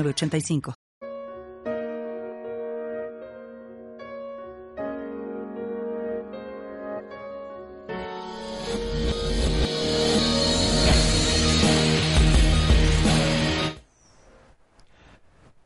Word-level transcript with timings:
85 0.00 0.74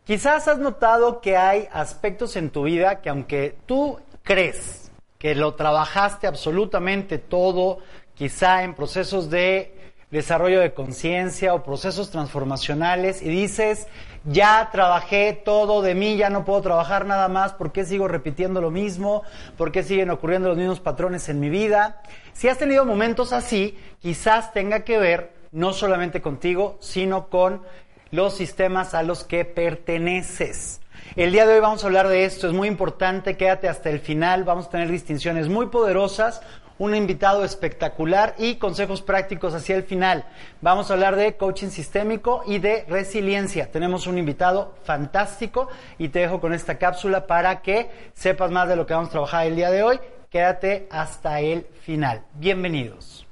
Quizás 0.07 0.47
has 0.47 0.59
notado 0.61 1.21
que 1.21 1.37
hay 1.37 1.69
aspectos 1.73 2.37
en 2.37 2.51
tu 2.51 2.63
vida 2.63 3.01
que 3.01 3.09
aunque 3.09 3.57
tú 3.67 3.99
crees 4.23 4.93
que 5.19 5.35
lo 5.35 5.55
trabajaste 5.55 6.29
absolutamente 6.29 7.19
todo, 7.19 7.79
quizá 8.15 8.63
en 8.63 8.75
procesos 8.75 9.31
de 9.31 9.75
desarrollo 10.13 10.61
de 10.61 10.73
conciencia 10.73 11.55
o 11.55 11.65
procesos 11.65 12.11
transformacionales 12.11 13.21
y 13.21 13.29
dices, 13.29 13.89
ya 14.27 14.69
trabajé 14.73 15.33
todo 15.33 15.83
de 15.83 15.95
mí, 15.95 16.17
ya 16.17 16.31
no 16.31 16.45
puedo 16.45 16.61
trabajar 16.61 17.07
nada 17.07 17.29
más, 17.29 17.53
¿por 17.53 17.73
qué 17.73 17.85
sigo 17.85 18.09
repitiendo 18.09 18.61
lo 18.61 18.71
mismo? 18.71 19.23
¿Por 19.57 19.73
qué 19.73 19.83
siguen 19.83 20.11
ocurriendo 20.11 20.49
los 20.49 20.59
mismos 20.59 20.81
patrones 20.81 21.29
en 21.29 21.41
mi 21.41 21.49
vida? 21.49 22.03
Si 22.33 22.49
has 22.49 22.59
tenido 22.59 22.85
momentos 22.85 23.33
así, 23.33 23.79
quizás 24.01 24.53
tenga 24.53 24.81
que 24.81 24.99
ver 24.99 25.33
no 25.53 25.73
solamente 25.73 26.21
contigo, 26.21 26.77
sino 26.81 27.29
con 27.29 27.63
los 28.11 28.37
sistemas 28.37 28.95
a 28.95 29.03
los 29.03 29.25
que 29.25 29.45
perteneces. 29.45 30.81
El 31.15 31.33
día 31.33 31.47
de 31.47 31.55
hoy 31.55 31.61
vamos 31.61 31.85
a 31.85 31.87
hablar 31.87 32.09
de 32.09 32.25
esto, 32.25 32.49
es 32.49 32.53
muy 32.53 32.69
importante, 32.69 33.37
quédate 33.37 33.69
hasta 33.69 33.91
el 33.91 34.01
final, 34.01 34.45
vamos 34.45 34.67
a 34.67 34.71
tener 34.71 34.91
distinciones 34.91 35.49
muy 35.49 35.67
poderosas, 35.67 36.43
un 36.79 36.95
invitado 36.95 37.45
espectacular 37.45 38.35
y 38.39 38.57
consejos 38.57 39.03
prácticos 39.03 39.55
hacia 39.55 39.77
el 39.77 39.83
final. 39.83 40.25
Vamos 40.61 40.91
a 40.91 40.95
hablar 40.95 41.17
de 41.17 41.37
coaching 41.37 41.69
sistémico 41.69 42.43
y 42.47 42.59
de 42.59 42.85
resiliencia. 42.89 43.71
Tenemos 43.71 44.07
un 44.07 44.19
invitado 44.19 44.75
fantástico 44.85 45.69
y 45.99 46.09
te 46.09 46.21
dejo 46.21 46.41
con 46.41 46.53
esta 46.53 46.79
cápsula 46.79 47.27
para 47.27 47.63
que 47.63 47.91
sepas 48.15 48.51
más 48.51 48.69
de 48.69 48.77
lo 48.77 48.87
que 48.87 48.95
vamos 48.95 49.09
a 49.09 49.13
trabajar 49.13 49.47
el 49.47 49.57
día 49.57 49.71
de 49.71 49.83
hoy. 49.83 50.01
Quédate 50.31 50.87
hasta 50.91 51.41
el 51.41 51.67
final. 51.83 52.23
Bienvenidos. 52.35 53.27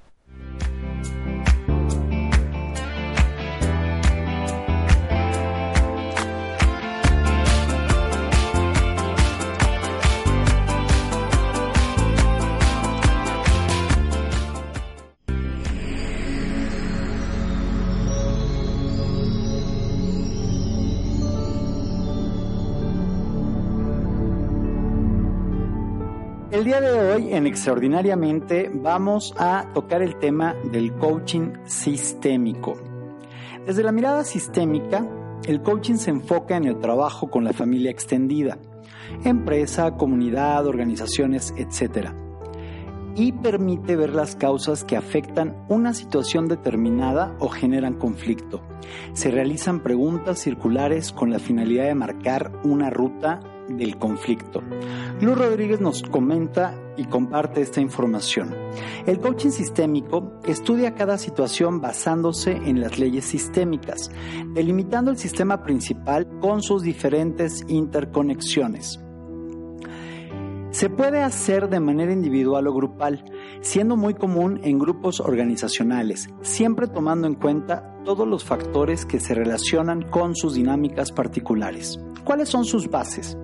El 26.55 26.63
día 26.63 26.81
de 26.81 26.93
hoy, 26.93 27.35
en 27.35 27.49
Extraordinariamente, 27.49 28.71
vamos 28.73 29.35
a 29.37 29.73
tocar 29.75 30.03
el 30.03 30.21
tema 30.21 30.55
del 30.71 30.95
coaching 30.95 31.51
sistémico. 31.65 32.77
Desde 33.67 33.83
la 33.83 33.91
mirada 33.91 34.23
sistémica, 34.23 35.05
el 35.49 35.63
coaching 35.63 35.97
se 35.97 36.11
enfoca 36.11 36.57
en 36.57 36.67
el 36.67 36.79
trabajo 36.79 37.29
con 37.29 37.43
la 37.43 37.53
familia 37.53 37.91
extendida, 37.91 38.57
empresa, 39.25 39.97
comunidad, 39.97 40.65
organizaciones, 40.69 41.53
etc. 41.57 42.11
Y 43.17 43.33
permite 43.33 43.97
ver 43.97 44.15
las 44.15 44.37
causas 44.37 44.85
que 44.85 44.97
afectan 44.97 45.57
una 45.69 45.93
situación 45.93 46.47
determinada 46.47 47.35
o 47.41 47.49
generan 47.49 47.95
conflicto. 47.95 48.61
Se 49.13 49.33
realizan 49.33 49.81
preguntas 49.81 50.39
circulares 50.39 51.11
con 51.11 51.31
la 51.31 51.41
finalidad 51.41 51.87
de 51.87 51.97
marcar 51.97 52.53
una 52.63 52.91
ruta 52.91 53.41
del 53.69 53.99
conflicto. 53.99 54.63
Luz 55.21 55.39
Rodríguez 55.39 55.81
nos 55.81 56.03
comenta 56.03 56.75
y 56.97 57.05
comparte 57.05 57.61
esta 57.61 57.81
información. 57.81 58.55
El 59.07 59.21
coaching 59.21 59.51
sistémico 59.51 60.33
estudia 60.45 60.95
cada 60.95 61.19
situación 61.19 61.81
basándose 61.81 62.53
en 62.53 62.81
las 62.81 62.99
leyes 62.99 63.25
sistémicas, 63.25 64.11
delimitando 64.55 65.11
el 65.11 65.19
sistema 65.19 65.63
principal 65.63 66.29
con 66.41 66.63
sus 66.63 66.83
diferentes 66.83 67.65
interconexiones. 67.69 69.01
Se 70.71 70.91
puede 70.91 71.23
hacer 71.23 71.69
de 71.69 71.79
manera 71.79 72.13
individual 72.13 72.67
o 72.67 72.75
grupal, 72.75 73.25
siendo 73.61 73.97
muy 73.97 74.15
común 74.15 74.61
en 74.65 74.81
grupos 74.81 75.21
organizacionales, 75.21 76.29
siempre 76.41 76.89
tomando 76.89 77.29
en 77.29 77.35
cuenta 77.35 77.95
todos 78.05 78.27
los 78.27 78.43
factores 78.43 79.07
que 79.07 79.21
se 79.21 79.35
relacionan 79.35 80.03
con 80.03 80.35
sus 80.35 80.55
dinámicas 80.55 81.13
particulares. 81.13 82.01
¿Cuáles 82.25 82.49
son 82.49 82.65
sus 82.65 82.91
bases? 82.91 83.37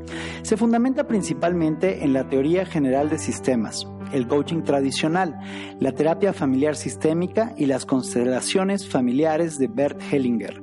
Se 0.42 0.56
fundamenta 0.56 1.06
principalmente 1.06 2.02
en 2.02 2.12
la 2.12 2.28
teoría 2.28 2.64
general 2.64 3.10
de 3.10 3.18
sistemas, 3.18 3.86
el 4.12 4.26
coaching 4.26 4.62
tradicional, 4.62 5.38
la 5.78 5.92
terapia 5.92 6.32
familiar 6.32 6.76
sistémica 6.76 7.54
y 7.56 7.66
las 7.66 7.84
constelaciones 7.84 8.88
familiares 8.88 9.58
de 9.58 9.68
Bert 9.68 10.00
Hellinger. 10.10 10.62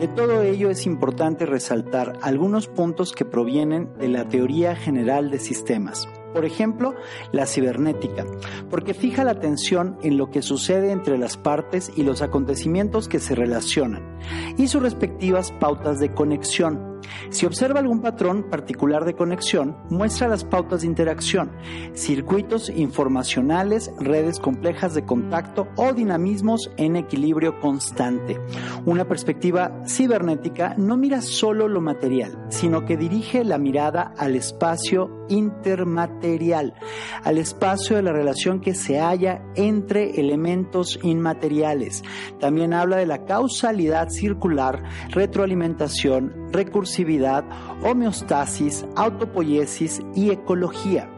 De 0.00 0.08
todo 0.08 0.42
ello 0.42 0.70
es 0.70 0.86
importante 0.86 1.46
resaltar 1.46 2.14
algunos 2.22 2.68
puntos 2.68 3.12
que 3.12 3.24
provienen 3.24 3.92
de 3.98 4.08
la 4.08 4.28
teoría 4.28 4.74
general 4.74 5.30
de 5.30 5.38
sistemas. 5.38 6.08
Por 6.32 6.44
ejemplo, 6.44 6.94
la 7.32 7.46
cibernética, 7.46 8.26
porque 8.70 8.92
fija 8.94 9.24
la 9.24 9.32
atención 9.32 9.98
en 10.02 10.18
lo 10.18 10.30
que 10.30 10.42
sucede 10.42 10.90
entre 10.92 11.16
las 11.16 11.36
partes 11.36 11.90
y 11.96 12.02
los 12.02 12.20
acontecimientos 12.20 13.08
que 13.08 13.18
se 13.18 13.34
relacionan, 13.34 14.18
y 14.58 14.68
sus 14.68 14.82
respectivas 14.82 15.52
pautas 15.52 15.98
de 16.00 16.12
conexión. 16.12 16.97
Si 17.30 17.46
observa 17.46 17.80
algún 17.80 18.00
patrón 18.00 18.44
particular 18.50 19.04
de 19.04 19.14
conexión, 19.14 19.76
muestra 19.90 20.28
las 20.28 20.44
pautas 20.44 20.80
de 20.80 20.86
interacción, 20.86 21.50
circuitos 21.94 22.70
informacionales, 22.70 23.90
redes 23.98 24.40
complejas 24.40 24.94
de 24.94 25.04
contacto 25.04 25.68
o 25.76 25.92
dinamismos 25.92 26.70
en 26.76 26.96
equilibrio 26.96 27.60
constante. 27.60 28.40
Una 28.86 29.06
perspectiva 29.06 29.82
cibernética 29.86 30.74
no 30.76 30.96
mira 30.96 31.20
solo 31.20 31.68
lo 31.68 31.80
material, 31.80 32.46
sino 32.48 32.84
que 32.84 32.96
dirige 32.96 33.44
la 33.44 33.58
mirada 33.58 34.12
al 34.16 34.36
espacio 34.36 35.26
intermaterial, 35.28 36.74
al 37.22 37.38
espacio 37.38 37.96
de 37.96 38.02
la 38.02 38.12
relación 38.12 38.60
que 38.60 38.74
se 38.74 38.98
halla 38.98 39.42
entre 39.54 40.20
elementos 40.20 40.98
inmateriales. 41.02 42.02
También 42.40 42.72
habla 42.72 42.96
de 42.96 43.06
la 43.06 43.24
causalidad 43.24 44.08
circular, 44.08 44.82
retroalimentación, 45.10 46.47
recursividad, 46.52 47.44
homeostasis, 47.82 48.86
autopoiesis 48.96 50.02
y 50.14 50.30
ecología. 50.30 51.10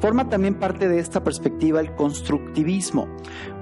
Forma 0.00 0.28
también 0.28 0.54
parte 0.54 0.88
de 0.88 1.00
esta 1.00 1.24
perspectiva 1.24 1.80
el 1.80 1.94
constructivismo. 1.96 3.08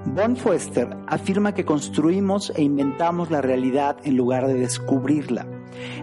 Von 0.05 0.37
Foester 0.37 0.95
afirma 1.07 1.55
que 1.55 1.65
construimos 1.65 2.53
e 2.55 2.63
inventamos 2.63 3.31
la 3.31 3.41
realidad 3.41 3.97
en 4.05 4.17
lugar 4.17 4.47
de 4.47 4.55
descubrirla. 4.55 5.47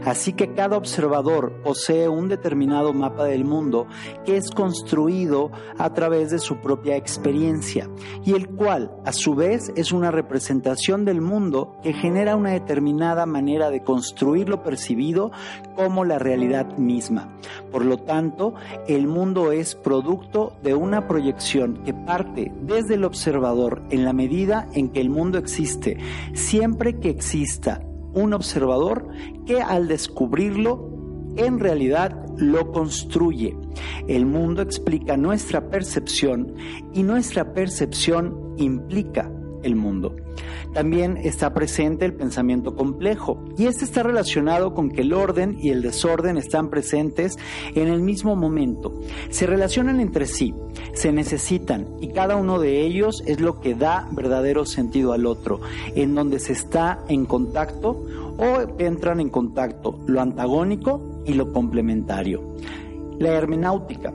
Así 0.06 0.34
que 0.34 0.54
cada 0.54 0.78
observador 0.78 1.54
posee 1.64 2.10
un 2.10 2.28
determinado 2.28 2.94
mapa 2.94 3.26
del 3.26 3.46
mundo 3.46 3.88
que 4.26 4.38
es 4.38 4.52
construido 4.52 5.52
a 5.78 5.94
través 5.94 6.30
de 6.30 6.40
su 6.40 6.58
propia 6.58 6.98
experiencia 6.98 7.90
y 8.26 8.34
el 8.34 8.50
cual 8.50 8.92
a 9.06 9.14
su 9.14 9.36
vez 9.36 9.72
es 9.76 9.92
una 9.92 10.12
representación 10.12 11.06
del 11.06 11.22
mundo 11.22 11.78
que 11.84 11.94
genera 11.94 12.36
una 12.36 12.52
determinada 12.52 13.26
manera 13.26 13.70
de 13.70 13.84
construir 13.84 14.50
lo 14.50 14.64
percibido 14.64 15.32
como 15.76 16.06
la 16.06 16.20
realidad 16.20 16.78
misma. 16.78 17.38
Por 17.72 17.86
lo 17.86 17.98
tanto, 17.98 18.54
el 18.88 19.08
mundo 19.08 19.52
es 19.52 19.76
producto 19.76 20.54
de 20.64 20.76
una 20.76 21.08
proyección 21.08 21.84
que 21.84 21.94
parte 21.94 22.52
desde 22.62 22.96
el 22.96 23.06
observador 23.06 23.82
en 23.90 24.06
la 24.06 24.14
medida 24.14 24.68
en 24.74 24.90
que 24.90 25.02
el 25.02 25.10
mundo 25.10 25.38
existe, 25.38 25.98
siempre 26.34 27.00
que 27.00 27.10
exista 27.10 27.82
un 28.14 28.34
observador 28.34 29.08
que 29.46 29.62
al 29.62 29.88
descubrirlo 29.88 30.90
en 31.36 31.60
realidad 31.60 32.24
lo 32.38 32.72
construye. 32.72 33.58
El 34.08 34.26
mundo 34.26 34.62
explica 34.62 35.18
nuestra 35.18 35.70
percepción 35.70 36.54
y 36.94 37.04
nuestra 37.04 37.54
percepción 37.54 38.54
implica 38.58 39.32
el 39.64 39.76
mundo. 39.76 40.16
También 40.74 41.18
está 41.18 41.54
presente 41.54 42.06
el 42.06 42.14
pensamiento 42.14 42.76
complejo 42.76 43.44
y 43.58 43.68
este 43.68 43.86
está 43.86 44.02
relacionado 44.04 44.74
con 44.74 44.90
que 44.90 45.02
el 45.02 45.14
orden 45.14 45.58
y 45.60 45.70
el 45.70 45.82
desorden 45.82 46.38
están 46.38 46.70
presentes 46.70 47.38
en 47.76 47.88
el 47.88 48.02
mismo 48.02 48.36
momento. 48.36 49.00
Se 49.30 49.46
relacionan 49.46 50.00
entre 50.00 50.26
sí, 50.26 50.54
se 50.94 51.12
necesitan 51.12 51.88
y 52.02 52.10
cada 52.10 52.36
uno 52.36 52.60
de 52.60 52.82
ellos 52.82 53.24
es 53.28 53.40
lo 53.40 53.60
que 53.60 53.76
da 53.76 54.08
verdadero 54.12 54.66
sentido 54.66 55.14
al 55.14 55.28
otro, 55.28 55.62
en 55.96 56.16
donde 56.16 56.40
se 56.40 56.54
está 56.54 57.04
en 57.08 57.26
contacto 57.26 58.04
o 58.38 58.80
entran 58.80 59.20
en 59.20 59.30
contacto 59.30 60.00
lo 60.08 60.22
antagónico 60.22 61.22
y 61.26 61.34
lo 61.34 61.54
complementario. 61.54 62.56
La 63.20 63.30
hermenáutica 63.30 64.12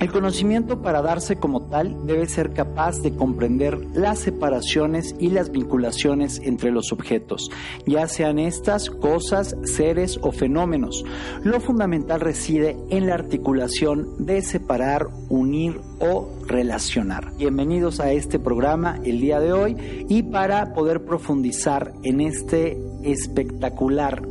el 0.00 0.10
conocimiento 0.10 0.80
para 0.80 1.02
darse 1.02 1.36
como 1.36 1.66
tal 1.68 2.06
debe 2.06 2.26
ser 2.26 2.54
capaz 2.54 3.02
de 3.02 3.14
comprender 3.14 3.78
las 3.92 4.20
separaciones 4.20 5.14
y 5.18 5.28
las 5.28 5.50
vinculaciones 5.50 6.40
entre 6.42 6.70
los 6.70 6.90
objetos, 6.90 7.50
ya 7.86 8.08
sean 8.08 8.38
estas 8.38 8.88
cosas, 8.88 9.54
seres 9.64 10.18
o 10.22 10.32
fenómenos. 10.32 11.04
Lo 11.44 11.60
fundamental 11.60 12.20
reside 12.20 12.78
en 12.88 13.08
la 13.08 13.14
articulación 13.14 14.24
de 14.24 14.40
separar, 14.40 15.06
unir 15.28 15.78
o 15.98 16.30
relacionar. 16.46 17.32
Bienvenidos 17.36 18.00
a 18.00 18.10
este 18.10 18.38
programa 18.38 18.98
el 19.04 19.20
día 19.20 19.38
de 19.38 19.52
hoy 19.52 19.76
y 20.08 20.22
para 20.22 20.72
poder 20.72 21.04
profundizar 21.04 21.92
en 22.04 22.22
este 22.22 22.80
espectacular 23.02 24.22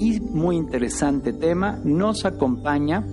y 0.00 0.18
muy 0.20 0.56
interesante 0.56 1.32
tema 1.32 1.78
nos 1.84 2.24
acompaña 2.24 3.06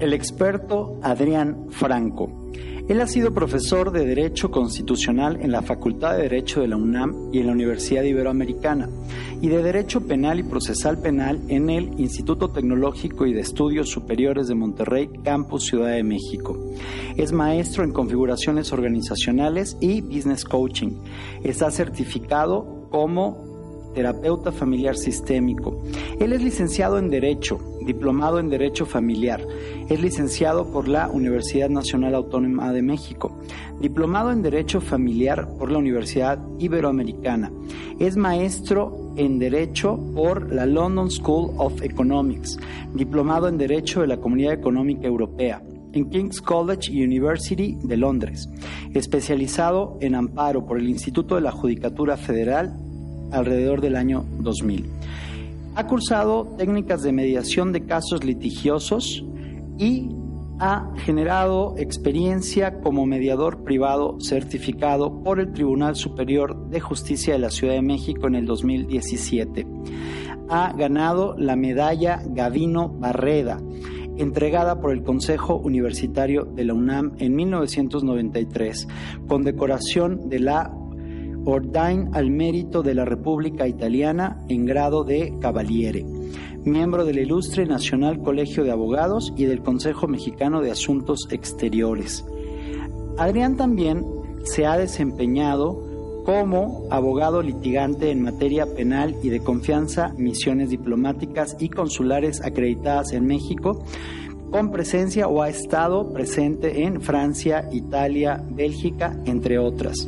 el 0.00 0.12
experto 0.12 0.98
Adrián 1.02 1.66
Franco. 1.70 2.50
Él 2.88 3.00
ha 3.00 3.06
sido 3.06 3.32
profesor 3.32 3.92
de 3.92 4.04
Derecho 4.04 4.50
Constitucional 4.50 5.38
en 5.40 5.52
la 5.52 5.62
Facultad 5.62 6.16
de 6.16 6.22
Derecho 6.22 6.60
de 6.60 6.66
la 6.66 6.76
UNAM 6.76 7.30
y 7.32 7.38
en 7.38 7.46
la 7.46 7.52
Universidad 7.52 8.02
Iberoamericana, 8.02 8.88
y 9.40 9.46
de 9.46 9.62
Derecho 9.62 10.00
Penal 10.00 10.40
y 10.40 10.42
Procesal 10.42 10.98
Penal 10.98 11.40
en 11.48 11.70
el 11.70 12.00
Instituto 12.00 12.48
Tecnológico 12.48 13.26
y 13.26 13.32
de 13.32 13.42
Estudios 13.42 13.90
Superiores 13.90 14.48
de 14.48 14.56
Monterrey, 14.56 15.08
Campus 15.22 15.66
Ciudad 15.66 15.92
de 15.92 16.02
México. 16.02 16.58
Es 17.16 17.30
maestro 17.30 17.84
en 17.84 17.92
configuraciones 17.92 18.72
organizacionales 18.72 19.76
y 19.80 20.00
business 20.00 20.44
coaching. 20.44 20.90
Está 21.44 21.70
certificado 21.70 22.88
como 22.90 23.49
terapeuta 23.94 24.52
familiar 24.52 24.96
sistémico. 24.96 25.82
Él 26.18 26.32
es 26.32 26.42
licenciado 26.42 26.98
en 26.98 27.10
Derecho, 27.10 27.58
diplomado 27.86 28.38
en 28.38 28.48
Derecho 28.48 28.86
Familiar. 28.86 29.46
Es 29.88 30.00
licenciado 30.00 30.66
por 30.66 30.88
la 30.88 31.08
Universidad 31.08 31.68
Nacional 31.68 32.14
Autónoma 32.14 32.72
de 32.72 32.82
México. 32.82 33.36
Diplomado 33.80 34.30
en 34.30 34.42
Derecho 34.42 34.80
Familiar 34.80 35.48
por 35.58 35.70
la 35.70 35.78
Universidad 35.78 36.38
Iberoamericana. 36.58 37.50
Es 37.98 38.16
maestro 38.16 39.12
en 39.16 39.38
Derecho 39.38 39.98
por 40.14 40.52
la 40.52 40.66
London 40.66 41.10
School 41.10 41.52
of 41.56 41.82
Economics. 41.82 42.58
Diplomado 42.94 43.48
en 43.48 43.58
Derecho 43.58 44.02
de 44.02 44.06
la 44.06 44.18
Comunidad 44.18 44.52
Económica 44.52 45.06
Europea 45.06 45.62
en 45.92 46.08
King's 46.08 46.40
College 46.40 46.92
University 46.92 47.76
de 47.82 47.96
Londres, 47.96 48.48
especializado 48.94 49.98
en 50.00 50.14
amparo 50.14 50.64
por 50.64 50.78
el 50.78 50.88
Instituto 50.88 51.34
de 51.34 51.40
la 51.40 51.50
Judicatura 51.50 52.16
Federal 52.16 52.76
alrededor 53.32 53.80
del 53.80 53.96
año 53.96 54.24
2000. 54.38 54.86
Ha 55.74 55.86
cursado 55.86 56.54
técnicas 56.58 57.02
de 57.02 57.12
mediación 57.12 57.72
de 57.72 57.86
casos 57.86 58.24
litigiosos 58.24 59.24
y 59.78 60.10
ha 60.60 60.92
generado 60.96 61.74
experiencia 61.78 62.80
como 62.80 63.06
mediador 63.06 63.64
privado 63.64 64.18
certificado 64.20 65.22
por 65.22 65.40
el 65.40 65.52
Tribunal 65.52 65.96
Superior 65.96 66.68
de 66.68 66.80
Justicia 66.80 67.32
de 67.32 67.38
la 67.38 67.50
Ciudad 67.50 67.72
de 67.74 67.82
México 67.82 68.26
en 68.26 68.34
el 68.34 68.44
2017. 68.44 69.66
Ha 70.50 70.74
ganado 70.74 71.34
la 71.38 71.56
medalla 71.56 72.22
Gavino 72.26 72.90
Barreda, 72.90 73.58
entregada 74.18 74.80
por 74.82 74.92
el 74.92 75.02
Consejo 75.02 75.56
Universitario 75.56 76.44
de 76.44 76.64
la 76.64 76.74
UNAM 76.74 77.12
en 77.18 77.34
1993, 77.36 78.86
con 79.26 79.44
decoración 79.44 80.28
de 80.28 80.40
la 80.40 80.74
Ordain 81.50 82.10
al 82.12 82.30
mérito 82.30 82.82
de 82.82 82.94
la 82.94 83.04
República 83.04 83.66
Italiana 83.66 84.38
en 84.48 84.66
grado 84.66 85.02
de 85.02 85.34
Cavaliere, 85.40 86.04
miembro 86.64 87.04
del 87.04 87.18
Ilustre 87.18 87.66
Nacional 87.66 88.22
Colegio 88.22 88.62
de 88.62 88.70
Abogados 88.70 89.32
y 89.36 89.44
del 89.44 89.62
Consejo 89.62 90.06
Mexicano 90.06 90.60
de 90.60 90.70
Asuntos 90.70 91.26
Exteriores. 91.30 92.24
Adrián 93.18 93.56
también 93.56 94.06
se 94.44 94.64
ha 94.64 94.78
desempeñado 94.78 96.22
como 96.24 96.84
abogado 96.90 97.42
litigante 97.42 98.10
en 98.10 98.22
materia 98.22 98.66
penal 98.66 99.16
y 99.22 99.30
de 99.30 99.40
confianza, 99.40 100.14
misiones 100.16 100.70
diplomáticas 100.70 101.56
y 101.58 101.68
consulares 101.68 102.42
acreditadas 102.42 103.12
en 103.12 103.26
México, 103.26 103.82
con 104.50 104.70
presencia 104.70 105.28
o 105.28 105.42
ha 105.42 105.48
estado 105.48 106.12
presente 106.12 106.84
en 106.84 107.00
Francia, 107.00 107.68
Italia, 107.72 108.44
Bélgica, 108.50 109.16
entre 109.24 109.58
otras. 109.58 110.06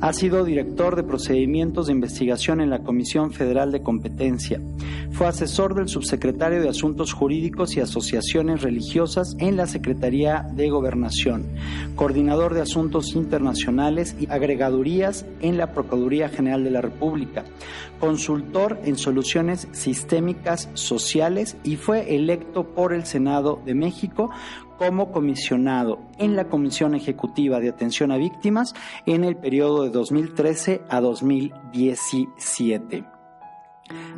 Ha 0.00 0.12
sido 0.12 0.44
director 0.44 0.94
de 0.94 1.02
procedimientos 1.02 1.86
de 1.86 1.92
investigación 1.92 2.60
en 2.60 2.70
la 2.70 2.84
Comisión 2.84 3.32
Federal 3.32 3.72
de 3.72 3.82
Competencia. 3.82 4.60
Fue 5.10 5.26
asesor 5.26 5.74
del 5.74 5.88
subsecretario 5.88 6.62
de 6.62 6.68
Asuntos 6.68 7.12
Jurídicos 7.12 7.76
y 7.76 7.80
Asociaciones 7.80 8.62
Religiosas 8.62 9.34
en 9.40 9.56
la 9.56 9.66
Secretaría 9.66 10.46
de 10.52 10.70
Gobernación, 10.70 11.46
coordinador 11.96 12.54
de 12.54 12.60
Asuntos 12.60 13.16
Internacionales 13.16 14.14
y 14.20 14.30
agregadurías 14.30 15.26
en 15.40 15.56
la 15.58 15.72
Procuraduría 15.72 16.28
General 16.28 16.62
de 16.62 16.70
la 16.70 16.80
República, 16.80 17.42
consultor 17.98 18.78
en 18.84 18.96
soluciones 18.96 19.66
sistémicas 19.72 20.68
sociales 20.74 21.56
y 21.64 21.74
fue 21.74 22.14
electo 22.14 22.68
por 22.68 22.92
el 22.92 23.04
Senado 23.04 23.60
de 23.66 23.74
México 23.74 24.30
como 24.78 25.12
comisionado 25.12 25.98
en 26.18 26.36
la 26.36 26.48
Comisión 26.48 26.94
Ejecutiva 26.94 27.60
de 27.60 27.68
Atención 27.68 28.12
a 28.12 28.16
Víctimas 28.16 28.74
en 29.06 29.24
el 29.24 29.36
periodo 29.36 29.82
de 29.82 29.90
2013 29.90 30.82
a 30.88 31.00
2017. 31.00 33.04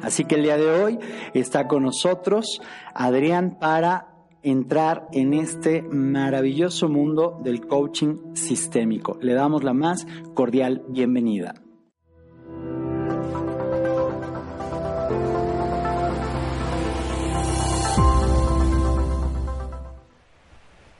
Así 0.03 0.25
que 0.25 0.37
el 0.37 0.43
día 0.43 0.57
de 0.57 0.71
hoy 0.71 0.99
está 1.35 1.67
con 1.67 1.85
nosotros 1.85 2.61
Adrián 2.95 3.57
para 3.59 4.09
entrar 4.43 5.09
en 5.12 5.35
este 5.35 5.83
maravilloso 5.83 6.89
mundo 6.89 7.41
del 7.43 7.67
coaching 7.67 8.35
sistémico. 8.35 9.19
Le 9.21 9.35
damos 9.35 9.65
la 9.65 9.75
más 9.75 10.07
cordial 10.35 10.83
bienvenida. 10.89 11.55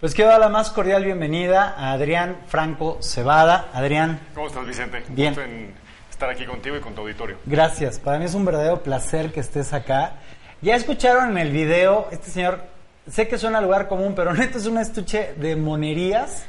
Pues 0.01 0.15
quiero 0.15 0.31
dar 0.31 0.41
la 0.41 0.49
más 0.49 0.71
cordial 0.71 1.05
bienvenida 1.05 1.75
a 1.77 1.93
Adrián 1.93 2.39
Franco 2.47 2.97
Cebada. 3.03 3.69
Adrián. 3.75 4.19
¿Cómo 4.35 4.47
estás, 4.47 4.67
Vicente? 4.67 5.03
Bien. 5.11 5.35
Gusto 5.35 5.43
en 5.43 5.75
estar 6.09 6.31
aquí 6.31 6.47
contigo 6.47 6.75
y 6.75 6.81
con 6.81 6.95
tu 6.95 7.03
auditorio. 7.03 7.37
Gracias. 7.45 7.99
Para 7.99 8.19
mí 8.19 8.25
es 8.25 8.33
un 8.33 8.47
verdadero 8.47 8.83
placer 8.83 9.31
que 9.31 9.41
estés 9.41 9.75
acá. 9.75 10.15
Ya 10.63 10.75
escucharon 10.75 11.33
en 11.33 11.37
el 11.37 11.53
video, 11.53 12.09
este 12.13 12.31
señor, 12.31 12.63
sé 13.11 13.29
que 13.29 13.37
suena 13.37 13.61
lugar 13.61 13.89
común, 13.89 14.15
pero 14.17 14.33
neto 14.35 14.57
es 14.57 14.65
un 14.65 14.79
estuche 14.79 15.35
de 15.37 15.55
monerías. 15.55 16.47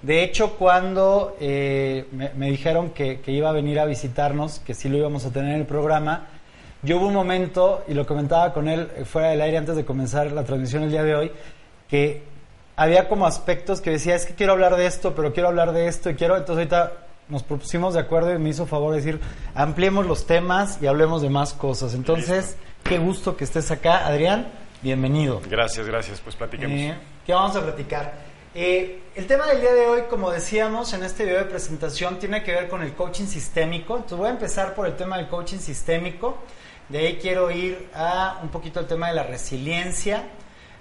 De 0.00 0.24
hecho, 0.24 0.56
cuando 0.56 1.36
eh, 1.40 2.06
me, 2.12 2.48
dijeron 2.48 2.92
que, 2.92 3.20
que 3.20 3.32
iba 3.32 3.50
a 3.50 3.52
venir 3.52 3.80
a 3.80 3.84
visitarnos, 3.84 4.60
que 4.60 4.72
sí 4.72 4.88
lo 4.88 4.96
íbamos 4.96 5.26
a 5.26 5.30
tener 5.30 5.52
en 5.52 5.60
el 5.60 5.66
programa, 5.66 6.28
yo 6.80 6.96
hubo 6.96 7.08
un 7.08 7.14
momento, 7.14 7.84
y 7.86 7.92
lo 7.92 8.06
comentaba 8.06 8.54
con 8.54 8.66
él 8.66 8.88
fuera 9.04 9.28
del 9.28 9.42
aire 9.42 9.58
antes 9.58 9.76
de 9.76 9.84
comenzar 9.84 10.32
la 10.32 10.44
transmisión 10.44 10.84
el 10.84 10.90
día 10.90 11.02
de 11.02 11.14
hoy, 11.14 11.32
que 11.86 12.37
había 12.78 13.08
como 13.08 13.26
aspectos 13.26 13.80
que 13.80 13.90
decía, 13.90 14.14
es 14.14 14.24
que 14.24 14.36
quiero 14.36 14.52
hablar 14.52 14.76
de 14.76 14.86
esto, 14.86 15.12
pero 15.16 15.32
quiero 15.32 15.48
hablar 15.48 15.72
de 15.72 15.88
esto 15.88 16.10
y 16.10 16.14
quiero, 16.14 16.36
entonces 16.36 16.58
ahorita 16.58 16.92
nos 17.28 17.42
pusimos 17.42 17.94
de 17.94 18.00
acuerdo 18.00 18.32
y 18.32 18.38
me 18.38 18.50
hizo 18.50 18.66
favor 18.66 18.94
decir, 18.94 19.20
ampliemos 19.52 20.06
los 20.06 20.26
temas 20.26 20.78
y 20.80 20.86
hablemos 20.86 21.20
de 21.20 21.28
más 21.28 21.54
cosas. 21.54 21.92
Entonces, 21.94 22.56
qué 22.84 22.98
gusto 22.98 23.36
que 23.36 23.42
estés 23.42 23.72
acá, 23.72 24.06
Adrián, 24.06 24.46
bienvenido. 24.80 25.42
Gracias, 25.50 25.88
gracias, 25.88 26.20
pues 26.20 26.36
platiquemos. 26.36 26.78
Eh, 26.78 26.94
¿Qué 27.26 27.32
vamos 27.34 27.56
a 27.56 27.62
platicar? 27.62 28.14
Eh, 28.54 29.00
el 29.16 29.26
tema 29.26 29.46
del 29.46 29.60
día 29.60 29.74
de 29.74 29.86
hoy, 29.86 30.02
como 30.08 30.30
decíamos 30.30 30.92
en 30.92 31.02
este 31.02 31.24
video 31.24 31.38
de 31.38 31.46
presentación, 31.46 32.20
tiene 32.20 32.44
que 32.44 32.52
ver 32.52 32.68
con 32.68 32.82
el 32.82 32.94
coaching 32.94 33.26
sistémico. 33.26 33.96
Entonces 33.96 34.18
voy 34.18 34.28
a 34.28 34.30
empezar 34.30 34.76
por 34.76 34.86
el 34.86 34.94
tema 34.94 35.16
del 35.16 35.26
coaching 35.26 35.58
sistémico. 35.58 36.38
De 36.88 36.98
ahí 36.98 37.18
quiero 37.20 37.50
ir 37.50 37.90
a 37.92 38.38
un 38.40 38.50
poquito 38.50 38.78
el 38.78 38.86
tema 38.86 39.08
de 39.08 39.14
la 39.14 39.24
resiliencia, 39.24 40.22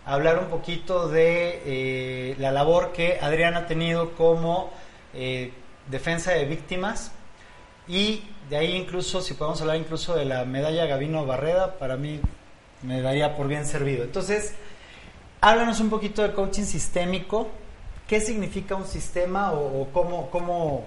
hablar 0.08 0.40
un 0.40 0.46
poquito 0.46 1.10
de 1.10 1.62
eh, 1.66 2.36
la 2.40 2.52
labor 2.52 2.94
que 2.94 3.20
Adrián 3.22 3.56
ha 3.56 3.68
tenido 3.68 4.16
como 4.16 4.72
eh, 5.14 5.52
defensa 5.90 6.32
de 6.32 6.46
víctimas 6.46 7.12
y 7.90 8.24
de 8.50 8.56
ahí 8.56 8.74
incluso, 8.74 9.22
si 9.22 9.34
podemos 9.34 9.60
hablar 9.62 9.76
incluso 9.76 10.16
de 10.16 10.24
la 10.24 10.46
medalla 10.46 10.86
Gavino 10.86 11.26
Barreda, 11.26 11.74
para 11.78 11.98
mí 11.98 12.22
me 12.84 13.02
daría 13.02 13.36
por 13.36 13.50
bien 13.50 13.66
servido. 13.66 14.06
Entonces, 14.06 14.56
háblanos 15.42 15.82
un 15.82 15.90
poquito 15.90 16.22
de 16.22 16.32
coaching 16.32 16.64
sistémico, 16.64 17.50
qué 18.08 18.22
significa 18.22 18.76
un 18.76 18.86
sistema 18.86 19.52
o, 19.52 19.90
cómo, 19.92 20.30
cómo, 20.30 20.86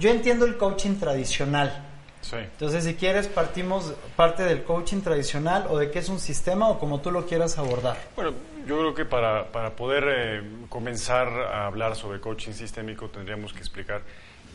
yo 0.00 0.10
entiendo 0.10 0.44
el 0.44 0.56
coaching 0.56 0.96
tradicional. 0.96 1.86
Sí. 2.24 2.36
Entonces, 2.36 2.84
si 2.84 2.94
quieres, 2.94 3.26
partimos 3.26 3.92
parte 4.16 4.44
del 4.44 4.62
coaching 4.64 5.02
tradicional 5.02 5.66
o 5.68 5.76
de 5.78 5.90
qué 5.90 5.98
es 5.98 6.08
un 6.08 6.18
sistema 6.18 6.68
o 6.70 6.78
como 6.78 7.00
tú 7.00 7.10
lo 7.10 7.26
quieras 7.26 7.58
abordar. 7.58 7.98
Bueno, 8.16 8.32
yo 8.66 8.78
creo 8.78 8.94
que 8.94 9.04
para, 9.04 9.52
para 9.52 9.70
poder 9.76 10.04
eh, 10.08 10.42
comenzar 10.70 11.28
a 11.28 11.66
hablar 11.66 11.96
sobre 11.96 12.20
coaching 12.20 12.52
sistémico 12.52 13.08
tendríamos 13.08 13.52
que 13.52 13.58
explicar 13.58 14.00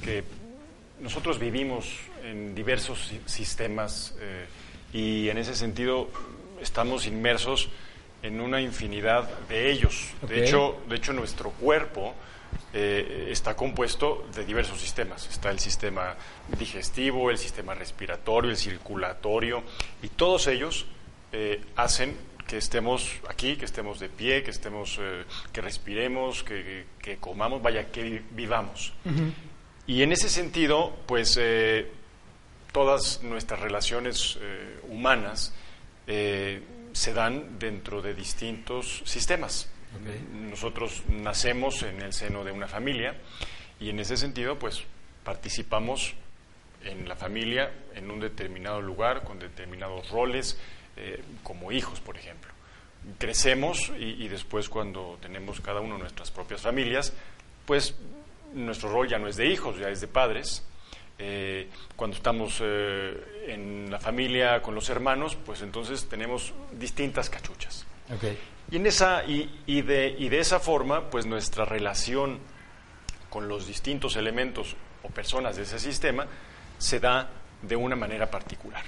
que 0.04 0.24
nosotros 1.00 1.38
vivimos 1.38 1.88
en 2.24 2.56
diversos 2.56 3.08
si- 3.08 3.22
sistemas 3.28 4.16
eh, 4.20 4.46
y 4.92 5.30
en 5.30 5.38
ese 5.38 5.54
sentido 5.54 6.10
estamos 6.62 7.06
inmersos 7.06 7.70
en 8.24 8.42
una 8.42 8.60
infinidad 8.62 9.30
de 9.48 9.72
ellos. 9.72 10.10
De 10.28 10.44
hecho, 10.44 10.76
de 10.90 10.96
hecho 10.96 11.14
nuestro 11.14 11.52
cuerpo 11.52 12.16
eh, 12.74 13.28
está 13.32 13.56
compuesto 13.56 14.28
de 14.36 14.46
diversos 14.46 14.80
sistemas. 14.80 15.28
Está 15.30 15.50
el 15.52 15.60
sistema 15.60 16.16
digestivo, 16.58 17.30
el 17.32 17.38
sistema 17.38 17.74
respiratorio, 17.74 18.52
el 18.52 18.58
circulatorio 18.58 19.64
y 20.04 20.10
todos 20.10 20.48
ellos 20.48 20.86
eh, 21.32 21.62
hacen 21.76 22.16
que 22.48 22.58
estemos 22.58 23.12
aquí, 23.28 23.58
que 23.58 23.66
estemos 23.66 24.00
de 24.00 24.10
pie, 24.10 24.42
que 24.44 24.50
estemos, 24.52 24.98
eh, 25.00 25.24
que 25.54 25.62
respiremos, 25.62 26.44
que, 26.44 26.86
que 27.00 27.18
comamos, 27.18 27.62
vaya, 27.62 27.92
que 27.92 28.02
vi- 28.04 28.22
vivamos. 28.32 28.94
Y 29.86 30.02
en 30.04 30.12
ese 30.12 30.30
sentido, 30.30 30.96
pues 31.06 31.38
eh, 31.40 31.92
todas 32.72 33.22
nuestras 33.24 33.60
relaciones 33.60 34.38
eh, 34.42 34.80
humanas 34.90 35.54
se 36.92 37.14
dan 37.14 37.60
dentro 37.60 38.02
de 38.02 38.16
distintos 38.16 39.04
sistemas. 39.06 39.70
Nosotros 40.34 41.04
nacemos 41.10 41.84
en 41.84 42.02
el 42.02 42.14
seno 42.14 42.44
de 42.44 42.52
una 42.52 42.68
familia 42.68 43.16
y 43.80 43.90
en 43.90 44.00
ese 44.00 44.18
sentido, 44.18 44.60
pues 44.60 44.84
participamos 45.24 46.16
en 46.84 47.08
la 47.08 47.16
familia 47.16 47.72
en 47.96 48.10
un 48.10 48.20
determinado 48.20 48.82
lugar, 48.82 49.24
con 49.24 49.40
determinados 49.40 50.10
roles, 50.10 50.58
eh, 50.96 51.22
como 51.44 51.72
hijos, 51.72 52.00
por 52.00 52.18
ejemplo. 52.18 52.52
Crecemos 53.18 53.92
y, 53.98 54.28
después 54.28 54.68
cuando 54.68 55.18
tenemos 55.22 55.62
cada 55.62 55.80
uno 55.80 55.98
nuestras 55.98 56.32
propias 56.32 56.62
familias, 56.62 57.14
pues 57.66 57.96
nuestro 58.54 58.92
rol 58.92 59.08
ya 59.08 59.18
no 59.18 59.28
es 59.28 59.38
de 59.38 59.48
hijos, 59.48 59.78
ya 59.80 59.90
es 59.90 60.02
de 60.02 60.08
padres. 60.08 60.66
Eh, 61.18 61.70
cuando 61.96 62.18
estamos 62.18 62.60
eh, 62.62 63.46
en 63.48 63.90
la 63.90 64.00
familia 64.00 64.62
con 64.62 64.76
los 64.76 64.90
hermanos, 64.90 65.38
pues 65.46 65.62
entonces 65.62 66.10
tenemos 66.10 66.54
distintas 66.74 67.30
cachuchas. 67.30 67.86
Y, 68.72 69.82
de 69.82 70.40
esa 70.40 70.60
forma, 70.60 71.10
pues 71.10 71.26
nuestra 71.26 71.66
relación 71.66 72.40
con 73.30 73.48
los 73.48 73.68
distintos 73.68 74.16
elementos 74.16 74.76
o 75.04 75.10
personas 75.10 75.56
de 75.56 75.64
ese 75.64 75.80
sistema 75.80 76.28
se 76.78 77.00
da 77.00 77.30
de 77.62 77.76
una 77.76 77.96
manera 77.96 78.30
particular. 78.30 78.84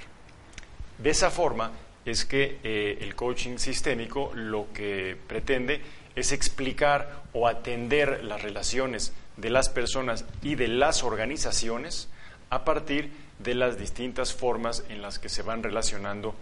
De 0.98 1.10
esa 1.10 1.30
forma 1.30 1.72
es 2.04 2.24
que 2.24 2.58
eh, 2.62 2.98
el 3.00 3.14
coaching 3.14 3.58
sistémico 3.58 4.32
lo 4.34 4.72
que 4.72 5.16
pretende 5.26 5.80
es 6.14 6.32
explicar 6.32 7.22
o 7.32 7.48
atender 7.48 8.24
las 8.24 8.42
relaciones 8.42 9.12
de 9.36 9.50
las 9.50 9.68
personas 9.68 10.24
y 10.42 10.54
de 10.54 10.68
las 10.68 11.02
organizaciones 11.02 12.08
a 12.50 12.64
partir 12.64 13.10
de 13.38 13.54
las 13.54 13.78
distintas 13.78 14.34
formas 14.34 14.84
en 14.88 15.02
las 15.02 15.18
que 15.18 15.28
se 15.28 15.42
van 15.42 15.62
relacionando 15.62 16.34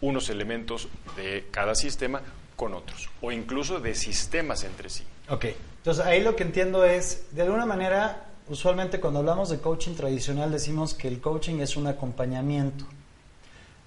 unos 0.00 0.28
elementos 0.28 0.88
de 1.16 1.46
cada 1.50 1.74
sistema 1.74 2.20
con 2.56 2.74
otros, 2.74 3.10
o 3.20 3.32
incluso 3.32 3.80
de 3.80 3.94
sistemas 3.94 4.64
entre 4.64 4.88
sí. 4.88 5.04
Ok, 5.28 5.46
entonces 5.78 6.04
ahí 6.04 6.22
lo 6.22 6.36
que 6.36 6.44
entiendo 6.44 6.84
es, 6.84 7.26
de 7.32 7.42
alguna 7.42 7.66
manera, 7.66 8.26
usualmente 8.48 9.00
cuando 9.00 9.20
hablamos 9.20 9.48
de 9.48 9.58
coaching 9.58 9.94
tradicional 9.94 10.50
decimos 10.50 10.94
que 10.94 11.08
el 11.08 11.20
coaching 11.20 11.60
es 11.60 11.76
un 11.76 11.86
acompañamiento 11.86 12.84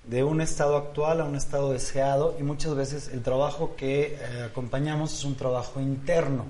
de 0.06 0.24
un 0.24 0.42
estado 0.42 0.78
actual 0.78 1.22
a 1.22 1.26
un 1.26 1.36
estado 1.36 1.72
deseado 1.72 2.36
y 2.40 2.44
muchas 2.44 2.76
veces 2.76 3.10
el 3.10 3.22
trabajo 3.24 3.76
que 3.76 4.18
eh, 4.20 4.44
acompañamos 4.50 5.14
es 5.14 5.24
un 5.26 5.36
trabajo 5.36 5.82
interno. 5.82 6.46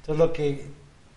Entonces 0.00 0.18
lo 0.18 0.32
que 0.32 0.66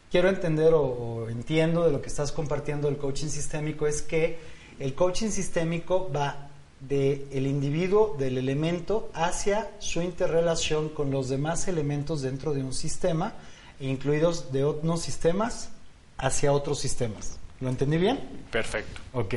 quiero 0.10 0.30
entender 0.30 0.74
o, 0.74 0.82
o 0.82 1.30
entiendo 1.30 1.84
de 1.86 1.92
lo 1.92 2.02
que 2.02 2.08
estás 2.08 2.32
compartiendo 2.32 2.88
del 2.88 2.98
coaching 2.98 3.28
sistémico 3.28 3.86
es 3.86 4.02
que 4.02 4.40
el 4.80 4.94
coaching 4.94 5.30
sistémico 5.30 6.10
va 6.16 6.47
del 6.80 7.28
el 7.32 7.48
individuo, 7.48 8.16
del 8.20 8.38
elemento, 8.38 9.10
hacia 9.14 9.72
su 9.80 10.02
interrelación 10.02 10.90
con 10.90 11.12
los 11.12 11.30
demás 11.30 11.68
elementos 11.68 12.22
dentro 12.22 12.54
de 12.54 12.64
un 12.64 12.74
sistema, 12.74 13.34
incluidos 13.80 14.52
de 14.52 14.66
unos 14.66 15.02
sistemas 15.02 15.70
hacia 16.18 16.52
otros 16.52 16.80
sistemas. 16.80 17.40
¿Lo 17.60 17.70
entendí 17.70 17.98
bien? 17.98 18.20
Perfecto. 18.52 19.02
Ok. 19.14 19.36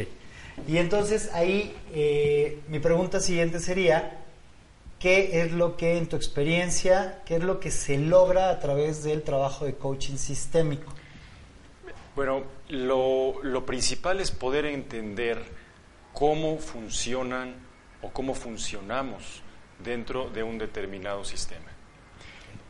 Y 0.68 0.76
entonces 0.76 1.30
ahí 1.32 1.74
eh, 1.92 2.60
mi 2.68 2.78
pregunta 2.78 3.20
siguiente 3.20 3.60
sería, 3.60 4.18
¿qué 4.98 5.40
es 5.42 5.52
lo 5.52 5.76
que 5.76 5.96
en 5.96 6.06
tu 6.06 6.16
experiencia, 6.16 7.22
qué 7.24 7.36
es 7.36 7.42
lo 7.42 7.60
que 7.60 7.70
se 7.70 7.96
logra 7.96 8.50
a 8.50 8.60
través 8.60 9.02
del 9.02 9.22
trabajo 9.22 9.64
de 9.64 9.74
coaching 9.74 10.16
sistémico? 10.16 10.92
Bueno, 12.14 12.42
lo, 12.68 13.42
lo 13.42 13.64
principal 13.64 14.20
es 14.20 14.30
poder 14.30 14.66
entender 14.66 15.42
cómo 16.12 16.58
funcionan 16.58 17.54
o 18.02 18.10
cómo 18.10 18.34
funcionamos 18.34 19.42
dentro 19.78 20.30
de 20.30 20.42
un 20.42 20.58
determinado 20.58 21.24
sistema. 21.24 21.70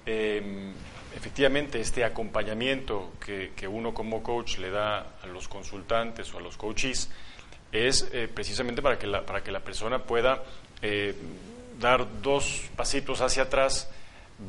Eh, 0.07 0.73
efectivamente, 1.17 1.81
este 1.81 2.05
acompañamiento 2.05 3.13
que, 3.25 3.53
que, 3.55 3.69
uno 3.69 3.93
como 3.93 4.23
coach 4.23 4.59
le 4.59 4.71
da 4.71 5.19
a 5.23 5.27
los 5.27 5.49
consultantes 5.49 6.33
o 6.35 6.39
a 6.39 6.41
los 6.41 6.57
coaches 6.57 7.11
es 7.73 8.09
eh, 8.13 8.29
precisamente 8.33 8.83
para 8.83 8.99
que, 8.99 9.07
la, 9.07 9.25
para 9.25 9.43
que 9.43 9.53
la 9.53 9.61
persona 9.61 10.03
pueda 10.03 10.43
eh, 10.83 11.15
dar 11.79 12.23
dos 12.23 12.65
pasitos 12.77 13.21
hacia 13.21 13.45
atrás, 13.45 13.91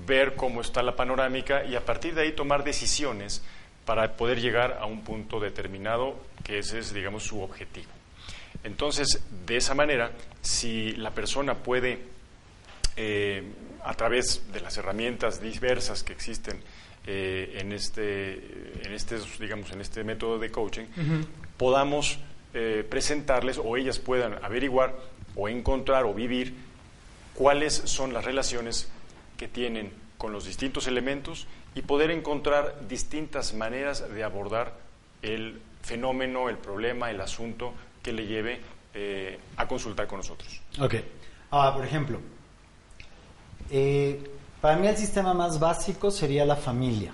ver 0.07 0.35
cómo 0.35 0.61
está 0.61 0.81
la 0.81 0.95
panorámica 0.95 1.65
y 1.65 1.75
a 1.75 1.85
partir 1.85 2.15
de 2.15 2.23
ahí 2.23 2.31
tomar 2.31 2.63
decisiones 2.63 3.43
para 3.85 4.15
poder 4.15 4.39
llegar 4.39 4.77
a 4.79 4.85
un 4.85 5.03
punto 5.03 5.39
determinado 5.39 6.15
que 6.43 6.59
ese 6.59 6.79
es, 6.79 6.93
digamos, 6.93 7.23
su 7.23 7.41
objetivo. 7.41 7.89
Entonces, 8.63 9.21
de 9.45 9.57
esa 9.57 9.73
manera, 9.73 10.11
si 10.41 10.91
la 10.93 11.11
persona 11.11 11.55
puede, 11.55 11.99
eh, 12.95 13.43
a 13.83 13.93
través 13.95 14.51
de 14.51 14.61
las 14.61 14.77
herramientas 14.77 15.41
diversas 15.41 16.03
que 16.03 16.13
existen 16.13 16.61
eh, 17.07 17.57
en, 17.59 17.71
este, 17.71 18.33
en, 18.85 18.93
este, 18.93 19.17
digamos, 19.39 19.71
en 19.71 19.81
este 19.81 20.03
método 20.03 20.37
de 20.37 20.51
coaching, 20.51 20.83
uh 20.83 21.01
-huh. 21.01 21.25
podamos 21.57 22.19
eh, 22.53 22.85
presentarles 22.87 23.57
o 23.57 23.77
ellas 23.77 23.97
puedan 23.97 24.43
averiguar 24.43 24.95
o 25.35 25.49
encontrar 25.49 26.05
o 26.05 26.13
vivir 26.13 26.53
cuáles 27.33 27.73
son 27.73 28.13
las 28.13 28.25
relaciones 28.25 28.91
que 29.37 29.47
tienen 29.47 29.91
con 30.17 30.33
los 30.33 30.45
distintos 30.45 30.85
elementos 30.85 31.47
y 31.73 31.81
poder 31.81 32.11
encontrar 32.11 32.87
distintas 32.87 33.53
maneras 33.53 34.07
de 34.13 34.23
abordar 34.23 34.77
el 35.21 35.61
fenómeno, 35.81 36.49
el 36.49 36.57
problema, 36.57 37.09
el 37.09 37.21
asunto 37.21 37.73
que 38.01 38.13
le 38.13 38.25
lleve 38.25 38.61
eh, 38.93 39.39
a 39.57 39.67
consultar 39.67 40.07
con 40.07 40.17
nosotros. 40.17 40.61
Ok. 40.79 40.95
Ah, 41.51 41.73
por 41.75 41.85
ejemplo, 41.85 42.19
eh, 43.69 44.23
para 44.59 44.77
mí 44.77 44.87
el 44.87 44.97
sistema 44.97 45.33
más 45.33 45.59
básico 45.59 46.11
sería 46.11 46.45
la 46.45 46.55
familia. 46.55 47.13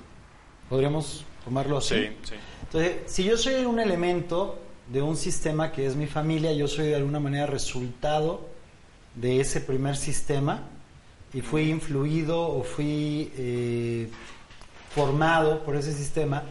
¿Podríamos 0.69 1.25
tomarlo 1.43 1.77
así? 1.77 1.95
Sí, 1.95 2.17
sí. 2.23 2.35
Entonces, 2.63 2.97
si 3.05 3.23
yo 3.23 3.37
soy 3.37 3.65
un 3.65 3.79
elemento 3.79 4.59
de 4.87 5.01
un 5.01 5.15
sistema 5.15 5.71
que 5.71 5.85
es 5.85 5.95
mi 5.95 6.07
familia, 6.07 6.53
yo 6.53 6.67
soy 6.67 6.87
de 6.87 6.95
alguna 6.95 7.19
manera 7.19 7.45
resultado 7.45 8.47
de 9.15 9.39
ese 9.39 9.61
primer 9.61 9.97
sistema 9.97 10.63
y 11.33 11.41
fui 11.41 11.69
influido 11.69 12.39
o 12.39 12.63
fui 12.63 13.31
eh, 13.37 14.09
formado 14.93 15.63
por 15.63 15.75
ese 15.75 15.93
sistema. 15.93 16.43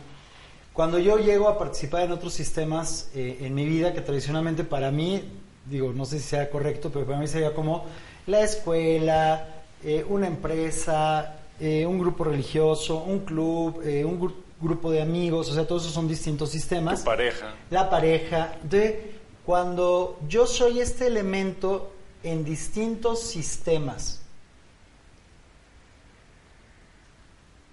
Cuando 0.77 0.99
yo 0.99 1.17
llego 1.17 1.49
a 1.49 1.57
participar 1.57 2.03
en 2.03 2.13
otros 2.13 2.35
sistemas 2.35 3.09
eh, 3.15 3.39
en 3.41 3.55
mi 3.55 3.65
vida, 3.65 3.95
que 3.95 4.03
tradicionalmente 4.03 4.63
para 4.63 4.91
mí, 4.91 5.25
digo, 5.65 5.95
no 5.95 6.05
sé 6.05 6.19
si 6.19 6.29
sea 6.29 6.51
correcto, 6.51 6.91
pero 6.93 7.07
para 7.07 7.19
mí 7.19 7.27
sería 7.27 7.55
como 7.55 7.87
la 8.27 8.43
escuela, 8.43 9.63
eh, 9.83 10.05
una 10.07 10.27
empresa, 10.27 11.37
eh, 11.59 11.87
un 11.87 11.99
grupo 11.99 12.25
religioso, 12.25 12.99
un 12.99 13.21
club, 13.21 13.79
un 13.79 14.21
gru 14.21 14.35
grupo 14.61 14.91
de 14.91 15.01
amigos, 15.01 15.51
o 15.51 15.55
sea, 15.55 15.67
todos 15.67 15.83
esos 15.83 15.95
son 15.95 16.09
distintos 16.09 16.51
sistemas. 16.51 17.01
Tu 17.01 17.07
pareja. 17.07 17.55
La 17.71 17.89
pareja. 17.89 18.53
Entonces, 18.63 18.97
cuando 19.47 20.19
yo 20.29 20.47
soy 20.47 20.81
este 20.81 21.07
elemento 21.07 21.91
en 22.23 22.45
distintos 22.45 23.23
sistemas, 23.23 24.26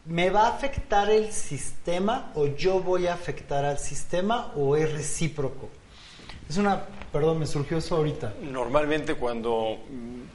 ¿Me 0.06 0.30
va 0.30 0.48
a 0.48 0.50
afectar 0.50 1.10
el 1.10 1.32
sistema 1.32 2.32
o 2.36 2.48
yo 2.48 2.82
voy 2.82 3.08
a 3.08 3.14
afectar 3.14 3.64
al 3.64 3.80
sistema 3.80 4.52
o 4.56 4.76
es 4.76 4.92
recíproco? 4.92 5.70
Es 6.50 6.58
una, 6.58 6.86
perdón, 7.12 7.40
me 7.40 7.46
surgió 7.46 7.78
eso 7.78 7.96
ahorita. 7.96 8.34
Normalmente 8.42 9.16
cuando 9.16 9.78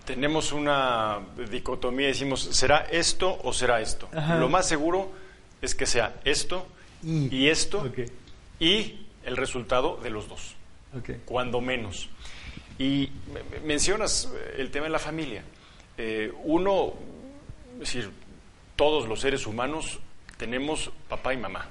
tenemos 0.06 0.52
una 0.52 1.20
dicotomía 1.50 2.06
decimos, 2.06 2.48
¿será 2.52 2.86
esto 2.90 3.38
o 3.44 3.52
será 3.52 3.80
esto? 3.80 4.08
Ajá. 4.14 4.36
Lo 4.38 4.48
más 4.48 4.66
seguro 4.66 5.10
es 5.60 5.74
que 5.74 5.84
sea 5.84 6.18
esto 6.24 6.66
y, 7.02 7.34
y 7.34 7.48
esto 7.48 7.80
okay. 7.82 8.06
y 8.58 9.06
el 9.24 9.36
resultado 9.36 9.98
de 10.02 10.08
los 10.08 10.28
dos, 10.28 10.54
cuando 11.26 11.60
menos. 11.60 12.08
Y 12.78 13.10
mencionas 13.64 14.32
el 14.56 14.70
tema 14.70 14.84
de 14.86 14.90
la 14.90 14.98
familia. 14.98 15.42
Eh, 15.98 16.32
uno, 16.44 16.94
es 17.74 17.80
decir, 17.80 18.10
todos 18.78 19.08
los 19.08 19.20
seres 19.20 19.44
humanos 19.46 19.98
tenemos 20.36 20.92
papá 21.08 21.34
y 21.34 21.36
mamá. 21.36 21.66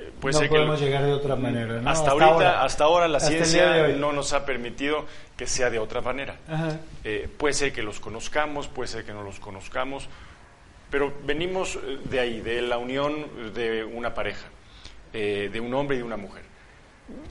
Eh, 0.00 0.10
no 0.22 0.48
podemos 0.48 0.80
llegar 0.80 1.04
de 1.04 1.12
otra 1.12 1.36
manera. 1.36 1.82
Hasta, 1.84 2.12
ahorita, 2.12 2.32
ahora, 2.32 2.62
hasta 2.62 2.84
ahora 2.84 3.08
la 3.08 3.20
ciencia 3.20 3.88
no 3.88 4.12
nos 4.12 4.32
ha 4.32 4.46
permitido 4.46 5.04
que 5.36 5.46
sea 5.46 5.68
de 5.68 5.78
otra 5.78 6.00
manera. 6.00 6.36
Eh, 7.04 7.28
puede 7.36 7.52
ser 7.52 7.74
que 7.74 7.82
los 7.82 8.00
conozcamos, 8.00 8.68
puede 8.68 8.88
ser 8.88 9.04
que 9.04 9.12
no 9.12 9.22
los 9.22 9.38
conozcamos, 9.38 10.08
pero 10.90 11.12
venimos 11.24 11.78
de 12.04 12.20
ahí, 12.20 12.40
de 12.40 12.62
la 12.62 12.78
unión 12.78 13.52
de 13.52 13.84
una 13.84 14.14
pareja, 14.14 14.46
de 15.12 15.60
un 15.60 15.74
hombre 15.74 15.96
y 15.96 15.98
de 15.98 16.04
una 16.04 16.16
mujer 16.16 16.52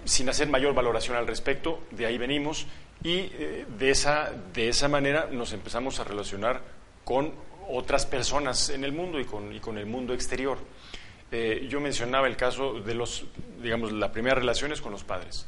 sin 0.06 0.30
hacer 0.30 0.50
mayor 0.50 0.74
valoración 0.74 1.18
al 1.18 1.28
respecto, 1.28 1.82
de 1.92 2.06
ahí 2.06 2.18
venimos 2.18 2.68
y 3.04 3.32
eh, 3.34 3.66
de, 3.78 3.90
esa, 3.90 4.32
de 4.54 4.70
esa 4.70 4.88
manera 4.88 5.28
nos 5.32 5.54
empezamos 5.54 6.00
a 6.00 6.04
relacionar 6.04 6.62
con 7.04 7.34
otras 7.72 8.06
personas 8.06 8.70
en 8.70 8.84
el 8.84 8.92
mundo 8.92 9.20
y 9.20 9.26
con, 9.26 9.54
y 9.54 9.60
con 9.60 9.78
el 9.78 9.86
mundo 9.86 10.14
exterior. 10.14 10.58
Eh, 11.32 11.68
yo 11.70 11.80
mencionaba 11.80 12.28
el 12.28 12.36
caso 12.36 12.80
de 12.80 12.94
los, 12.94 13.26
digamos, 13.62 13.92
la 13.92 14.12
primera 14.12 14.36
relación 14.36 14.72
es 14.72 14.82
con 14.82 14.92
los 14.92 15.04
padres. 15.04 15.48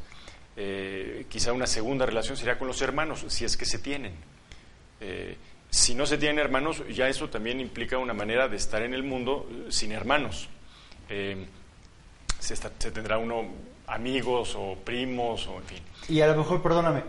Eh, 0.56 1.26
quizá 1.30 1.52
una 1.52 1.68
segunda 1.68 2.06
relación 2.06 2.38
sería 2.38 2.58
con 2.58 2.68
los 2.68 2.82
hermanos, 2.82 3.26
si 3.28 3.46
es 3.46 3.58
que 3.58 3.66
se 3.66 3.80
tienen. 3.80 4.14
si 5.70 5.96
no 5.96 6.06
se 6.06 6.18
tienen 6.18 6.40
hermanos, 6.40 6.84
ya 6.90 7.10
eso 7.10 7.30
también 7.30 7.60
implica 7.60 7.98
una 7.98 8.14
manera 8.14 8.48
de 8.48 8.56
estar 8.56 8.82
en 8.84 8.94
el 8.94 9.04
mundo 9.04 9.50
sin 9.70 9.92
hermanos. 9.92 10.48
Se, 12.40 12.56
se, 12.56 12.92
tendrá 12.92 13.18
uno 13.18 13.50
amigos 13.88 14.56
o 14.56 14.76
primos 14.84 15.48
o 15.48 15.58
en 15.58 15.64
fin. 15.64 15.80
Y 16.10 16.22
a 16.22 16.28
lo 16.28 16.38
mejor, 16.38 16.62
perdóname, 16.62 17.04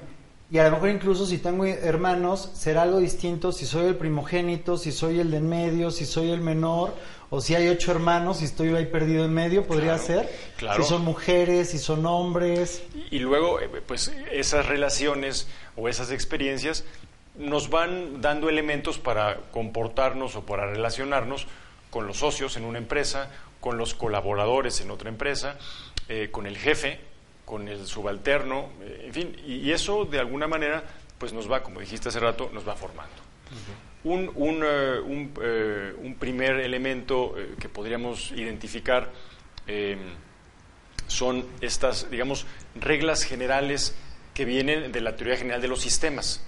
y 0.54 0.58
a 0.60 0.62
lo 0.66 0.70
mejor 0.70 0.90
incluso 0.90 1.26
si 1.26 1.38
tengo 1.38 1.64
hermanos, 1.66 2.48
será 2.54 2.82
algo 2.82 3.00
distinto 3.00 3.50
si 3.50 3.66
soy 3.66 3.86
el 3.86 3.96
primogénito, 3.96 4.78
si 4.78 4.92
soy 4.92 5.18
el 5.18 5.32
de 5.32 5.38
en 5.38 5.48
medio, 5.48 5.90
si 5.90 6.06
soy 6.06 6.30
el 6.30 6.40
menor, 6.40 6.94
o 7.28 7.40
si 7.40 7.56
hay 7.56 7.66
ocho 7.66 7.90
hermanos 7.90 8.40
y 8.40 8.44
estoy 8.44 8.68
ahí 8.68 8.86
perdido 8.86 9.24
en 9.24 9.34
medio, 9.34 9.66
podría 9.66 9.98
ser. 9.98 10.32
Claro. 10.56 10.80
Si 10.80 10.88
son 10.88 11.02
mujeres, 11.02 11.70
si 11.70 11.78
son 11.78 12.06
hombres. 12.06 12.84
Y 13.10 13.18
luego, 13.18 13.58
eh, 13.58 13.68
pues 13.84 14.14
esas 14.30 14.66
relaciones 14.66 15.48
o 15.74 15.88
esas 15.88 16.12
experiencias 16.12 16.84
nos 17.36 17.68
van 17.68 18.20
dando 18.20 18.48
elementos 18.48 19.00
para 19.00 19.38
comportarnos 19.50 20.36
o 20.36 20.46
para 20.46 20.66
relacionarnos 20.66 21.48
con 21.90 22.06
los 22.06 22.18
socios 22.18 22.56
en 22.56 22.64
una 22.64 22.78
empresa, 22.78 23.28
con 23.58 23.76
los 23.76 23.94
colaboradores 23.94 24.80
en 24.80 24.92
otra 24.92 25.08
empresa, 25.08 25.58
eh, 26.08 26.28
con 26.30 26.46
el 26.46 26.56
jefe, 26.56 27.00
con 27.44 27.68
el 27.68 27.86
subalterno, 27.86 28.70
eh, 28.82 29.04
en 29.06 29.14
fin, 29.14 29.36
y, 29.46 29.70
eso 29.70 30.04
de 30.04 30.18
alguna 30.18 30.46
manera 30.46 30.84
pues 31.18 31.32
nos 31.32 31.50
va, 31.50 31.62
como 31.62 31.80
dijiste 31.80 32.08
hace 32.08 32.20
rato, 32.20 32.50
nos 32.52 32.66
va 32.66 32.74
formando. 32.74 33.14
un, 34.04 34.30
un, 34.34 34.64
eh, 35.42 35.94
un, 35.96 36.16
primer 36.16 36.60
elemento 36.60 37.34
que 37.58 37.68
podríamos 37.68 38.32
identificar 38.32 39.10
son 41.06 41.46
estas, 41.60 42.10
digamos, 42.10 42.46
reglas 42.74 43.22
generales 43.22 43.94
que 44.34 44.44
vienen 44.44 44.90
de 44.90 45.00
la 45.00 45.16
teoría 45.16 45.36
general 45.36 45.62
de 45.62 45.68
los 45.68 45.80
sistemas. 45.80 46.42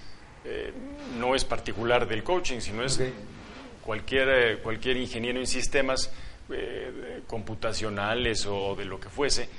no 1.17 1.33
es 1.35 1.45
particular 1.45 2.07
del 2.07 2.23
coaching, 2.23 2.59
sino 2.59 2.83
es 2.83 2.99
cualquier, 3.83 4.61
cualquier 4.61 4.97
ingeniero 4.97 5.39
en 5.39 5.47
sistemas 5.47 6.11
eh, 6.49 7.23
computacionales 7.27 8.45
o 8.45 8.73
de 8.73 8.85
lo 8.85 9.01
que 9.01 9.09
fuese, 9.09 9.49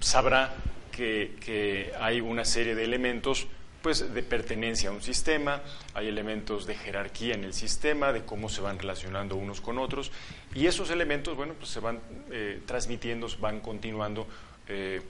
sabrá 0.00 0.54
que, 0.96 1.92
hay 2.00 2.20
una 2.20 2.44
serie 2.44 2.74
de 2.74 2.84
elementos 2.84 3.46
pues 3.82 4.12
de 4.12 4.22
pertenencia 4.24 4.90
a 4.90 4.92
un 4.92 5.02
sistema, 5.02 5.62
hay 5.94 6.08
elementos 6.08 6.66
de 6.66 6.74
jerarquía 6.74 7.34
en 7.34 7.44
el 7.44 7.54
sistema, 7.54 8.12
de 8.12 8.24
cómo 8.24 8.48
se 8.48 8.60
van 8.60 8.80
relacionando 8.80 9.36
unos 9.36 9.60
con 9.60 9.78
otros, 9.78 10.10
y 10.54 10.66
esos 10.66 10.90
elementos, 10.90 11.36
bueno, 11.36 11.54
pues 11.54 11.70
se 11.70 11.78
van 11.78 12.00
eh, 12.32 12.60
transmitiendo, 12.66 13.28
van 13.38 13.60
continuando 13.60 14.26
eh, 14.66 15.02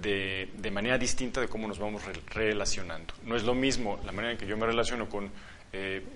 de, 0.00 0.48
de, 0.56 0.70
manera 0.70 0.96
distinta 0.96 1.42
de 1.42 1.48
cómo 1.48 1.68
nos 1.68 1.78
vamos 1.78 2.02
relacionando. 2.28 3.12
No 3.24 3.36
es 3.36 3.42
lo 3.42 3.54
mismo 3.54 4.00
la 4.06 4.12
manera 4.12 4.32
en 4.32 4.38
que 4.38 4.46
yo 4.46 4.56
me 4.56 4.64
relaciono 4.64 5.10
con, 5.10 5.30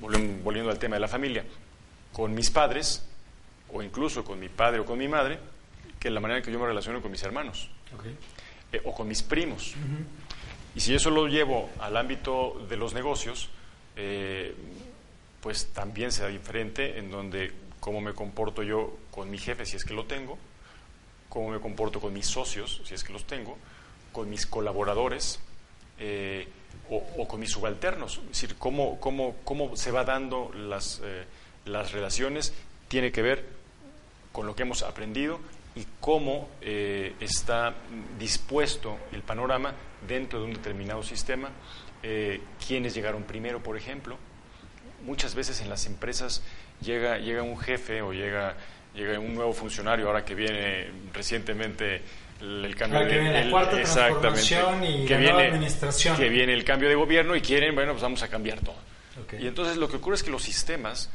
volviendo 0.00 0.70
al 0.70 0.78
tema 0.78 0.96
de 0.96 1.00
la 1.00 1.08
familia, 1.08 1.44
con 2.14 2.32
mis 2.34 2.50
padres, 2.50 3.06
o 3.70 3.82
incluso 3.82 4.24
con 4.24 4.40
mi 4.40 4.48
padre 4.48 4.80
o 4.80 4.86
con 4.86 4.96
mi 4.96 5.08
madre, 5.08 5.38
que 6.00 6.08
la 6.08 6.20
manera 6.20 6.38
en 6.38 6.44
que 6.44 6.52
yo 6.52 6.58
me 6.58 6.66
relaciono 6.66 7.02
con 7.02 7.10
mis 7.10 7.22
hermanos 7.24 7.75
eh, 8.72 8.80
o 8.84 8.94
con 8.94 9.08
mis 9.08 9.22
primos. 9.22 9.74
Y 10.74 10.80
si 10.80 10.94
eso 10.94 11.10
lo 11.10 11.26
llevo 11.26 11.70
al 11.78 11.96
ámbito 11.96 12.66
de 12.68 12.76
los 12.76 12.94
negocios, 12.94 13.48
eh, 13.96 14.54
pues 15.40 15.68
también 15.72 16.12
será 16.12 16.28
diferente 16.28 16.98
en 16.98 17.10
donde 17.10 17.52
cómo 17.80 18.00
me 18.00 18.12
comporto 18.12 18.62
yo 18.62 18.96
con 19.10 19.30
mi 19.30 19.38
jefe, 19.38 19.64
si 19.64 19.76
es 19.76 19.84
que 19.84 19.94
lo 19.94 20.04
tengo, 20.04 20.36
cómo 21.28 21.50
me 21.50 21.60
comporto 21.60 22.00
con 22.00 22.12
mis 22.12 22.26
socios, 22.26 22.82
si 22.84 22.94
es 22.94 23.04
que 23.04 23.12
los 23.12 23.24
tengo, 23.24 23.56
con 24.12 24.28
mis 24.28 24.46
colaboradores 24.46 25.40
eh, 25.98 26.48
o, 26.90 27.26
con 27.26 27.40
mis 27.40 27.50
subalternos. 27.50 28.18
Es 28.18 28.28
decir, 28.28 28.56
cómo, 28.58 29.00
cómo, 29.00 29.36
cómo 29.44 29.76
se 29.76 29.90
va 29.90 30.04
dando 30.04 30.50
las, 30.54 31.00
las 31.64 31.92
relaciones 31.92 32.52
tiene 32.88 33.12
que 33.12 33.22
ver 33.22 33.46
con 34.32 34.46
lo 34.46 34.54
que 34.54 34.62
hemos 34.62 34.82
aprendido 34.82 35.40
y 35.76 35.86
cómo 36.00 36.48
eh, 36.62 37.14
está 37.20 37.74
dispuesto 38.18 38.98
el 39.12 39.22
panorama 39.22 39.74
dentro 40.06 40.40
de 40.40 40.46
un 40.46 40.54
determinado 40.54 41.02
sistema, 41.02 41.50
eh, 42.02 42.40
quiénes 42.66 42.94
llegaron 42.94 43.24
primero, 43.24 43.62
por 43.62 43.76
ejemplo. 43.76 44.16
Muchas 45.04 45.34
veces 45.34 45.60
en 45.60 45.68
las 45.68 45.86
empresas 45.86 46.42
llega, 46.80 47.18
llega 47.18 47.42
un 47.42 47.58
jefe 47.58 48.00
o 48.00 48.12
llega, 48.12 48.56
llega 48.94 49.18
un 49.18 49.34
nuevo 49.34 49.52
funcionario, 49.52 50.06
ahora 50.06 50.24
que 50.24 50.34
viene 50.34 50.90
recientemente 51.12 52.00
el, 52.40 52.74
cambio 52.74 53.00
de 53.00 53.06
viene 53.06 53.50
la 53.50 53.80
exactamente, 53.80 54.40
y 54.88 55.06
que 55.06 55.16
viene, 55.16 55.46
administración. 55.48 56.16
que 56.16 56.28
viene 56.30 56.54
el 56.54 56.64
cambio 56.64 56.88
de 56.88 56.94
gobierno 56.94 57.36
y 57.36 57.42
quieren, 57.42 57.74
bueno, 57.74 57.92
pues 57.92 58.02
vamos 58.02 58.22
a 58.22 58.28
cambiar 58.28 58.60
todo. 58.60 58.76
Y 59.38 59.46
entonces 59.46 59.76
lo 59.76 59.88
que 59.88 59.96
ocurre 59.96 60.16
es 60.16 60.22
que 60.22 60.30
los 60.30 60.42
sistemas 60.42 61.10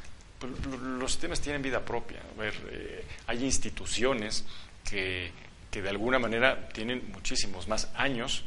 los 0.48 1.12
sistemas 1.12 1.42
tienen 1.42 1.62
vida 1.62 1.84
propia. 1.84 2.20
ver, 2.38 2.54
eh, 2.72 3.06
hay 3.28 3.44
instituciones 3.44 4.46
que, 4.88 5.32
que, 5.70 5.82
de 5.82 5.90
alguna 5.90 6.20
manera 6.20 6.70
tienen 6.70 7.12
muchísimos 7.12 7.68
más 7.68 7.90
años 7.96 8.44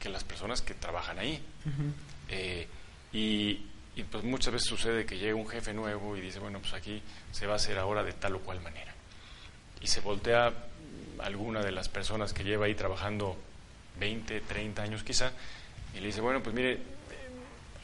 que 0.00 0.08
las 0.08 0.24
personas 0.24 0.62
que 0.62 0.74
trabajan 0.74 1.18
ahí. 1.18 1.42
Eh, 2.28 2.66
y, 3.12 3.60
y, 3.94 4.02
pues 4.10 4.24
muchas 4.24 4.52
veces 4.52 4.68
sucede 4.68 5.06
que 5.06 5.18
llega 5.18 5.34
un 5.34 5.48
jefe 5.48 5.72
nuevo 5.72 6.16
y 6.16 6.20
dice, 6.20 6.38
bueno, 6.38 6.60
pues 6.60 6.74
aquí 6.74 7.02
se 7.32 7.46
va 7.46 7.54
a 7.54 7.56
hacer 7.56 7.78
ahora 7.78 8.02
de 8.02 8.12
tal 8.12 8.36
o 8.36 8.40
cual 8.40 8.60
manera. 8.60 8.94
Y 9.80 9.86
se 9.86 10.00
voltea 10.00 10.52
alguna 11.18 11.62
de 11.62 11.72
las 11.72 11.88
personas 11.88 12.32
que 12.32 12.44
lleva 12.44 12.66
ahí 12.66 12.74
trabajando 12.74 13.36
20, 13.98 14.40
30 14.40 14.82
años 14.82 15.02
quizá, 15.02 15.32
y 15.94 16.00
le 16.00 16.06
dice, 16.06 16.20
bueno, 16.20 16.42
pues 16.42 16.54
mire, 16.54 16.78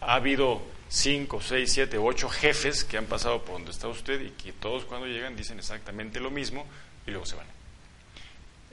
ha 0.00 0.14
habido 0.14 0.62
cinco, 0.92 1.40
seis, 1.40 1.72
siete, 1.72 1.96
ocho 1.96 2.28
jefes 2.28 2.84
que 2.84 2.98
han 2.98 3.06
pasado 3.06 3.42
por 3.42 3.54
donde 3.54 3.70
está 3.70 3.88
usted 3.88 4.20
y 4.20 4.30
que 4.30 4.52
todos 4.52 4.84
cuando 4.84 5.06
llegan 5.06 5.34
dicen 5.34 5.58
exactamente 5.58 6.20
lo 6.20 6.30
mismo 6.30 6.66
y 7.06 7.10
luego 7.10 7.24
se 7.24 7.34
van. 7.34 7.46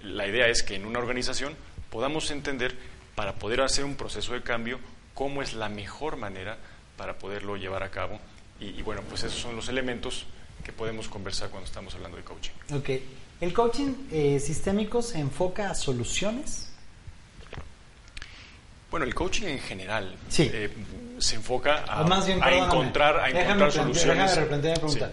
La 0.03 0.27
idea 0.27 0.47
es 0.47 0.62
que 0.62 0.75
en 0.75 0.86
una 0.86 0.99
organización 0.99 1.55
podamos 1.89 2.29
entender, 2.29 2.75
para 3.15 3.36
poder 3.36 3.62
hacer 3.62 3.86
un 3.86 3.95
proceso 3.95 4.34
de 4.34 4.41
cambio, 4.41 4.79
cómo 5.13 5.41
es 5.41 5.53
la 5.53 5.69
mejor 5.69 6.17
manera 6.17 6.58
para 6.97 7.17
poderlo 7.17 7.55
llevar 7.55 7.84
a 7.84 7.89
cabo. 7.89 8.19
Y, 8.60 8.82
bueno, 8.82 9.01
pues 9.08 9.23
esos 9.23 9.39
son 9.39 9.55
los 9.55 9.69
elementos 9.69 10.25
que 10.65 10.73
podemos 10.73 11.08
conversar 11.08 11.49
cuando 11.49 11.67
estamos 11.67 11.95
hablando 11.95 12.17
de 12.17 12.23
coaching. 12.23 12.51
Ok. 12.73 12.89
¿El 13.39 13.53
coaching 13.53 13.93
eh, 14.12 14.39
sistémico 14.41 15.01
se 15.01 15.19
enfoca 15.19 15.71
a 15.71 15.75
soluciones? 15.75 16.69
Bueno, 18.91 19.05
el 19.05 19.15
coaching 19.15 19.47
en 19.47 19.60
general 19.60 20.17
eh, 20.38 20.69
se 21.19 21.36
enfoca 21.36 21.84
a, 21.88 22.01
a 22.01 22.53
encontrar, 22.53 23.19
a 23.19 23.29
encontrar 23.29 23.71
soluciones. 23.71 24.32
pregunta. 24.38 25.12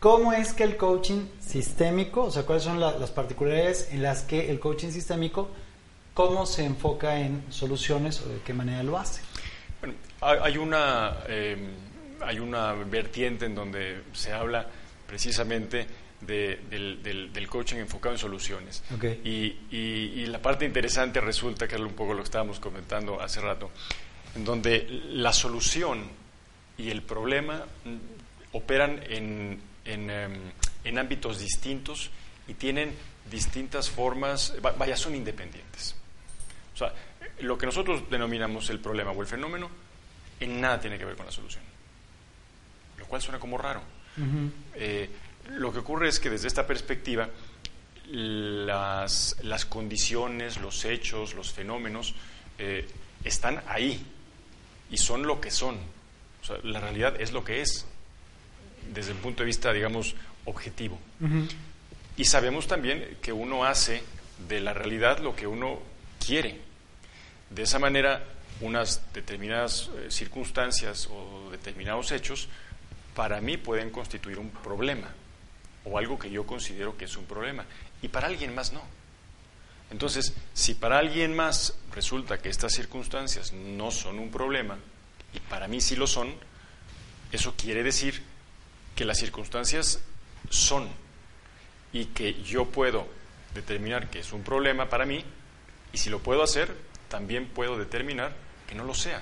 ¿Cómo 0.00 0.32
es 0.32 0.54
que 0.54 0.64
el 0.64 0.76
coaching 0.78 1.26
sistémico, 1.40 2.22
o 2.22 2.30
sea, 2.30 2.44
cuáles 2.44 2.64
son 2.64 2.80
las 2.80 3.10
particularidades 3.10 3.90
en 3.92 4.02
las 4.02 4.22
que 4.22 4.50
el 4.50 4.58
coaching 4.58 4.90
sistémico, 4.90 5.50
cómo 6.14 6.46
se 6.46 6.64
enfoca 6.64 7.20
en 7.20 7.44
soluciones 7.50 8.20
o 8.22 8.28
de 8.28 8.40
qué 8.40 8.54
manera 8.54 8.82
lo 8.82 8.98
hace? 8.98 9.20
Bueno, 9.80 9.94
hay 10.20 10.56
una, 10.56 11.18
eh, 11.28 11.56
hay 12.22 12.38
una 12.38 12.72
vertiente 12.72 13.44
en 13.44 13.54
donde 13.54 14.02
se 14.12 14.32
habla 14.32 14.66
precisamente 15.06 15.86
del, 16.20 17.46
coaching 17.48 17.76
enfocado 17.76 18.14
en 18.14 18.18
soluciones. 18.18 18.82
Y, 19.24 20.26
la 20.26 20.40
parte 20.40 20.64
interesante 20.64 21.20
resulta, 21.20 21.66
que 21.66 21.74
es 21.74 21.80
un 21.80 21.92
poco 21.92 22.12
lo 22.12 22.18
que 22.18 22.24
estábamos 22.24 22.60
comentando 22.60 23.20
hace 23.20 23.40
rato, 23.40 23.70
en 24.34 24.44
donde 24.44 24.86
la 25.10 25.32
solución 25.32 26.04
y 26.78 26.90
el 26.90 27.02
problema 27.02 27.64
operan 28.52 29.02
en, 29.08 29.60
en, 29.84 30.10
em, 30.10 30.32
en 30.84 30.98
ámbitos 30.98 31.38
distintos 31.38 32.10
y 32.48 32.54
tienen 32.54 32.94
distintas 33.30 33.90
formas, 33.90 34.54
vaya, 34.78 34.96
son 34.96 35.14
independientes. 35.14 35.94
O 36.74 36.76
sea, 36.76 36.92
lo 37.40 37.56
que 37.58 37.66
nosotros 37.66 38.08
denominamos 38.10 38.70
el 38.70 38.80
problema 38.80 39.12
o 39.12 39.20
el 39.20 39.28
fenómeno, 39.28 39.70
en 40.40 40.60
nada 40.60 40.80
tiene 40.80 40.98
que 40.98 41.04
ver 41.04 41.16
con 41.16 41.26
la 41.26 41.32
solución. 41.32 41.62
Lo 42.98 43.06
cual 43.06 43.22
suena 43.22 43.38
como 43.38 43.58
raro. 43.58 43.82
Eh, 44.74 45.08
lo 45.50 45.72
que 45.72 45.78
ocurre 45.78 46.08
es 46.08 46.20
que 46.20 46.30
desde 46.30 46.48
esta 46.48 46.66
perspectiva, 46.66 47.28
las, 48.06 49.36
las 49.42 49.64
condiciones, 49.64 50.58
los 50.60 50.84
hechos, 50.84 51.34
los 51.34 51.52
fenómenos 51.52 52.14
eh, 52.58 52.88
están 53.24 53.62
ahí 53.68 54.04
y 54.90 54.96
son 54.98 55.26
lo 55.26 55.40
que 55.40 55.50
son. 55.50 55.76
O 56.42 56.44
sea, 56.44 56.56
la 56.62 56.80
realidad 56.80 57.20
es 57.20 57.32
lo 57.32 57.44
que 57.44 57.60
es, 57.60 57.86
desde 58.92 59.12
el 59.12 59.18
punto 59.18 59.42
de 59.42 59.46
vista, 59.46 59.72
digamos, 59.72 60.14
objetivo. 60.44 60.98
Y 62.16 62.24
sabemos 62.24 62.66
también 62.66 63.18
que 63.22 63.32
uno 63.32 63.64
hace 63.64 64.02
de 64.48 64.60
la 64.60 64.74
realidad 64.74 65.18
lo 65.18 65.36
que 65.36 65.46
uno 65.46 65.80
quiere. 66.24 66.60
De 67.50 67.62
esa 67.62 67.78
manera, 67.78 68.24
unas 68.60 69.02
determinadas 69.12 69.90
eh, 69.96 70.10
circunstancias 70.10 71.08
o 71.10 71.50
determinados 71.50 72.12
hechos 72.12 72.48
para 73.14 73.40
mí 73.40 73.56
pueden 73.56 73.90
constituir 73.90 74.38
un 74.38 74.50
problema 74.50 75.08
o 75.84 75.98
algo 75.98 76.18
que 76.18 76.30
yo 76.30 76.46
considero 76.46 76.96
que 76.96 77.06
es 77.06 77.16
un 77.16 77.24
problema 77.24 77.64
y 78.02 78.08
para 78.08 78.26
alguien 78.26 78.54
más 78.54 78.72
no. 78.72 78.82
Entonces, 79.90 80.34
si 80.54 80.74
para 80.74 80.98
alguien 80.98 81.34
más 81.34 81.74
resulta 81.92 82.38
que 82.38 82.48
estas 82.48 82.72
circunstancias 82.72 83.52
no 83.52 83.90
son 83.90 84.18
un 84.18 84.30
problema 84.30 84.78
y 85.34 85.40
para 85.40 85.68
mí 85.68 85.80
sí 85.80 85.96
lo 85.96 86.06
son, 86.06 86.32
eso 87.32 87.54
quiere 87.56 87.82
decir 87.82 88.22
que 88.94 89.04
las 89.04 89.18
circunstancias 89.18 90.00
son 90.48 90.88
y 91.92 92.06
que 92.06 92.40
yo 92.42 92.66
puedo 92.66 93.06
determinar 93.54 94.10
que 94.10 94.20
es 94.20 94.32
un 94.32 94.42
problema 94.42 94.88
para 94.88 95.06
mí 95.06 95.24
y 95.92 95.98
si 95.98 96.08
lo 96.08 96.20
puedo 96.20 96.42
hacer, 96.42 96.74
también 97.08 97.48
puedo 97.48 97.76
determinar 97.76 98.32
que 98.68 98.76
no 98.76 98.84
lo 98.84 98.94
sea, 98.94 99.20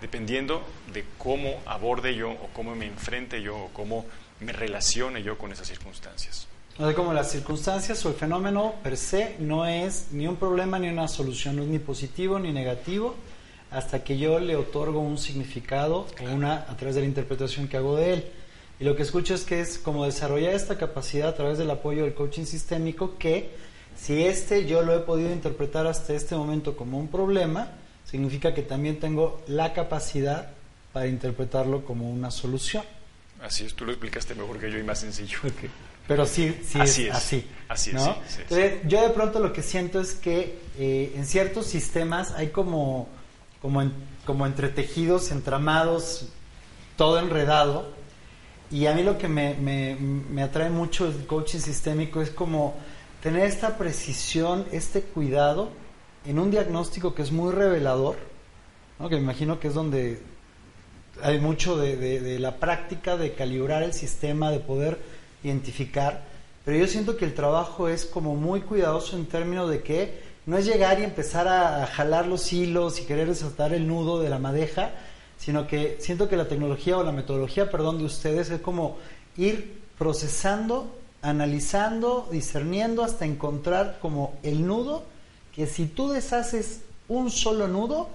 dependiendo 0.00 0.66
de 0.92 1.04
cómo 1.16 1.62
aborde 1.66 2.16
yo 2.16 2.30
o 2.30 2.48
cómo 2.52 2.74
me 2.74 2.86
enfrente 2.86 3.40
yo 3.40 3.56
o 3.56 3.72
cómo 3.72 4.06
me 4.40 4.52
relacione 4.52 5.22
yo 5.22 5.38
con 5.38 5.52
esas 5.52 5.68
circunstancias. 5.68 6.48
O 6.78 6.84
sea, 6.84 6.94
como 6.94 7.12
las 7.12 7.30
circunstancias 7.30 8.04
o 8.06 8.08
el 8.08 8.14
fenómeno 8.14 8.74
per 8.82 8.96
se 8.96 9.36
no 9.38 9.66
es 9.66 10.08
ni 10.12 10.26
un 10.26 10.36
problema 10.36 10.78
ni 10.78 10.88
una 10.88 11.08
solución, 11.08 11.56
no 11.56 11.62
es 11.62 11.68
ni 11.68 11.78
positivo 11.78 12.38
ni 12.38 12.52
negativo, 12.52 13.14
hasta 13.70 14.02
que 14.02 14.18
yo 14.18 14.40
le 14.40 14.56
otorgo 14.56 15.00
un 15.00 15.18
significado 15.18 16.06
o 16.20 16.24
una 16.32 16.66
a 16.68 16.76
través 16.76 16.94
de 16.94 17.02
la 17.02 17.06
interpretación 17.06 17.68
que 17.68 17.76
hago 17.76 17.96
de 17.96 18.14
él. 18.14 18.24
Y 18.80 18.84
lo 18.84 18.96
que 18.96 19.02
escucho 19.02 19.34
es 19.34 19.44
que 19.44 19.60
es 19.60 19.78
como 19.78 20.06
desarrollar 20.06 20.54
esta 20.54 20.78
capacidad 20.78 21.28
a 21.28 21.34
través 21.34 21.58
del 21.58 21.70
apoyo 21.70 22.04
del 22.04 22.14
coaching 22.14 22.44
sistémico 22.44 23.18
que 23.18 23.50
si 23.94 24.24
este 24.24 24.64
yo 24.66 24.80
lo 24.82 24.94
he 24.94 25.00
podido 25.00 25.30
interpretar 25.32 25.86
hasta 25.86 26.14
este 26.14 26.34
momento 26.34 26.76
como 26.76 26.98
un 26.98 27.08
problema, 27.08 27.72
significa 28.06 28.54
que 28.54 28.62
también 28.62 28.98
tengo 28.98 29.42
la 29.46 29.74
capacidad 29.74 30.48
para 30.94 31.06
interpretarlo 31.06 31.84
como 31.84 32.10
una 32.10 32.30
solución. 32.30 32.84
Así 33.42 33.64
es, 33.64 33.74
tú 33.74 33.84
lo 33.84 33.92
explicaste 33.92 34.34
mejor 34.34 34.58
que 34.58 34.70
yo 34.70 34.78
y 34.78 34.82
más 34.82 35.00
sencillo. 35.00 35.38
Pero 36.10 36.26
sí, 36.26 36.58
sí 36.64 36.80
así 36.80 37.06
es, 37.06 37.14
así. 37.14 37.46
Así 37.68 37.90
es. 37.90 37.96
Entonces, 38.40 38.80
yo 38.88 39.00
de 39.00 39.10
pronto 39.10 39.38
lo 39.38 39.52
que 39.52 39.62
siento 39.62 40.00
es 40.00 40.14
que 40.14 40.58
eh, 40.76 41.12
en 41.14 41.24
ciertos 41.24 41.66
sistemas 41.66 42.32
hay 42.32 42.48
como, 42.48 43.06
como, 43.62 43.88
como 44.26 44.44
entretejidos, 44.44 45.30
entramados, 45.30 46.26
todo 46.96 47.20
enredado. 47.20 47.92
Y 48.72 48.86
a 48.86 48.94
mí 48.94 49.04
lo 49.04 49.18
que 49.18 49.28
me, 49.28 49.54
me, 49.54 49.94
me 50.00 50.42
atrae 50.42 50.68
mucho 50.68 51.06
el 51.06 51.28
coaching 51.28 51.60
sistémico 51.60 52.20
es 52.20 52.30
como 52.30 52.74
tener 53.22 53.46
esta 53.46 53.78
precisión, 53.78 54.66
este 54.72 55.02
cuidado 55.02 55.70
en 56.26 56.40
un 56.40 56.50
diagnóstico 56.50 57.14
que 57.14 57.22
es 57.22 57.30
muy 57.30 57.52
revelador, 57.52 58.16
¿no? 58.98 59.08
que 59.08 59.14
me 59.14 59.22
imagino 59.22 59.60
que 59.60 59.68
es 59.68 59.74
donde 59.74 60.20
hay 61.22 61.38
mucho 61.38 61.76
de, 61.76 62.36
la 62.40 62.56
práctica 62.56 63.16
de 63.16 63.34
calibrar 63.34 63.84
el 63.84 63.92
sistema, 63.92 64.50
de 64.50 64.58
poder 64.58 64.98
identificar, 65.42 66.24
pero 66.64 66.76
yo 66.76 66.86
siento 66.86 67.16
que 67.16 67.24
el 67.24 67.34
trabajo 67.34 67.88
es 67.88 68.04
como 68.04 68.34
muy 68.34 68.60
cuidadoso 68.60 69.16
en 69.16 69.26
términos 69.26 69.70
de 69.70 69.82
que 69.82 70.20
no 70.46 70.58
es 70.58 70.66
llegar 70.66 71.00
y 71.00 71.04
empezar 71.04 71.48
a, 71.48 71.86
jalar 71.86 72.26
los 72.26 72.52
hilos 72.52 73.00
y 73.00 73.04
querer 73.04 73.28
desatar 73.28 73.72
el 73.72 73.86
nudo 73.86 74.20
de 74.20 74.30
la 74.30 74.38
madeja, 74.38 74.90
sino 75.38 75.66
que 75.66 75.96
siento 76.00 76.28
que 76.28 76.36
la 76.36 76.48
tecnología 76.48 76.98
o 76.98 77.02
la 77.02 77.12
metodología, 77.12 77.70
perdón, 77.70 77.98
de 77.98 78.04
ustedes 78.04 78.50
es 78.50 78.60
como 78.60 78.98
ir 79.36 79.80
procesando, 79.98 80.94
analizando, 81.22 82.28
discerniendo 82.30 83.04
hasta 83.04 83.24
encontrar 83.24 83.98
como 84.00 84.34
el 84.42 84.66
nudo 84.66 85.04
que 85.54 85.66
si 85.66 85.86
tú 85.86 86.08
deshaces 86.10 86.80
un 87.08 87.30
solo 87.30 87.68
nudo, 87.68 88.08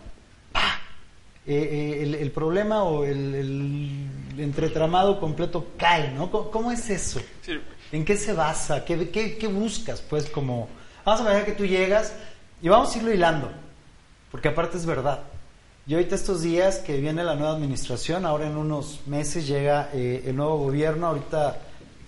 eh, 1.48 2.02
eh, 2.02 2.18
el, 2.22 2.32
problema 2.32 2.84
o 2.84 3.04
el, 3.04 4.08
entretramado 4.38 5.20
completo 5.20 5.68
cae, 5.78 6.12
¿no? 6.12 6.32
¿Cómo, 6.32 6.72
es 6.72 6.90
eso? 6.90 7.22
¿En 7.92 8.04
qué 8.04 8.18
se 8.18 8.34
basa? 8.34 8.84
¿Qué, 8.84 9.12
¿Qué, 9.12 9.48
buscas? 9.48 10.02
Pues 10.02 10.28
como, 10.28 10.68
vamos 11.06 11.22
a 11.22 11.32
ver 11.32 11.46
que 11.46 11.52
tú 11.52 11.66
llegas 11.66 12.16
y 12.64 12.70
vamos 12.70 12.94
a 12.94 12.98
irlo 12.98 13.14
hilando, 13.14 13.52
porque 14.32 14.48
aparte 14.48 14.78
es 14.78 14.88
verdad. 14.88 15.20
Y 15.86 15.94
ahorita 15.94 16.16
estos 16.16 16.42
días 16.42 16.80
que 16.80 17.00
viene 17.00 17.24
la 17.24 17.36
nueva 17.36 17.54
administración, 17.54 18.26
ahora 18.26 18.48
en 18.48 18.58
unos 18.58 19.02
meses 19.06 19.48
llega 19.48 19.92
eh, 19.94 20.24
el 20.26 20.36
nuevo 20.36 20.58
gobierno, 20.58 21.06
ahorita 21.06 21.60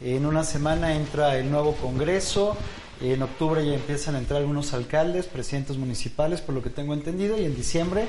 en 0.04 0.26
una 0.26 0.44
semana 0.44 0.96
entra 0.96 1.38
el 1.38 1.52
nuevo 1.52 1.74
Congreso, 1.74 2.58
en 3.02 3.22
octubre 3.22 3.64
ya 3.64 3.76
empiezan 3.76 4.16
a 4.16 4.18
entrar 4.18 4.42
algunos 4.42 4.74
alcaldes, 4.74 5.28
presidentes 5.28 5.78
municipales, 5.78 6.42
por 6.42 6.56
lo 6.56 6.64
que 6.64 6.72
tengo 6.72 6.96
entendido, 6.96 7.40
y 7.40 7.46
en 7.46 7.56
diciembre 7.56 8.08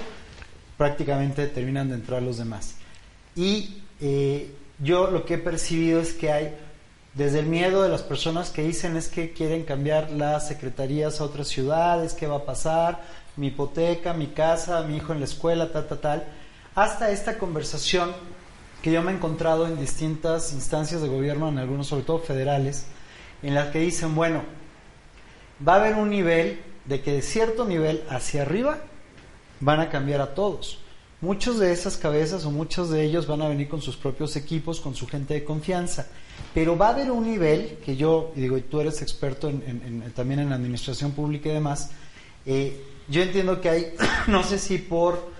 prácticamente 0.79 1.49
terminan 1.49 1.89
de 1.89 1.97
entrar 1.97 2.23
los 2.23 2.39
demás. 2.39 2.77
Y 3.37 3.83
eh, 4.01 4.55
yo 4.79 5.11
lo 5.11 5.27
que 5.27 5.35
he 5.35 5.39
percibido 5.39 6.01
es 6.01 6.15
que 6.15 6.33
hay, 6.33 6.55
desde 7.15 7.41
el 7.41 7.47
miedo 7.47 7.83
de 7.83 7.89
las 7.89 8.03
personas 8.03 8.51
que 8.51 8.63
dicen 8.63 8.97
es 8.97 9.09
que 9.09 9.33
quieren 9.33 9.65
cambiar 9.65 10.11
las 10.13 10.49
secretarías 10.49 11.21
a 11.21 11.25
otras 11.25 11.49
ciudades, 11.49 12.15
qué 12.15 12.29
va 12.29 12.37
a 12.37 12.45
pasar, 12.45 13.03
mi 13.37 13.49
hipoteca, 13.49 14.15
mi 14.15 14.29
casa, 14.29 14.83
mi 14.83 14.97
hijo 14.97 15.13
en 15.13 15.19
la 15.19 15.25
escuela, 15.27 15.71
tal, 15.73 15.89
tal, 15.89 15.99
tal, 15.99 16.25
hasta 16.75 17.11
esta 17.11 17.39
conversación 17.39 18.13
que 18.81 18.93
yo 18.93 19.03
me 19.03 19.11
he 19.11 19.15
encontrado 19.17 19.67
en 19.67 19.81
distintas 19.81 20.53
instancias 20.53 21.03
de 21.03 21.09
gobierno, 21.09 21.49
en 21.49 21.59
algunos 21.59 21.89
sobre 21.89 22.05
todo 22.05 22.21
federales, 22.21 22.87
en 23.43 23.55
las 23.55 23.69
que 23.69 23.81
dicen, 23.81 24.15
bueno, 24.15 24.43
va 25.67 25.75
a 25.75 25.77
haber 25.77 25.97
un 25.97 26.11
nivel 26.11 26.61
de 26.85 27.03
que 27.03 27.13
de 27.13 27.23
cierto 27.23 27.65
nivel 27.65 28.05
hacia 28.09 28.43
arriba 28.43 28.79
van 29.61 29.81
a 29.81 29.89
cambiar 29.89 30.21
a 30.21 30.35
todos. 30.35 30.79
Muchos 31.21 31.59
de 31.59 31.73
esas 31.73 31.97
cabezas 31.97 32.45
o 32.45 32.51
muchos 32.51 32.91
de 32.91 33.03
ellos 33.03 33.27
van 33.27 33.43
a 33.43 33.49
venir 33.49 33.69
con 33.69 33.83
sus 33.83 33.97
propios 33.97 34.37
equipos, 34.37 34.81
con 34.81 34.95
su 34.95 35.07
gente 35.09 35.35
de 35.35 35.45
confianza. 35.45 36.07
Pero 36.55 36.77
va 36.79 36.89
a 36.89 36.91
haber 36.91 37.11
un 37.11 37.25
nivel 37.25 37.79
que 37.85 37.97
yo, 37.97 38.33
y 38.37 38.43
digo, 38.43 38.59
tú 38.61 38.81
eres 38.81 39.03
experto 39.03 39.49
en, 39.49 40.13
también 40.15 40.41
en 40.41 40.53
administración 40.53 41.13
pública 41.13 41.49
y 41.49 41.53
demás, 41.53 41.91
eh, 42.47 42.85
yo 43.09 43.23
entiendo 43.23 43.61
que 43.61 43.69
hay, 43.69 43.87
no 44.29 44.45
sé 44.45 44.59
si 44.59 44.79
por 44.79 45.31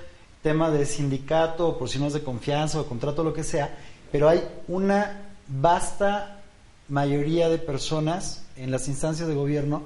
tema 0.43 0.71
de 0.71 0.85
sindicato 0.85 1.69
o 1.69 1.79
por 1.79 1.89
signos 1.89 2.13
de 2.13 2.23
confianza 2.23 2.81
o 2.81 2.87
contrato, 2.87 3.23
lo 3.23 3.33
que 3.33 3.45
sea, 3.45 3.77
pero 4.11 4.29
hay 4.29 4.43
una 4.67 5.29
vasta 5.47 6.41
mayoría 6.89 7.49
de 7.49 7.59
personas 7.59 8.45
en 8.57 8.71
las 8.71 8.89
instancias 8.89 9.29
de 9.29 9.35
gobierno 9.35 9.83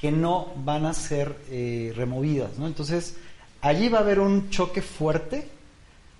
que 0.00 0.10
no 0.10 0.48
van 0.64 0.86
a 0.86 0.94
ser 0.94 1.36
eh, 1.50 1.92
removidas, 1.94 2.58
¿no? 2.58 2.66
Entonces, 2.66 3.16
allí 3.60 3.88
va 3.88 3.98
a 3.98 4.02
haber 4.02 4.20
un 4.20 4.50
choque 4.50 4.82
fuerte. 4.82 5.48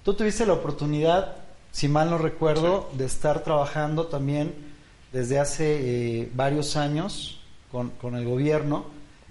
Tú 0.05 0.15
tuviste 0.15 0.47
la 0.47 0.55
oportunidad, 0.55 1.37
si 1.73 1.89
mal 1.89 2.11
no 2.11 2.19
recuerdo, 2.19 2.91
de 2.95 3.05
estar 3.05 3.43
trabajando 3.43 4.07
también 4.07 4.55
desde 5.13 5.39
hace 5.39 6.21
eh, 6.21 6.31
varios 6.35 6.77
años 6.77 7.41
con, 7.71 7.91
con, 7.91 8.15
el 8.15 8.25
gobierno 8.25 8.87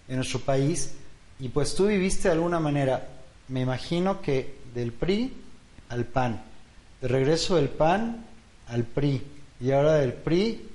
en 0.08 0.18
nuestro 0.18 0.40
país. 0.40 0.96
Y 1.40 1.50
pues 1.50 1.76
tú 1.76 1.88
viviste 1.88 2.28
de 2.28 2.34
alguna 2.34 2.60
manera, 2.60 3.08
me 3.48 3.62
imagino 3.62 4.22
que 4.22 4.60
del 4.74 4.92
PRI 4.92 5.34
al 5.90 6.06
PAN, 6.06 6.42
de 7.02 7.08
regreso 7.08 7.56
del 7.56 7.70
PAN 7.70 8.26
al 8.68 8.84
PRI 8.84 9.22
y 9.60 9.72
ahora 9.72 9.96
del 9.96 10.14
PRI 10.14 10.68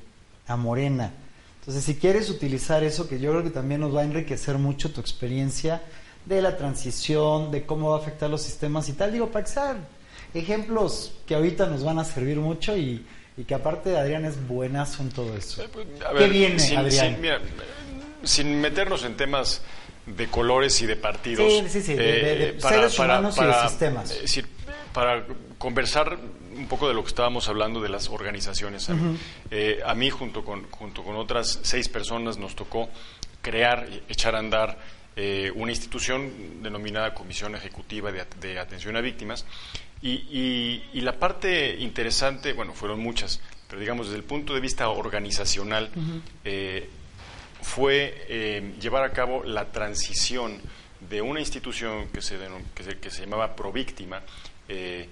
a 0.47 0.57
Morena. 0.57 1.12
Entonces, 1.61 1.85
si 1.85 1.94
quieres 1.94 2.29
utilizar 2.29 2.85
eso, 2.85 3.09
que 3.09 3.18
yo 3.18 3.31
creo 3.31 3.42
que 3.42 3.51
también 3.51 3.81
nos 3.81 3.94
va 3.94 4.03
a 4.03 4.05
enriquecer 4.05 4.59
mucho 4.59 4.92
tu 4.92 5.01
experiencia 5.01 5.81
de 6.24 6.42
la 6.42 6.56
transición, 6.56 7.50
de 7.50 7.64
cómo 7.64 7.90
va 7.90 7.96
a 7.96 8.00
afectar 8.00 8.30
los 8.30 8.42
sistemas 8.42 8.88
y 8.88 8.92
tal, 8.94 9.12
digo, 9.12 9.30
para 9.30 9.44
que 9.44 9.50
sean 9.50 9.87
ejemplos 10.32 11.12
que 11.26 11.34
ahorita 11.34 11.66
nos 11.66 11.84
van 11.84 11.98
a 11.98 12.04
servir 12.04 12.38
mucho 12.38 12.76
y, 12.76 13.04
que 13.46 13.54
aparte 13.54 13.96
Adrián 13.96 14.24
es 14.24 14.46
buenazo 14.46 15.02
en 15.02 15.08
todo 15.10 15.37
eso. 15.37 15.62
Eh, 15.62 15.68
pues, 15.72 15.87
¿Qué 16.16 16.28
viene, 16.28 16.58
sin, 16.58 16.78
Adrián? 16.78 17.18
Sin, 18.22 18.46
sin, 18.46 18.60
meternos 18.60 19.04
en 19.04 19.16
temas 19.16 19.62
de 20.06 20.28
colores 20.28 20.80
y 20.82 20.87
de 20.87 20.96
partidos. 20.96 21.52
Sí, 21.52 21.64
sí, 21.68 21.82
sí, 21.82 21.94
de, 21.94 22.04
de, 22.04 22.52
de 22.52 22.60
seres 22.60 22.98
humanos 22.98 23.37
y 23.38 23.44
de 23.44 23.54
sistemas. 23.68 24.10
Es 24.12 24.22
decir, 24.22 24.46
para 24.92 25.24
conversar 25.58 26.18
un 26.56 26.68
poco 26.68 26.88
de 26.88 26.94
lo 26.94 27.02
que 27.02 27.08
estábamos 27.08 27.48
hablando 27.48 27.80
de 27.80 27.88
las 27.88 28.08
organizaciones. 28.08 28.88
Eh, 29.50 29.80
a 29.84 29.94
mí, 29.94 30.10
junto 30.10 30.44
con, 30.44 30.70
junto 30.70 31.02
con 31.02 31.16
otras 31.16 31.58
seis 31.62 31.88
personas, 31.88 32.38
nos 32.38 32.54
tocó 32.54 32.88
crear, 33.42 33.88
echar 34.08 34.37
a 34.37 34.38
andar 34.38 34.78
eh, 35.16 35.53
una 35.55 35.72
institución 35.72 36.62
denominada 36.62 37.14
Comisión 37.14 37.55
Ejecutiva 37.55 38.12
de, 38.12 38.59
Atención 38.59 38.96
a 38.96 39.00
Víctimas. 39.00 39.44
Y, 40.03 41.00
la 41.00 41.18
parte 41.18 41.77
interesante, 41.79 42.53
bueno, 42.53 42.74
fueron 42.74 43.00
muchas, 43.00 43.40
pero 43.68 43.81
digamos 43.81 44.09
desde 44.09 44.18
el 44.18 44.24
punto 44.24 44.55
de 44.55 44.61
vista 44.61 44.88
organizacional, 44.88 45.90
eh, 46.44 46.88
fue 47.62 48.74
llevar 48.81 49.05
a 49.05 49.12
cabo 49.12 49.42
la 49.44 49.72
transición 49.72 50.61
de 51.09 51.22
una 51.22 51.40
institución 51.40 52.09
que 52.09 52.22
se, 52.22 52.38
que 52.74 52.83
se, 52.83 52.98
que 52.98 53.11
se 53.11 53.22
llamaba 53.22 53.55
Províctima, 53.55 54.22
eh, 54.68 55.09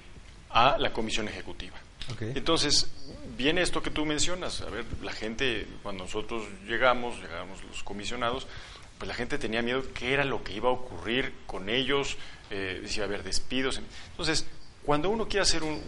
a 0.50 0.76
la 0.78 0.92
comisión 0.92 1.28
ejecutiva. 1.28 1.76
Entonces, 2.20 2.90
viene 3.38 3.62
esto 3.62 3.82
que 3.82 3.90
tú 3.90 4.04
mencionas. 4.04 4.60
A 4.60 4.66
ver, 4.66 4.84
la 5.02 5.12
gente, 5.12 5.66
cuando 5.82 6.04
nosotros 6.04 6.44
llegamos, 6.66 7.18
llegamos 7.20 7.62
los 7.64 7.82
comisionados, 7.82 8.46
pues 9.02 9.08
la 9.08 9.16
gente 9.16 9.36
tenía 9.36 9.62
miedo 9.62 9.82
qué 9.92 10.14
era 10.14 10.24
lo 10.24 10.44
que 10.44 10.52
iba 10.52 10.68
a 10.68 10.72
ocurrir 10.72 11.34
con 11.44 11.68
ellos, 11.68 12.16
eh, 12.50 12.84
si 12.86 12.98
iba 12.98 13.06
a 13.06 13.08
haber 13.08 13.24
despidos. 13.24 13.80
Entonces, 14.12 14.46
cuando 14.84 15.10
uno 15.10 15.26
quiere 15.26 15.42
hacer 15.42 15.64
un, 15.64 15.82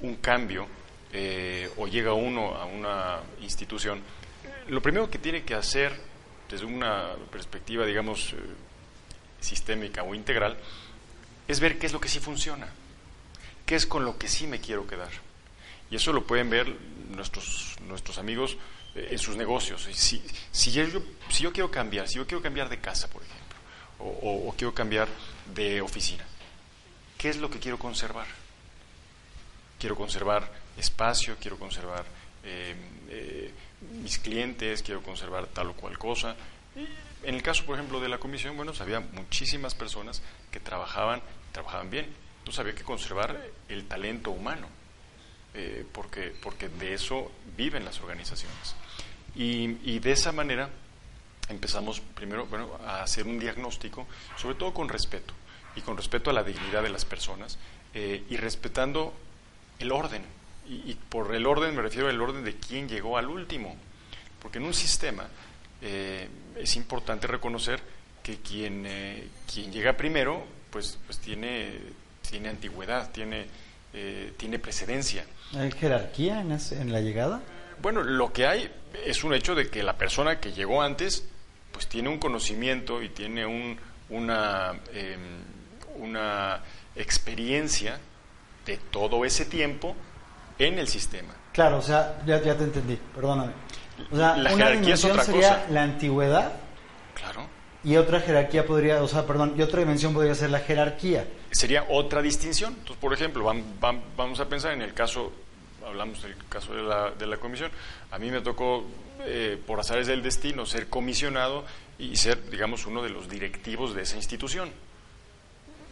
un, 0.00 0.14
cambio 0.16 0.66
eh, 1.12 1.70
o 1.76 1.86
llega 1.86 2.14
uno 2.14 2.54
a 2.54 2.64
una 2.64 3.20
institución, 3.42 4.00
lo 4.68 4.80
primero 4.80 5.10
que 5.10 5.18
tiene 5.18 5.42
que 5.42 5.52
hacer 5.52 5.92
desde 6.48 6.64
una 6.64 7.10
perspectiva, 7.30 7.84
digamos, 7.84 8.32
eh, 8.32 8.36
sistémica 9.38 10.04
o 10.04 10.14
integral, 10.14 10.56
es 11.46 11.60
ver 11.60 11.78
qué 11.78 11.84
es 11.84 11.92
lo 11.92 12.00
que 12.00 12.08
sí 12.08 12.18
funciona, 12.18 12.66
qué 13.66 13.74
es 13.74 13.84
con 13.84 14.06
lo 14.06 14.16
que 14.16 14.28
sí 14.28 14.46
me 14.46 14.58
quiero 14.58 14.86
quedar. 14.86 15.10
Y 15.90 15.96
eso 15.96 16.14
lo 16.14 16.26
pueden 16.26 16.48
ver 16.48 16.74
nuestros, 17.10 17.76
nuestros 17.86 18.16
amigos 18.16 18.56
en 19.10 19.18
sus 19.18 19.36
negocios. 19.36 19.88
Si, 19.92 20.22
si, 20.50 20.72
yo, 20.72 20.84
si 21.28 21.42
yo 21.42 21.52
quiero 21.52 21.70
cambiar, 21.70 22.08
si 22.08 22.16
yo 22.16 22.26
quiero 22.26 22.42
cambiar 22.42 22.68
de 22.68 22.78
casa, 22.78 23.08
por 23.08 23.22
ejemplo, 23.22 23.58
o, 23.98 24.54
quiero 24.56 24.74
cambiar 24.74 25.08
de 25.54 25.80
oficina, 25.80 26.24
¿qué 27.16 27.28
es 27.28 27.36
lo 27.36 27.50
que 27.50 27.58
quiero 27.58 27.78
conservar? 27.78 28.26
Quiero 29.78 29.96
conservar 29.96 30.50
espacio, 30.76 31.36
quiero 31.40 31.58
conservar 31.58 32.04
eh, 32.44 32.74
eh, 33.10 33.52
mis 34.02 34.18
clientes, 34.18 34.82
quiero 34.82 35.02
conservar 35.02 35.46
tal 35.46 35.68
o 35.68 35.74
cual 35.74 35.98
cosa. 35.98 36.36
en 37.22 37.34
el 37.34 37.42
caso, 37.42 37.64
por 37.64 37.76
ejemplo, 37.76 38.00
de 38.00 38.08
la 38.08 38.18
comisión, 38.18 38.56
bueno, 38.56 38.72
pues 38.72 38.80
había 38.80 39.00
muchísimas 39.00 39.74
personas 39.74 40.22
que 40.50 40.60
trabajaban 40.60 41.22
trabajaban 41.52 41.90
bien. 41.90 42.06
Entonces 42.38 42.60
había 42.60 42.74
que 42.74 42.84
conservar 42.84 43.40
el 43.68 43.86
talento 43.86 44.30
humano, 44.30 44.68
eh, 45.54 45.84
porque, 45.92 46.34
porque 46.42 46.68
de 46.68 46.94
eso 46.94 47.30
viven 47.56 47.84
las 47.84 48.00
organizaciones. 48.00 48.74
Y, 49.38 50.00
de 50.00 50.10
esa 50.10 50.32
manera 50.32 50.68
empezamos 51.48 52.00
primero 52.00 52.46
bueno, 52.46 52.70
a 52.84 53.02
hacer 53.02 53.24
un 53.24 53.38
diagnóstico, 53.38 54.06
sobre 54.36 54.56
todo 54.56 54.74
con 54.74 54.88
respeto, 54.88 55.32
y 55.76 55.80
con 55.80 55.96
respeto 55.96 56.30
a 56.30 56.32
la 56.32 56.42
dignidad 56.42 56.82
de 56.82 56.90
las 56.90 57.04
personas, 57.04 57.56
eh, 57.94 58.24
y 58.28 58.36
respetando 58.36 59.14
el 59.78 59.92
orden. 59.92 60.22
Y, 60.68 60.94
por 60.94 61.32
el 61.34 61.46
orden 61.46 61.74
me 61.76 61.82
refiero 61.82 62.08
al 62.08 62.20
orden 62.20 62.44
de 62.44 62.56
quién 62.56 62.88
llegó 62.88 63.16
al 63.16 63.28
último, 63.28 63.76
porque 64.42 64.58
en 64.58 64.64
un 64.64 64.74
sistema 64.74 65.28
eh, 65.82 66.28
es 66.56 66.74
importante 66.74 67.28
reconocer 67.28 67.80
que 68.24 68.38
quien, 68.38 68.86
quien 69.46 69.72
llega 69.72 69.96
primero 69.96 70.44
pues, 70.70 70.98
pues 71.06 71.18
tiene, 71.18 71.78
tiene 72.28 72.48
antigüedad, 72.48 73.10
tiene, 73.10 73.46
eh, 73.94 74.32
tiene 74.36 74.58
precedencia. 74.58 75.24
¿Hay 75.54 75.70
jerarquía 75.72 76.40
en, 76.40 76.52
en 76.52 76.92
la 76.92 77.00
llegada? 77.00 77.40
Bueno, 77.80 78.02
lo 78.02 78.32
que 78.32 78.46
hay 78.46 78.70
es 79.04 79.24
un 79.24 79.34
hecho 79.34 79.54
de 79.54 79.68
que 79.68 79.82
la 79.82 79.96
persona 79.96 80.40
que 80.40 80.52
llegó 80.52 80.82
antes, 80.82 81.28
pues 81.72 81.86
tiene 81.86 82.08
un 82.08 82.18
conocimiento 82.18 83.02
y 83.02 83.08
tiene 83.10 83.46
un, 83.46 83.78
una, 84.10 84.72
em, 84.92 85.42
una 85.96 86.60
experiencia 86.96 87.98
de 88.66 88.76
todo 88.90 89.24
ese 89.24 89.44
tiempo 89.44 89.96
en 90.58 90.78
el 90.78 90.88
sistema. 90.88 91.34
Claro, 91.52 91.78
o 91.78 91.82
sea, 91.82 92.20
ya, 92.26 92.42
ya 92.42 92.56
te 92.56 92.64
entendí, 92.64 92.98
perdóname. 93.14 93.52
O 94.10 94.16
sea, 94.16 94.36
la 94.36 94.50
jerarquía 94.50 94.94
es 94.94 95.04
otra 95.04 95.24
sería 95.24 95.66
la 95.70 95.82
antigüedad. 95.82 96.52
Claro 97.14 97.58
y 97.84 97.96
otra 97.96 98.20
jerarquía 98.20 98.66
podría, 98.66 99.02
o 99.02 99.08
sea, 99.08 99.26
perdón, 99.26 99.54
y 99.56 99.62
otra 99.62 99.80
dimensión 99.80 100.12
podría 100.12 100.34
ser 100.34 100.50
la 100.50 100.60
jerarquía. 100.60 101.26
Sería 101.50 101.86
otra 101.88 102.20
distinción. 102.22 102.72
Entonces, 102.72 102.96
por 102.96 103.14
ejemplo, 103.14 103.50
vamos 104.16 104.40
a 104.40 104.48
pensar 104.48 104.72
en 104.72 104.82
el 104.82 104.94
caso, 104.94 105.32
hablamos 105.88 106.22
del 106.22 106.36
caso 106.48 106.74
de 106.74 106.82
la, 106.82 107.10
de 107.10 107.26
la 107.26 107.36
comisión, 107.38 107.70
a 108.10 108.18
mí 108.18 108.30
me 108.30 108.40
tocó, 108.40 108.86
eh, 109.20 109.60
por 109.66 109.80
azares 109.80 110.06
del 110.06 110.22
destino, 110.22 110.66
ser 110.66 110.88
comisionado 110.88 111.64
y 111.98 112.16
ser, 112.16 112.50
digamos, 112.50 112.86
uno 112.86 113.02
de 113.02 113.10
los 113.10 113.28
directivos 113.28 113.94
de 113.94 114.02
esa 114.02 114.16
institución. 114.16 114.70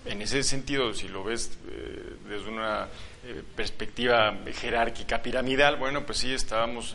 En 0.04 0.22
ese 0.22 0.42
sentido, 0.44 0.94
si 0.94 1.08
lo 1.08 1.24
ves 1.24 1.58
eh, 1.68 2.16
desde 2.28 2.48
una 2.48 2.86
eh, 3.24 3.42
perspectiva 3.56 4.38
jerárquica, 4.54 5.20
piramidal, 5.20 5.76
bueno, 5.76 6.06
pues 6.06 6.18
sí, 6.18 6.32
estábamos, 6.32 6.94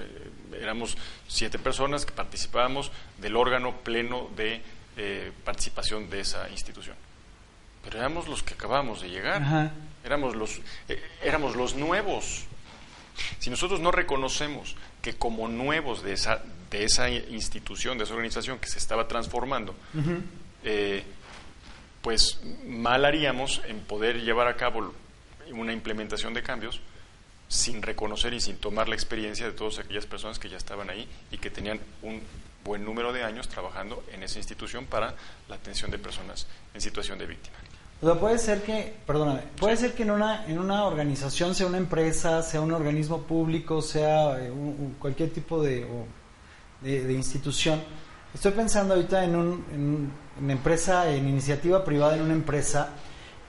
éramos 0.57 0.97
siete 1.27 1.59
personas 1.59 2.05
que 2.05 2.13
participábamos 2.13 2.91
del 3.17 3.35
órgano 3.35 3.75
pleno 3.83 4.29
de 4.37 4.61
eh, 4.97 5.31
participación 5.45 6.09
de 6.09 6.19
esa 6.19 6.49
institución. 6.49 6.95
Pero 7.83 7.97
éramos 7.97 8.27
los 8.27 8.43
que 8.43 8.53
acabamos 8.53 9.01
de 9.01 9.09
llegar, 9.09 9.71
éramos 10.03 10.35
los, 10.35 10.59
eh, 10.89 11.01
éramos 11.23 11.55
los 11.55 11.75
nuevos. 11.75 12.43
Si 13.41 13.49
nosotros 13.49 13.79
no 13.79 13.91
reconocemos 13.91 14.75
que 15.01 15.15
como 15.15 15.47
nuevos 15.47 16.03
de 16.03 16.13
esa, 16.13 16.43
de 16.69 16.83
esa 16.83 17.09
institución, 17.09 17.97
de 17.97 18.03
esa 18.03 18.13
organización 18.13 18.59
que 18.59 18.69
se 18.69 18.77
estaba 18.77 19.07
transformando, 19.07 19.73
eh, 20.63 21.03
pues 22.03 22.39
mal 22.67 23.03
haríamos 23.03 23.63
en 23.65 23.79
poder 23.79 24.21
llevar 24.21 24.47
a 24.47 24.55
cabo 24.55 24.93
una 25.53 25.73
implementación 25.73 26.35
de 26.35 26.43
cambios 26.43 26.81
sin 27.47 27.81
reconocer 27.81 28.31
y 28.35 28.41
sin 28.41 28.57
tomar 28.57 28.87
la 28.87 28.93
experiencia 28.93 29.47
de 29.47 29.53
todas 29.53 29.79
aquellas 29.79 30.05
personas 30.05 30.37
que 30.37 30.47
ya 30.47 30.57
estaban 30.57 30.91
ahí 30.91 31.07
y 31.31 31.39
que 31.39 31.49
tenían 31.49 31.79
un 32.03 32.21
buen 32.63 32.85
número 32.85 33.11
de 33.11 33.23
años 33.23 33.49
trabajando 33.49 34.03
en 34.13 34.21
esa 34.21 34.37
institución 34.37 34.85
para 34.85 35.15
la 35.49 35.55
atención 35.55 35.89
de 35.89 35.97
personas 35.97 36.45
en 36.75 36.81
situación 36.81 37.17
de 37.17 37.25
víctima. 37.25 37.57
Puede 38.01 38.39
ser 38.39 38.63
que, 38.63 38.95
perdóname, 39.05 39.41
puede 39.59 39.77
ser 39.77 39.93
que 39.93 40.01
en 40.01 40.09
una, 40.09 40.47
en 40.47 40.57
una 40.57 40.85
organización, 40.85 41.53
sea 41.53 41.67
una 41.67 41.77
empresa, 41.77 42.41
sea 42.41 42.59
un 42.59 42.71
organismo 42.71 43.19
público, 43.19 43.79
sea 43.79 44.39
eh, 44.39 44.51
cualquier 44.97 45.29
tipo 45.29 45.61
de, 45.61 45.85
de, 46.81 47.13
institución. 47.13 47.79
Estoy 48.33 48.53
pensando 48.53 48.95
ahorita 48.95 49.23
en, 49.23 49.35
un, 49.35 50.11
una 50.41 50.51
empresa, 50.51 51.11
en 51.11 51.29
iniciativa 51.29 51.85
privada, 51.85 52.15
en 52.15 52.23
una 52.23 52.33
empresa. 52.33 52.89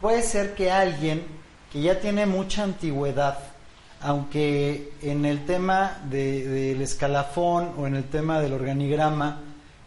Puede 0.03 0.23
ser 0.23 0.55
que 0.55 0.71
alguien 0.71 1.23
que 1.73 1.81
ya 1.81 1.99
tiene 1.99 2.27
mucha 2.27 2.63
antigüedad, 2.63 3.39
aunque 4.03 4.93
en 5.01 5.25
el 5.25 5.47
tema 5.47 5.99
del 6.11 6.83
escalafón 6.83 7.73
o 7.79 7.87
en 7.87 7.97
el 7.97 8.05
tema 8.05 8.39
del 8.43 8.53
organigrama 8.53 9.41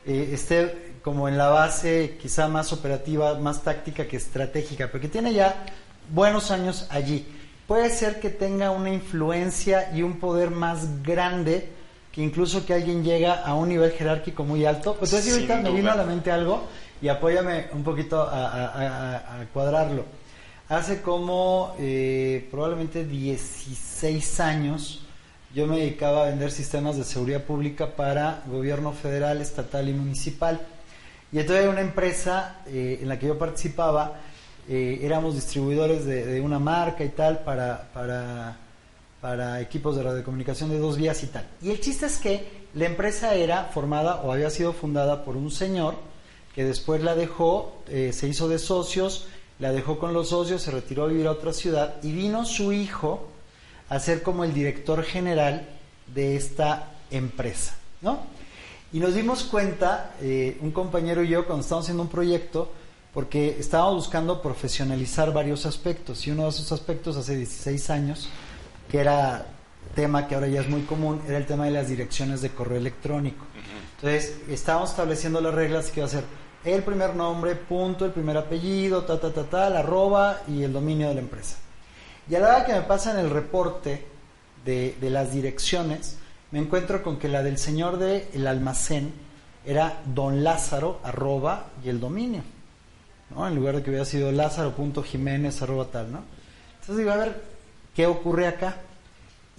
eh, 0.07 0.31
esté 0.33 0.84
como 1.05 1.29
en 1.29 1.37
la 1.37 1.49
base 1.49 2.17
quizá 2.19 2.47
más 2.47 2.73
operativa, 2.73 3.37
más 3.37 3.61
táctica 3.61 4.07
que 4.07 4.17
estratégica, 4.17 4.87
pero 4.87 4.99
que 4.99 5.07
tiene 5.07 5.35
ya 5.35 5.63
buenos 6.09 6.49
años 6.49 6.87
allí. 6.89 7.27
Puede 7.67 7.91
ser 7.91 8.19
que 8.19 8.31
tenga 8.31 8.71
una 8.71 8.89
influencia 8.89 9.91
y 9.93 10.01
un 10.01 10.19
poder 10.19 10.49
más 10.49 11.03
grande 11.03 11.69
que 12.11 12.23
incluso 12.23 12.65
que 12.65 12.73
alguien 12.73 13.03
llega 13.03 13.35
a 13.35 13.53
un 13.53 13.69
nivel 13.69 13.91
jerárquico 13.91 14.43
muy 14.45 14.65
alto. 14.65 14.95
Pues 14.95 15.13
ahorita 15.13 15.57
me 15.57 15.69
vino 15.69 15.91
a 15.91 15.95
la 15.95 16.05
mente 16.05 16.31
algo 16.31 16.63
y 16.99 17.07
apóyame 17.07 17.67
un 17.73 17.83
poquito 17.83 18.19
a 18.19 19.45
cuadrarlo. 19.53 20.05
Hace 20.69 21.03
como 21.03 21.75
eh, 21.77 22.47
probablemente 22.49 23.05
16 23.05 24.39
años 24.39 25.03
yo 25.53 25.67
me 25.67 25.77
dedicaba 25.77 26.23
a 26.23 26.29
vender 26.31 26.49
sistemas 26.49 26.97
de 26.97 27.03
seguridad 27.03 27.43
pública 27.43 27.95
para 27.95 28.41
gobierno 28.47 28.91
federal, 28.91 29.39
estatal 29.39 29.87
y 29.87 29.93
municipal. 29.93 30.59
Y 31.35 31.39
entonces 31.39 31.67
una 31.67 31.81
empresa 31.81 32.61
eh, 32.65 32.99
en 33.01 33.09
la 33.09 33.19
que 33.19 33.27
yo 33.27 33.37
participaba, 33.37 34.21
eh, 34.69 34.99
éramos 35.01 35.35
distribuidores 35.35 36.05
de, 36.05 36.39
una 36.39 36.59
marca 36.59 37.03
y 37.03 37.09
tal 37.09 37.39
para, 37.39 37.89
para, 37.93 38.55
para 39.19 39.59
equipos 39.59 39.97
de 39.97 40.03
radiocomunicación 40.03 40.69
de 40.69 40.79
dos 40.79 40.95
vías 40.95 41.21
y 41.23 41.27
tal. 41.27 41.45
Y 41.61 41.71
el 41.71 41.81
chiste 41.81 42.05
es 42.05 42.19
que 42.19 42.67
la 42.73 42.85
empresa 42.85 43.33
era 43.33 43.65
formada 43.65 44.21
o 44.21 44.31
había 44.31 44.49
sido 44.49 44.71
fundada 44.71 45.25
por 45.25 45.35
un 45.35 45.51
señor 45.51 45.95
que 46.55 46.63
después 46.63 47.03
la 47.03 47.15
dejó, 47.15 47.83
se 47.85 48.27
hizo 48.29 48.47
de 48.47 48.57
socios, 48.57 49.27
la 49.59 49.73
dejó 49.73 49.99
con 49.99 50.13
los 50.13 50.29
socios, 50.29 50.61
se 50.61 50.71
retiró 50.71 51.03
a 51.03 51.07
vivir 51.07 51.27
a 51.27 51.31
otra 51.31 51.51
ciudad 51.51 51.95
y 52.01 52.13
vino 52.13 52.45
su 52.45 52.71
hijo 52.71 53.27
a 53.89 53.99
ser 53.99 54.23
como 54.23 54.45
el 54.45 54.53
director 54.53 55.03
general 55.03 55.67
de 56.13 56.37
esta 56.37 56.93
empresa, 57.11 57.75
¿no? 58.01 58.21
Y 58.93 58.99
nos 58.99 59.15
dimos 59.15 59.43
cuenta, 59.43 60.15
eh, 60.21 60.57
un 60.61 60.71
compañero 60.71 61.23
y 61.23 61.29
yo, 61.29 61.45
cuando 61.45 61.61
estábamos 61.61 61.85
haciendo 61.85 62.03
un 62.03 62.09
proyecto, 62.09 62.71
porque 63.13 63.57
estábamos 63.59 63.95
buscando 63.95 64.41
profesionalizar 64.41 65.31
varios 65.33 65.65
aspectos. 65.65 66.27
Y 66.27 66.31
uno 66.31 66.43
de 66.43 66.49
esos 66.49 66.71
aspectos 66.71 67.15
hace 67.15 67.37
16 67.37 67.89
años, 67.89 68.29
que 68.89 68.99
era 68.99 69.47
tema 69.95 70.27
que 70.27 70.35
ahora 70.35 70.47
ya 70.47 70.61
es 70.61 70.69
muy 70.69 70.81
común, 70.81 71.21
era 71.27 71.37
el 71.37 71.45
tema 71.45 71.65
de 71.65 71.71
las 71.71 71.87
direcciones 71.87 72.41
de 72.41 72.49
correo 72.49 72.77
electrónico. 72.77 73.45
Entonces, 73.95 74.35
estábamos 74.49 74.89
estableciendo 74.89 75.39
las 75.39 75.53
reglas 75.53 75.89
que 75.89 76.01
iba 76.01 76.07
a 76.07 76.09
ser 76.09 76.23
el 76.65 76.83
primer 76.83 77.15
nombre, 77.15 77.55
punto, 77.55 78.05
el 78.05 78.11
primer 78.11 78.35
apellido, 78.37 79.03
ta, 79.03 79.19
ta, 79.19 79.31
ta, 79.31 79.43
ta, 79.43 79.69
la 79.69 79.79
arroba 79.79 80.41
y 80.47 80.63
el 80.63 80.73
dominio 80.73 81.07
de 81.07 81.15
la 81.15 81.21
empresa. 81.21 81.57
Y 82.29 82.35
a 82.35 82.39
la 82.39 82.47
hora 82.47 82.65
que 82.65 82.73
me 82.73 82.81
pasan 82.81 83.17
el 83.17 83.29
reporte 83.29 84.05
de, 84.65 84.97
de 84.99 85.09
las 85.09 85.31
direcciones, 85.31 86.17
me 86.55 86.61
encuentro 86.61 87.03
con 87.03 87.19
que 87.19 87.27
la 87.27 87.43
del 87.43 87.57
señor 87.57 87.97
del 87.97 88.23
el 88.33 88.47
almacén 88.47 89.11
era 89.65 90.01
don 90.05 90.41
Lázaro, 90.41 91.01
arroba, 91.03 91.65
y 91.83 91.89
el 91.89 91.99
dominio. 91.99 92.43
¿no? 93.29 93.45
En 93.45 93.55
lugar 93.55 93.75
de 93.75 93.83
que 93.83 93.89
hubiera 93.89 94.05
sido 94.05 94.31
lázaro.jiménez, 94.31 95.61
arroba 95.61 95.87
tal, 95.87 96.13
¿no? 96.13 96.23
Entonces 96.75 96.95
digo, 96.95 97.11
a 97.11 97.17
ver, 97.17 97.43
¿qué 97.93 98.07
ocurre 98.07 98.47
acá? 98.47 98.77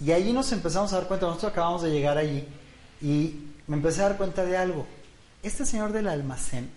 Y 0.03 0.09
ahí 0.09 0.33
nos 0.33 0.51
empezamos 0.51 0.91
a 0.91 0.97
dar 0.97 1.07
cuenta, 1.07 1.27
nosotros 1.27 1.51
acabamos 1.51 1.83
de 1.83 1.91
llegar 1.91 2.17
allí, 2.17 2.43
y 2.99 3.43
me 3.67 3.75
empecé 3.75 4.01
a 4.01 4.09
dar 4.09 4.17
cuenta 4.17 4.43
de 4.43 4.57
algo. 4.57 4.87
Este 5.43 5.67
señor 5.67 5.91
del 5.91 6.07
almacén 6.07 6.67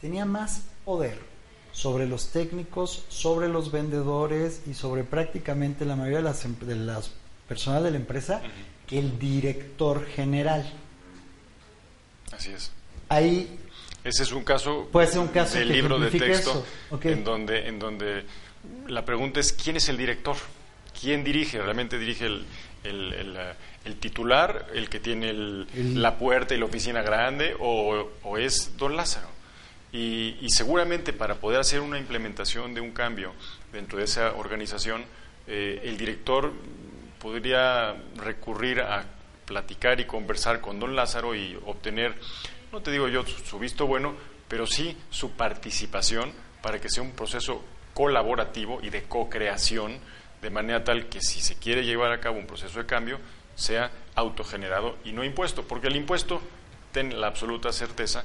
tenía 0.00 0.24
más 0.24 0.62
poder 0.86 1.18
sobre 1.70 2.08
los 2.08 2.28
técnicos, 2.28 3.04
sobre 3.10 3.48
los 3.48 3.70
vendedores 3.70 4.62
y 4.66 4.72
sobre 4.72 5.04
prácticamente 5.04 5.84
la 5.84 5.96
mayoría 5.96 6.18
de 6.18 6.24
las, 6.24 6.42
em, 6.46 6.58
de 6.60 6.76
las 6.76 7.10
personas 7.46 7.82
de 7.82 7.90
la 7.90 7.98
empresa 7.98 8.40
que 8.86 8.98
el 8.98 9.18
director 9.18 10.06
general. 10.06 10.70
Así 12.32 12.50
es. 12.50 12.70
Ahí 13.08 13.58
ese 14.04 14.22
es 14.22 14.32
un 14.32 14.44
caso, 14.44 14.88
puede 14.92 15.06
ser 15.06 15.20
un 15.20 15.28
caso 15.28 15.58
del 15.58 15.68
libro 15.68 15.98
de 15.98 16.10
texto 16.10 16.66
en 17.02 17.24
donde 17.24 17.68
en 17.68 17.78
donde 17.78 18.24
la 18.88 19.04
pregunta 19.04 19.40
es 19.40 19.52
quién 19.52 19.76
es 19.76 19.88
el 19.88 19.96
director, 19.96 20.36
quién 20.98 21.24
dirige, 21.24 21.60
realmente 21.60 21.98
dirige 21.98 22.26
el, 22.26 22.44
el, 22.82 23.12
el, 23.12 23.38
el 23.84 23.96
titular, 23.96 24.68
el 24.74 24.88
que 24.88 25.00
tiene 25.00 25.32
la 25.74 26.18
puerta 26.18 26.54
y 26.54 26.58
la 26.58 26.66
oficina 26.66 27.02
grande, 27.02 27.56
o, 27.58 28.10
o 28.22 28.38
es 28.38 28.76
don 28.76 28.96
Lázaro. 28.96 29.28
Y, 29.92 30.36
y 30.40 30.50
seguramente 30.50 31.12
para 31.12 31.36
poder 31.36 31.60
hacer 31.60 31.80
una 31.80 31.98
implementación 31.98 32.74
de 32.74 32.80
un 32.80 32.90
cambio 32.90 33.32
dentro 33.72 33.98
de 33.98 34.04
esa 34.04 34.34
organización, 34.34 35.04
eh, 35.46 35.82
el 35.84 35.96
director 35.96 36.52
podría 37.24 37.96
recurrir 38.16 38.82
a 38.82 39.02
platicar 39.46 39.98
y 39.98 40.04
conversar 40.04 40.60
con 40.60 40.78
don 40.78 40.94
Lázaro 40.94 41.34
y 41.34 41.58
obtener, 41.64 42.14
no 42.70 42.82
te 42.82 42.90
digo 42.90 43.08
yo 43.08 43.24
su, 43.24 43.58
visto 43.58 43.86
bueno, 43.86 44.14
pero 44.46 44.66
sí 44.66 44.94
su 45.08 45.30
participación 45.30 46.32
para 46.60 46.78
que 46.82 46.90
sea 46.90 47.02
un 47.02 47.12
proceso 47.12 47.64
colaborativo 47.94 48.80
y 48.82 48.90
de 48.90 49.04
co-creación, 49.04 49.96
de 50.42 50.50
manera 50.50 50.84
tal 50.84 51.06
que 51.06 51.22
si 51.22 51.40
se 51.40 51.56
quiere 51.56 51.82
llevar 51.82 52.12
a 52.12 52.20
cabo 52.20 52.38
un 52.38 52.46
proceso 52.46 52.78
de 52.78 52.84
cambio, 52.84 53.18
sea 53.54 53.90
autogenerado 54.16 54.98
y 55.02 55.12
no 55.12 55.24
impuesto, 55.24 55.62
porque 55.62 55.86
el 55.86 55.96
impuesto, 55.96 56.42
ten 56.92 57.18
la 57.18 57.28
absoluta 57.28 57.72
certeza 57.72 58.24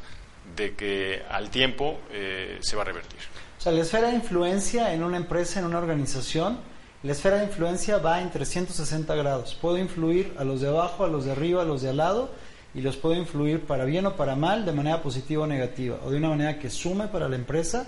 de 0.58 0.76
que 0.76 1.24
al 1.30 1.50
tiempo 1.50 2.02
eh, 2.12 2.58
se 2.60 2.76
va 2.76 2.82
a 2.82 2.86
revertir. 2.86 3.20
O 3.60 3.62
sea, 3.62 3.72
la 3.72 3.82
esfera 3.82 4.10
de 4.10 4.16
influencia 4.16 4.94
en 4.94 5.04
una 5.04 5.16
empresa, 5.16 5.62
en 5.62 5.68
una 5.68 5.78
organización, 5.78 6.60
la 7.04 7.12
esfera 7.14 7.38
de 7.38 7.46
influencia 7.46 7.98
va 7.98 8.22
en 8.22 8.30
360 8.30 9.16
grados. 9.16 9.56
Puedo 9.62 9.78
influir 9.78 10.34
a 10.38 10.44
los 10.44 10.62
de 10.62 10.68
abajo, 10.68 11.06
a 11.06 11.08
los 11.08 11.26
de 11.26 11.32
arriba, 11.32 11.62
a 11.62 11.66
los 11.66 11.82
de 11.82 11.90
al 11.90 11.98
lado, 11.98 12.30
y 12.76 12.82
los 12.82 12.98
puedo 12.98 13.16
influir 13.16 13.62
para 13.62 13.86
bien 13.86 14.06
o 14.06 14.16
para 14.16 14.36
mal, 14.36 14.66
de 14.66 14.74
manera 14.74 15.02
positiva 15.02 15.44
o 15.44 15.48
negativa, 15.48 15.98
o 16.06 16.12
de 16.12 16.18
una 16.18 16.30
manera 16.30 16.60
que 16.60 16.70
sume 16.70 17.08
para 17.08 17.30
la 17.30 17.36
empresa 17.36 17.88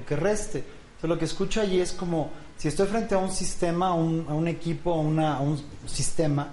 o 0.00 0.04
que 0.06 0.16
reste. 0.16 0.58
Entonces, 0.58 1.08
lo 1.10 1.18
que 1.18 1.24
escucho 1.24 1.60
allí 1.60 1.80
es 1.80 1.92
como, 1.92 2.30
si 2.56 2.68
estoy 2.68 2.86
frente 2.86 3.14
a 3.14 3.18
un 3.18 3.30
sistema, 3.30 3.88
a 3.88 3.94
un, 3.94 4.46
equipo, 4.48 4.92
a, 4.94 4.98
una- 5.00 5.40
un 5.40 5.60
sistema, 5.86 6.48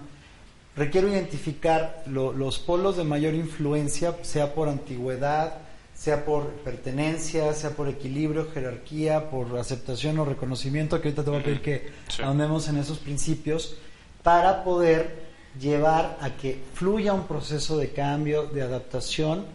requiero 0.75 1.07
identificar 1.07 2.03
lo- 2.07 2.33
los 2.33 2.57
polos 2.59 2.97
de 2.97 3.03
mayor 3.03 3.35
influencia, 3.35 4.15
sea 4.23 4.53
por 4.53 4.67
antigüedad, 4.67 5.53
sea 6.01 6.25
por 6.25 6.47
pertenencia, 6.63 7.53
sea 7.53 7.69
por 7.75 7.87
equilibrio, 7.87 8.47
jerarquía, 8.51 9.29
por 9.29 9.55
aceptación 9.59 10.17
o 10.17 10.25
reconocimiento, 10.25 10.99
que 10.99 11.09
ahorita 11.09 11.23
te 11.23 11.29
voy 11.29 11.39
a 11.41 11.43
pedir 11.43 11.61
que 11.61 11.91
Sí. 12.07 12.23
ahondemos 12.23 12.67
en 12.69 12.77
esos 12.77 12.97
principios, 12.97 13.75
para 14.23 14.63
poder 14.63 15.29
llevar 15.59 16.17
a 16.21 16.31
que 16.31 16.59
fluya 16.73 17.13
un 17.13 17.27
proceso 17.27 17.77
de 17.77 17.91
cambio, 17.91 18.47
de 18.47 18.63
adaptación, 18.63 19.45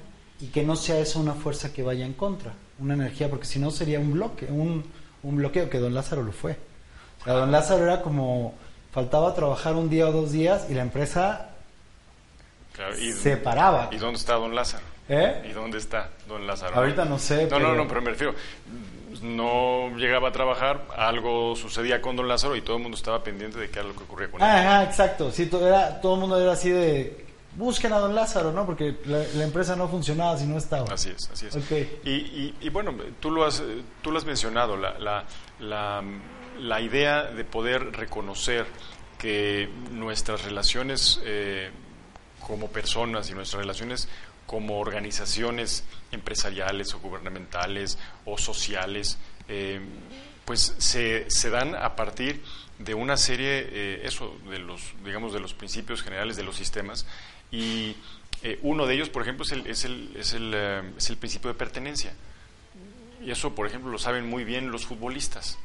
y 0.41 0.47
que 0.49 0.63
no 0.63 0.77
sea 0.77 1.01
eso 1.01 1.19
una 1.19 1.35
fuerza 1.35 1.73
que 1.73 1.83
vaya 1.83 2.07
en 2.07 2.13
contra, 2.13 2.53
una 2.79 2.95
energía, 2.95 3.29
porque 3.29 3.47
si 3.47 3.59
no 3.59 3.73
sería 3.73 3.99
un 3.99 4.13
bloque, 4.13 4.47
un, 4.47 4.85
un 5.25 5.37
bloqueo, 5.37 5.69
que 5.69 5.79
don 5.81 5.95
Lázaro 5.95 6.23
lo 6.23 6.31
fue. 6.31 6.57
O 7.23 7.25
sea, 7.25 7.33
don 7.33 7.51
Lázaro 7.51 7.83
era 7.83 8.03
como, 8.03 8.55
faltaba 8.93 9.35
trabajar 9.35 9.75
un 9.75 9.91
día 9.91 10.07
o 10.09 10.13
dos 10.13 10.31
días 10.31 10.67
y 10.71 10.75
la 10.75 10.83
empresa 10.83 11.51
Claro, 12.73 12.97
y- 13.01 13.13
se 13.13 13.37
paraba. 13.37 13.89
¿Y 13.91 13.97
dónde 13.97 14.19
está 14.21 14.35
don 14.35 14.55
Lázaro? 14.55 14.85
¿Eh? 15.09 15.47
¿Y 15.49 15.53
dónde 15.53 15.79
está 15.79 16.11
don 16.29 16.47
Lázaro? 16.47 16.77
Ahorita 16.77 17.05
no 17.05 17.19
sé, 17.19 17.45
No, 17.45 17.49
pero- 17.51 17.69
no, 17.69 17.75
no, 17.75 17.89
pero 17.89 18.03
me 18.03 18.11
refiero, 18.11 18.35
no 19.23 19.97
llegaba 19.97 20.29
a 20.29 20.33
trabajar, 20.33 20.87
algo 20.97 21.55
sucedía 21.57 22.01
con 22.03 22.17
don 22.17 22.29
Lázaro 22.29 22.57
y 22.57 22.61
todo 22.61 22.77
el 22.77 22.83
mundo 22.83 22.97
estaba 22.97 23.23
pendiente 23.23 23.59
de 23.59 23.71
qué 23.71 23.79
era 23.81 23.89
lo 23.89 23.95
que 23.95 24.05
ocurría 24.05 24.31
con 24.31 24.41
él. 24.41 24.47
Ah, 24.47 24.59
ajá, 24.61 24.85
exacto. 24.85 25.31
Sí, 25.31 25.47
todo, 25.47 25.67
era, 25.67 26.01
todo 26.01 26.15
el 26.15 26.21
mundo 26.21 26.39
era 26.41 26.53
así 26.53 26.71
de, 26.71 27.25
busquen 27.55 27.93
a 27.93 27.99
don 27.99 28.15
Lázaro, 28.15 28.53
¿no? 28.53 28.67
Porque 28.67 28.97
la, 29.07 29.23
la 29.35 29.45
empresa 29.45 29.77
no 29.77 29.89
funcionaba 29.89 30.37
si 30.37 30.45
no 30.47 30.59
estaba. 30.59 30.93
Así 30.93 31.11
es, 31.17 31.31
así 31.31 31.47
es. 31.47 31.57
Ok. 31.57 31.71
Y, 32.05 32.11
y- 32.11 32.55
y 32.61 32.69
bueno, 32.69 32.93
tú 33.21 33.31
lo 33.31 33.45
has, 33.47 33.63
tú 34.03 34.11
lo 34.11 34.19
has 34.19 34.25
mencionado, 34.27 34.77
la, 34.77 34.99
la, 34.99 35.25
la, 35.61 36.03
la 36.59 36.81
idea 36.81 37.23
de 37.25 37.45
poder 37.45 37.93
reconocer 37.97 38.67
que 39.19 39.71
nuestras 39.93 40.45
relaciones 40.45 41.21
eh, 41.25 41.71
como 42.47 42.69
personas 42.69 43.31
y 43.31 43.35
nuestras 43.35 43.61
relaciones 43.63 44.09
como 44.47 44.79
organizaciones 44.79 45.85
empresariales 46.13 46.95
o 46.95 47.01
gubernamentales 47.01 47.99
o 48.25 48.39
sociales, 48.39 49.19
eh, 49.49 49.81
pues 50.45 50.75
se, 50.79 51.29
se 51.29 51.51
dan 51.51 51.75
a 51.75 51.97
partir 51.97 52.43
de 52.79 52.95
una 52.95 53.17
serie, 53.17 53.69
eh, 53.71 54.01
eso, 54.05 54.39
de 54.49 54.59
los, 54.59 54.81
digamos, 55.05 55.33
de 55.33 55.41
los 55.41 55.55
principios 55.55 56.03
generales 56.03 56.37
de 56.37 56.45
los 56.45 56.57
sistemas 56.57 57.07
y 57.51 57.97
eh, 58.43 58.59
uno 58.63 58.87
de 58.87 58.95
ellos, 58.95 59.09
por 59.09 59.23
ejemplo, 59.23 59.45
es 59.45 59.53
el, 59.53 59.67
es 59.67 59.85
el, 59.85 60.15
es 60.17 60.33
el, 60.35 60.55
es 60.97 61.11
el 61.11 61.17
principio 61.17 61.49
de 61.49 61.55
pertenencia. 61.55 62.15
Y 63.25 63.31
eso, 63.31 63.55
por 63.55 63.67
ejemplo, 63.67 63.91
lo 63.91 63.99
saben 63.99 64.29
muy 64.29 64.45
bien 64.45 64.71
los 64.71 64.87
futbolistas 64.87 65.59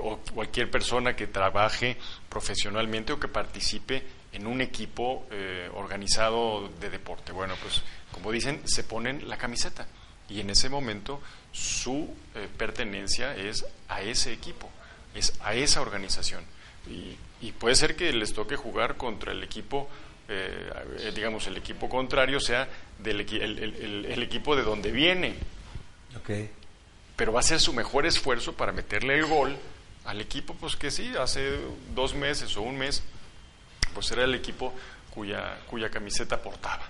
o 0.00 0.16
cualquier 0.32 0.70
persona 0.70 1.14
que 1.14 1.26
trabaje 1.26 1.98
profesionalmente 2.30 3.12
o 3.12 3.20
que 3.20 3.28
participe 3.28 4.02
en 4.34 4.46
un 4.46 4.60
equipo 4.60 5.26
eh, 5.30 5.70
organizado 5.74 6.68
de 6.80 6.90
deporte. 6.90 7.32
Bueno, 7.32 7.54
pues 7.62 7.82
como 8.12 8.30
dicen, 8.32 8.60
se 8.64 8.84
ponen 8.84 9.28
la 9.28 9.36
camiseta 9.38 9.86
y 10.28 10.40
en 10.40 10.50
ese 10.50 10.68
momento 10.68 11.20
su 11.52 12.14
eh, 12.34 12.48
pertenencia 12.56 13.34
es 13.36 13.64
a 13.88 14.02
ese 14.02 14.32
equipo, 14.32 14.68
es 15.14 15.34
a 15.40 15.54
esa 15.54 15.80
organización. 15.80 16.44
Y, 16.90 17.16
y 17.46 17.52
puede 17.52 17.74
ser 17.76 17.96
que 17.96 18.12
les 18.12 18.32
toque 18.34 18.56
jugar 18.56 18.96
contra 18.96 19.32
el 19.32 19.42
equipo, 19.42 19.88
eh, 20.28 21.12
digamos, 21.14 21.46
el 21.46 21.56
equipo 21.56 21.88
contrario 21.88 22.40
sea 22.40 22.68
del 22.98 23.20
el- 23.20 23.58
el- 23.58 23.74
el- 23.76 24.04
el 24.06 24.22
equipo 24.22 24.56
de 24.56 24.62
donde 24.62 24.90
viene, 24.90 25.34
Ok. 26.16 26.30
pero 27.16 27.32
va 27.32 27.40
a 27.40 27.42
ser 27.42 27.60
su 27.60 27.72
mejor 27.72 28.06
esfuerzo 28.06 28.54
para 28.54 28.72
meterle 28.72 29.14
el 29.18 29.26
gol 29.26 29.56
al 30.04 30.20
equipo, 30.20 30.54
pues 30.54 30.76
que 30.76 30.90
sí, 30.90 31.12
hace 31.18 31.58
dos 31.94 32.14
meses 32.14 32.56
o 32.56 32.62
un 32.62 32.76
mes, 32.76 33.02
pues 33.94 34.10
era 34.10 34.24
el 34.24 34.34
equipo 34.34 34.74
cuya, 35.14 35.58
cuya 35.70 35.88
camiseta 35.88 36.42
portaba. 36.42 36.82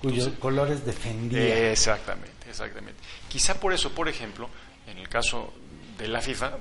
Cuyos 0.00 0.18
Entonces- 0.18 0.40
colores 0.40 0.84
defendía. 0.84 1.70
Exactamente, 1.70 2.48
exactamente. 2.50 3.00
Quizá 3.28 3.60
por 3.60 3.72
eso, 3.72 3.90
por 3.92 4.08
ejemplo, 4.08 4.48
en 4.86 4.98
el 4.98 5.08
caso 5.08 5.52
de 5.98 6.08
la 6.08 6.20
FIFA, 6.20 6.58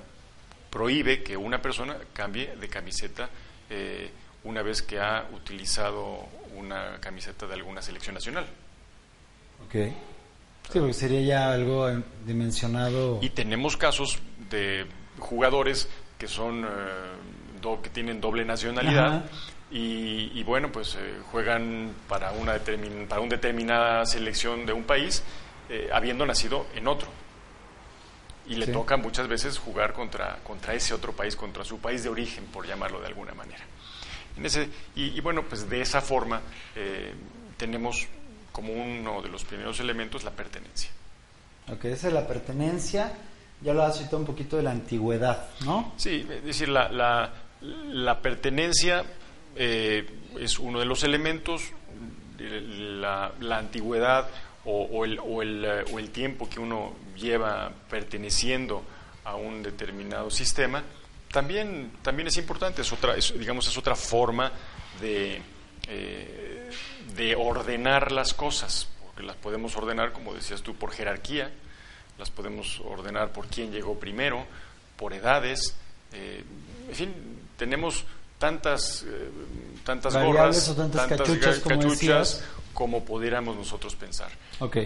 prohíbe 0.69 1.23
que 1.23 1.35
una 1.35 1.61
persona 1.61 1.97
cambie 2.13 2.55
de 2.55 2.67
camiseta 2.69 3.29
eh, 3.69 4.11
una 4.43 4.61
vez 4.61 4.81
que 4.81 4.99
ha 4.99 5.27
utilizado 5.33 6.27
una 6.55 6.99
camiseta 6.99 7.47
de 7.47 7.53
alguna 7.55 7.81
selección 7.81 8.15
nacional. 8.15 8.45
Ok. 9.65 9.73
Sí, 10.71 10.77
porque 10.79 10.93
sería 10.93 11.21
ya 11.21 11.51
algo 11.53 11.89
eh, 11.89 12.03
dimensionado. 12.25 13.19
Y 13.21 13.29
tenemos 13.31 13.75
casos 13.77 14.19
de 14.49 14.85
jugadores 15.17 15.89
que 16.17 16.27
son 16.27 16.63
eh, 16.63 16.67
do- 17.61 17.81
que 17.81 17.89
tienen 17.89 18.21
doble 18.21 18.45
nacionalidad 18.45 19.07
Ajá. 19.17 19.25
Y, 19.71 20.31
y, 20.33 20.43
bueno 20.43 20.71
pues 20.71 20.95
eh, 20.95 21.19
juegan 21.31 21.93
para 22.07 22.31
una 22.31 22.55
determin- 22.57 23.07
para 23.07 23.21
una 23.21 23.31
determinada 23.35 24.05
selección 24.05 24.65
de 24.65 24.73
un 24.73 24.83
país 24.83 25.21
eh, 25.69 25.89
habiendo 25.93 26.25
nacido 26.25 26.65
en 26.75 26.87
otro 26.87 27.07
y 28.47 28.55
le 28.55 28.65
Sí. 28.65 28.71
toca 28.71 28.97
muchas 28.97 29.27
veces 29.27 29.59
jugar 29.59 29.93
contra 29.93 30.39
contra 30.43 30.73
ese 30.73 30.93
otro 30.93 31.13
país 31.13 31.35
contra 31.35 31.63
su 31.63 31.77
país 31.79 32.01
de 32.03 32.09
origen 32.09 32.45
por 32.45 32.65
llamarlo 32.65 32.99
de 32.99 33.07
alguna 33.07 33.33
manera 33.35 33.63
en 34.37 34.45
ese 34.45 34.69
y, 34.95 35.15
y 35.15 35.21
bueno 35.21 35.43
pues 35.43 35.69
de 35.69 35.81
esa 35.81 36.01
forma 36.01 36.41
eh, 36.75 37.13
tenemos 37.57 38.07
como 38.51 38.73
uno 38.73 39.21
de 39.21 39.29
los 39.29 39.43
primeros 39.45 39.79
elementos 39.79 40.23
la 40.23 40.31
pertenencia. 40.31 40.89
Ok, 41.71 41.85
esa 41.85 42.07
es 42.07 42.13
la 42.13 42.27
pertenencia. 42.27 43.13
Ya 43.61 43.73
lo 43.73 43.83
has 43.83 43.97
citado 43.99 44.17
un 44.17 44.25
poquito 44.25 44.57
de 44.57 44.63
la 44.63 44.71
antigüedad, 44.71 45.49
¿no? 45.65 45.93
Sí, 45.97 46.25
es 46.29 46.43
decir, 46.43 46.67
la, 46.67 46.89
la, 46.89 48.21
pertenencia 48.21 49.03
eh, 49.61 50.07
es 50.39 50.57
uno 50.57 50.79
de 50.79 50.85
los 50.85 51.03
elementos, 51.03 51.73
la, 52.39 53.33
antigüedad 53.51 54.29
o, 54.63 55.03
el, 55.03 55.19
o, 55.19 55.41
el, 55.41 55.65
o, 55.91 55.99
el, 55.99 56.09
tiempo 56.11 56.49
que 56.49 56.61
uno 56.61 56.93
lleva 57.17 57.69
perteneciendo 57.89 58.83
a 59.25 59.35
un 59.35 59.61
determinado 59.61 60.31
sistema, 60.31 60.81
también, 61.29 61.91
también 62.01 62.29
es 62.29 62.37
importante, 62.37 62.83
es 62.83 62.93
otra, 62.93 63.15
digamos, 63.15 63.67
es 63.67 63.77
otra 63.77 63.95
forma 63.95 64.53
de, 65.01 65.41
eh, 65.89 66.69
de 67.17 67.35
ordenar 67.35 68.13
las 68.13 68.33
cosas, 68.33 68.87
porque 69.03 69.23
las 69.23 69.35
podemos 69.35 69.75
ordenar, 69.75 70.13
como 70.13 70.33
decías 70.33 70.61
tú, 70.61 70.75
por 70.75 70.91
jerarquía, 70.91 71.51
las 72.17 72.29
podemos 72.29 72.79
ordenar 72.85 73.33
por 73.33 73.47
quién 73.47 73.73
llegó 73.73 73.99
primero, 73.99 74.45
por 74.95 75.11
edades, 75.11 75.75
eh, 76.13 76.43
en 76.87 76.95
fin, 76.95 77.13
tenemos 77.57 78.05
tantas, 78.39 79.03
eh, 79.03 79.29
tantas 79.85 80.15
gorras, 80.15 80.73
tantas, 80.75 81.07
cachuchas, 81.07 81.59
como, 81.59 81.83
como 82.73 83.05
pudiéramos 83.05 83.55
nosotros 83.55 83.95
pensar. 83.95 84.31
Ok. 84.59 84.77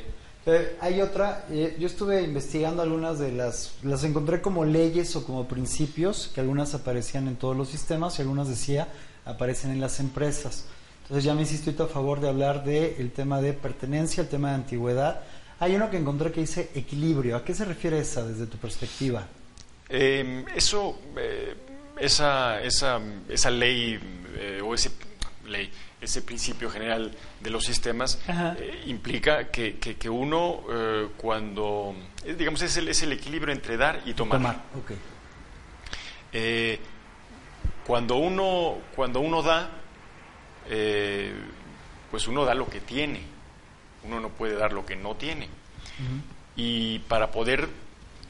Eh, 0.46 0.78
hay 0.82 1.00
otra, 1.02 1.46
eh, 1.50 1.78
yo 1.80 1.88
estuve 1.88 2.22
investigando 2.22 2.82
algunas 2.82 3.18
de 3.18 3.32
las, 3.32 3.76
las 3.84 4.04
encontré 4.04 4.42
como 4.42 4.66
leyes 4.66 5.16
o 5.16 5.26
como 5.26 5.48
principios, 5.48 6.30
que 6.36 6.42
algunas 6.42 6.74
aparecían 6.74 7.30
en 7.30 7.38
todos 7.38 7.56
los 7.56 7.70
sistemas 7.70 8.20
y 8.20 8.24
algunas 8.24 8.50
decía 8.50 8.90
aparecen 9.24 9.72
en 9.72 9.80
las 9.80 10.02
empresas. 10.02 10.66
Entonces 11.04 11.24
ya 11.24 11.34
me 11.34 11.44
hiciste 11.44 11.82
a 11.82 11.88
favor 11.88 12.20
de 12.20 12.28
hablar 12.28 12.66
del 12.66 13.12
tema 13.12 13.40
de 13.40 13.54
pertenencia, 13.54 14.24
el 14.24 14.30
tema 14.30 14.50
de 14.50 14.56
antigüedad. 14.56 15.22
Hay 15.60 15.76
uno 15.76 15.90
que 15.90 15.98
encontré 15.98 16.32
que 16.32 16.42
dice 16.42 16.72
equilibrio. 16.76 17.38
¿A 17.38 17.46
qué 17.46 17.54
se 17.54 17.64
refiere 17.64 18.00
esa 18.00 18.26
desde 18.26 18.48
tu 18.48 18.58
perspectiva? 18.58 19.26
Em, 19.88 20.46
eso, 20.56 20.98
eh, 21.18 21.56
esa, 21.98 22.62
esa, 22.62 23.00
esa 23.30 23.50
ley 23.50 24.00
o 24.64 24.74
ese 24.74 24.92
ley 25.46 25.72
ese 26.04 26.22
principio 26.22 26.70
general 26.70 27.12
de 27.40 27.50
los 27.50 27.64
sistemas, 27.64 28.20
eh, 28.28 28.84
implica 28.88 29.50
que, 29.50 29.78
que, 29.78 30.10
uno 30.10 30.64
eh, 30.70 31.08
cuando, 31.18 31.96
eh, 32.26 32.36
digamos, 32.36 32.62
es 32.62 32.76
el, 32.78 32.90
es 32.90 33.02
el, 33.04 33.14
equilibrio 33.14 33.54
entre 33.54 33.78
dar 33.78 34.02
y 34.06 34.14
tomar. 34.14 34.40
tomar. 34.40 34.62
cuando, 37.86 38.18
uno, 38.18 38.78
cuando 38.96 39.22
uno 39.22 39.42
da, 39.42 39.70
pues 42.12 42.28
uno 42.28 42.46
da 42.46 42.54
lo 42.54 42.70
que 42.70 42.82
tiene, 42.82 43.22
uno 44.04 44.20
no 44.20 44.30
puede 44.30 44.56
dar 44.56 44.74
lo 44.74 44.86
que 44.86 44.96
no 44.96 45.16
tiene. 45.16 45.48
Y 46.56 47.00
para 47.00 47.32
poder 47.32 47.70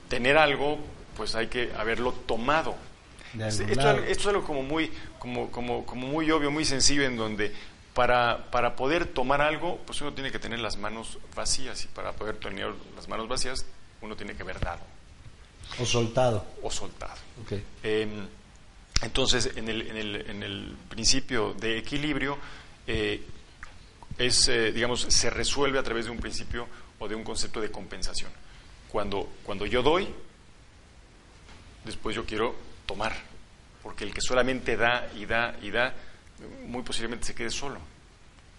tener 0.09 0.37
algo, 0.37 0.79
pues 1.17 1.35
hay 1.35 1.47
que 1.47 1.71
haberlo 1.77 2.11
tomado. 2.11 2.75
Esto, 3.39 3.63
esto, 3.63 4.03
es 4.03 4.27
algo 4.27 4.43
como 4.43 4.61
muy, 4.61 4.91
como, 5.17 5.49
como, 5.51 5.85
como 5.85 6.07
muy 6.07 6.29
obvio, 6.29 6.51
muy 6.51 6.65
sencillo, 6.65 7.03
en 7.03 7.17
donde 7.17 7.53
para, 7.93 8.49
para 8.51 8.75
poder 8.75 9.07
tomar 9.07 9.41
algo, 9.41 9.79
pues 9.85 10.01
uno 10.01 10.13
tiene 10.13 10.31
que 10.31 10.39
tener 10.39 10.59
las 10.59 10.77
manos 10.77 11.19
vacías 11.35 11.83
y 11.85 11.87
para 11.87 12.13
poder 12.13 12.37
tener 12.37 12.73
las 12.95 13.07
manos 13.07 13.27
vacías 13.27 13.65
uno 14.01 14.15
tiene 14.15 14.35
que 14.35 14.43
haber 14.43 14.59
dado. 14.59 14.81
O 15.79 15.85
soltado. 15.85 16.45
O 16.61 16.69
soltado. 16.69 17.15
Em, 17.81 18.27
entonces, 19.01 19.51
en 19.55 19.69
el, 19.69 19.81
en, 19.87 19.97
el, 19.97 20.15
en 20.29 20.43
el, 20.43 20.75
principio 20.89 21.53
de 21.53 21.77
equilibrio, 21.77 22.37
eh, 22.85 23.23
es, 24.17 24.47
eh, 24.47 24.71
digamos, 24.71 25.01
se 25.01 25.29
resuelve 25.29 25.79
a 25.79 25.83
través 25.83 26.05
de 26.05 26.11
un 26.11 26.19
principio 26.19 26.67
o 26.99 27.07
de 27.07 27.15
un 27.15 27.23
concepto 27.23 27.59
de 27.61 27.71
compensación. 27.71 28.31
Cuando, 28.89 29.29
cuando 29.43 29.65
yo 29.65 29.81
doy, 29.81 30.07
después 31.85 32.15
yo 32.15 32.25
quiero 32.25 32.55
tomar, 32.85 33.13
porque 33.81 34.03
el 34.03 34.13
que 34.13 34.21
solamente 34.21 34.77
da 34.77 35.09
y 35.15 35.25
da 35.25 35.55
y 35.61 35.71
da, 35.71 35.93
muy 36.65 36.83
posiblemente 36.83 37.25
se 37.25 37.35
quede 37.35 37.49
solo. 37.49 37.79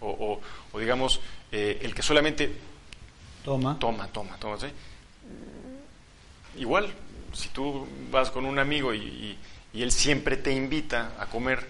O, 0.01 0.41
o, 0.71 0.79
digamos, 0.79 1.19
eh, 1.51 1.79
el 1.81 1.95
que 1.95 2.01
solamente 2.01 2.53
toma, 3.43 3.79
toma, 3.79 4.07
toma, 4.07 4.37
toma. 4.37 4.57
Igual, 6.57 6.93
si 7.33 7.49
tú 7.49 7.87
vas 8.11 8.29
con 8.29 8.45
un 8.45 8.59
amigo 8.59 8.93
y, 8.93 9.37
y, 9.73 9.81
él 9.81 9.91
siempre 9.91 10.37
te 10.37 10.53
invita 10.53 11.13
a 11.19 11.25
comer, 11.25 11.65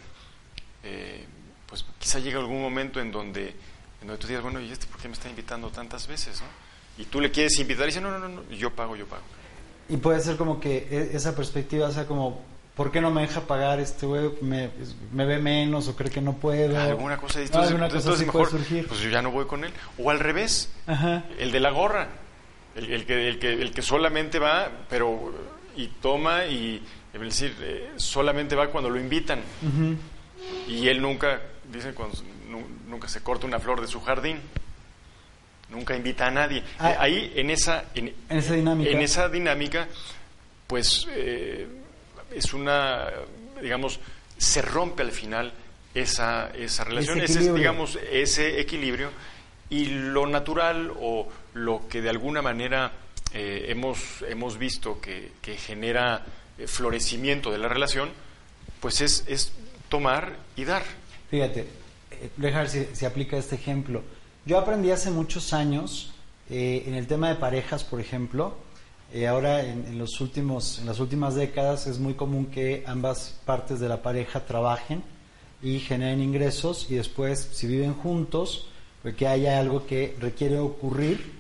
eh, 0.84 1.26
pues 1.66 1.86
quizá 1.98 2.20
llega 2.20 2.40
algún 2.40 2.62
momento 2.62 3.00
en 3.00 3.12
donde, 3.12 3.50
en 4.02 4.08
donde 4.08 4.18
tú 4.18 4.28
digas, 4.28 4.44
bueno, 4.44 4.60
¿y 4.62 4.72
este 4.72 4.86
por 4.86 5.00
qué 5.00 5.08
me 5.08 5.16
está 5.16 5.28
invitando 5.30 5.70
tantas 5.72 6.08
veces? 6.08 6.42
¿no? 6.42 6.48
Y 7.04 7.06
tú 7.06 7.20
le 7.20 7.32
quieres 7.32 7.58
invitar 7.60 7.86
y 7.86 7.88
dice, 7.88 8.02
no, 8.02 8.12
no, 8.12 8.20
no, 8.20 8.30
no, 8.30 8.50
yo 8.52 8.74
pago, 8.74 8.96
yo 8.96 9.08
pago. 9.08 9.24
Y 9.90 9.98
puede 9.98 10.20
ser 10.20 10.36
como 10.38 10.60
que 10.60 10.88
e, 10.90 11.16
esa 11.16 11.36
perspectiva 11.36 11.92
sea 11.92 12.06
como 12.06 12.42
¿por 12.76 12.92
qué 12.92 13.02
no 13.02 13.10
me 13.12 13.22
deja 13.22 13.42
pagar 13.42 13.80
este 13.80 14.06
güey? 14.06 14.32
Me, 14.42 14.70
ve 15.12 15.40
menos 15.40 15.88
o 15.88 15.96
cree 15.96 16.12
que 16.12 16.22
no 16.22 16.34
puedo. 16.34 16.78
Alguna 16.80 17.18
cosa, 17.18 17.42
entonces, 17.42 17.70
alguna 17.70 17.88
cosa 17.88 18.00
entonces 18.00 18.26
mejor, 18.28 18.50
surgir. 18.50 18.88
pues 18.88 19.00
yo 19.00 19.10
ya 19.10 19.22
no 19.22 19.32
voy 19.32 19.46
con 19.46 19.64
él. 19.64 19.72
O 19.98 20.12
al 20.12 20.20
revés, 20.20 20.72
el 21.40 21.52
de 21.52 21.60
la 21.60 21.72
gorra, 21.72 22.10
el, 22.76 23.06
que, 23.06 23.30
el, 23.30 23.40
que, 23.40 23.54
el 23.54 23.72
que 23.72 23.82
solamente 23.82 24.40
va, 24.40 24.70
pero 24.90 25.34
y 25.76 25.88
toma 25.88 26.46
y, 26.46 26.82
es 27.14 27.22
decir, 27.22 27.56
eh, 27.62 27.92
solamente 27.96 28.56
va 28.56 28.68
cuando 28.68 28.90
lo 28.90 29.00
invitan. 29.00 29.40
Y 30.68 30.88
él 30.90 31.02
nunca, 31.02 31.42
dice, 31.72 31.94
cuando, 31.94 32.18
nunca 32.88 33.08
se 33.08 33.22
corta 33.22 33.48
una 33.48 33.60
flor 33.60 33.82
de 33.82 33.88
su 33.88 34.02
jardín. 34.02 34.40
Nunca 35.76 35.96
invita 35.96 36.28
a 36.28 36.32
nadie. 36.32 36.64
Ah. 36.80 36.92
Eh, 36.92 36.96
ahí, 37.00 37.34
en 37.36 37.50
esa, 37.50 37.86
en, 37.94 38.14
esa 38.30 38.54
dinámica, 38.54 38.90
en 38.90 39.02
esa 39.02 39.30
dinámica 39.30 39.88
pues... 40.68 41.08
Eh, 41.12 41.68
es 42.36 42.54
una, 42.54 43.10
digamos, 43.62 44.00
se 44.38 44.62
rompe 44.62 45.04
al 45.04 45.12
final 45.12 45.54
esa, 45.94 46.50
esa 46.50 46.84
relación, 46.84 47.22
ese, 47.22 47.54
digamos, 47.54 47.98
ese 48.12 48.60
equilibrio 48.60 49.10
y 49.70 49.86
lo 49.86 50.28
natural 50.28 50.92
o 51.00 51.28
lo 51.54 51.88
que 51.88 52.02
de 52.02 52.10
alguna 52.10 52.42
manera 52.42 52.92
eh, 53.34 53.66
hemos, 53.70 54.24
hemos 54.28 54.58
visto 54.58 55.00
que, 55.00 55.32
que 55.42 55.56
genera 55.56 56.26
eh, 56.58 56.68
florecimiento 56.68 57.52
de 57.52 57.58
la 57.58 57.70
relación, 57.70 58.10
pues 58.80 59.02
es, 59.02 59.24
es 59.28 59.54
tomar 59.90 60.36
y 60.56 60.66
dar. 60.66 60.84
Fíjate, 61.30 61.68
dejar 62.38 62.70
si, 62.70 62.86
si 62.94 63.06
aplica 63.06 63.38
este 63.38 63.56
ejemplo. 63.56 64.04
Yo 64.46 64.60
aprendí 64.60 64.92
hace 64.92 65.10
muchos 65.10 65.54
años 65.54 66.12
en 66.50 66.94
el 66.94 67.08
tema 67.08 67.30
de 67.30 67.36
parejas, 67.36 67.84
por 67.84 68.00
ejemplo, 68.00 68.54
eh, 69.12 69.28
ahora 69.28 69.64
en, 69.64 69.98
los 69.98 70.22
últimos, 70.22 70.78
en 70.78 70.86
las 70.86 71.00
últimas 71.00 71.34
décadas 71.34 71.88
es 71.88 71.98
muy 71.98 72.14
común 72.14 72.46
que 72.48 72.84
ambas 72.86 73.40
partes 73.46 73.80
de 73.80 73.90
la 73.90 74.04
pareja 74.04 74.46
trabajen 74.46 75.02
y 75.64 75.80
generen 75.80 76.22
ingresos 76.22 76.86
y 76.92 76.96
después 76.96 77.50
si 77.54 77.66
viven 77.66 77.96
juntos, 77.96 78.68
pues 79.02 79.16
que 79.16 79.28
haya 79.28 79.60
algo 79.60 79.88
que 79.88 80.16
requiere 80.20 80.60
ocurrir 80.60 81.34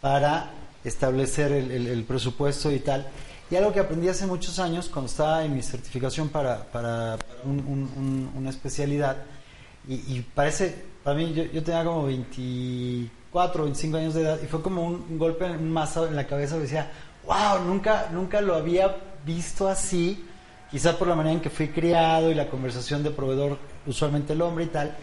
para 0.00 0.52
establecer 0.84 1.50
el, 1.50 2.04
presupuesto 2.04 2.70
y 2.70 2.78
tal. 2.78 3.08
Y 3.50 3.56
algo 3.56 3.72
que 3.72 3.80
aprendí 3.80 4.08
hace 4.08 4.26
muchos 4.26 4.60
años 4.60 4.88
cuando 4.88 5.10
estaba 5.10 5.44
en 5.44 5.54
mi 5.54 5.62
certificación 5.62 6.28
para 6.28 7.18
una 7.44 8.50
especialidad 8.50 9.16
y, 9.88 10.20
parece, 10.20 10.91
para 11.02 11.16
mí 11.16 11.32
yo, 11.32 11.44
yo 11.44 11.62
tenía 11.62 11.84
como 11.84 12.04
24 12.06 13.62
o 13.62 13.64
25 13.64 13.96
años 13.96 14.14
de 14.14 14.22
edad 14.22 14.38
y 14.42 14.46
fue 14.46 14.62
como 14.62 14.84
un, 14.84 15.18
golpe 15.18 15.46
en 15.46 15.70
masa 15.70 16.06
en 16.06 16.16
la 16.16 16.26
cabeza, 16.26 16.58
decía, 16.58 16.90
wow, 17.26 17.64
nunca, 17.64 18.08
nunca 18.12 18.40
lo 18.40 18.54
había 18.54 18.96
visto 19.24 19.68
así, 19.68 20.24
quizás 20.70 20.94
por 20.96 21.08
la 21.08 21.14
manera 21.14 21.34
en 21.34 21.40
que 21.40 21.50
fui 21.50 21.68
criado 21.68 22.30
y 22.30 22.34
la 22.34 22.48
conversación 22.48 23.02
de 23.02 23.10
proveedor, 23.10 23.58
usualmente 23.86 24.32
el 24.32 24.42
hombre 24.42 24.64
y 24.64 24.68
tal, 24.68 24.96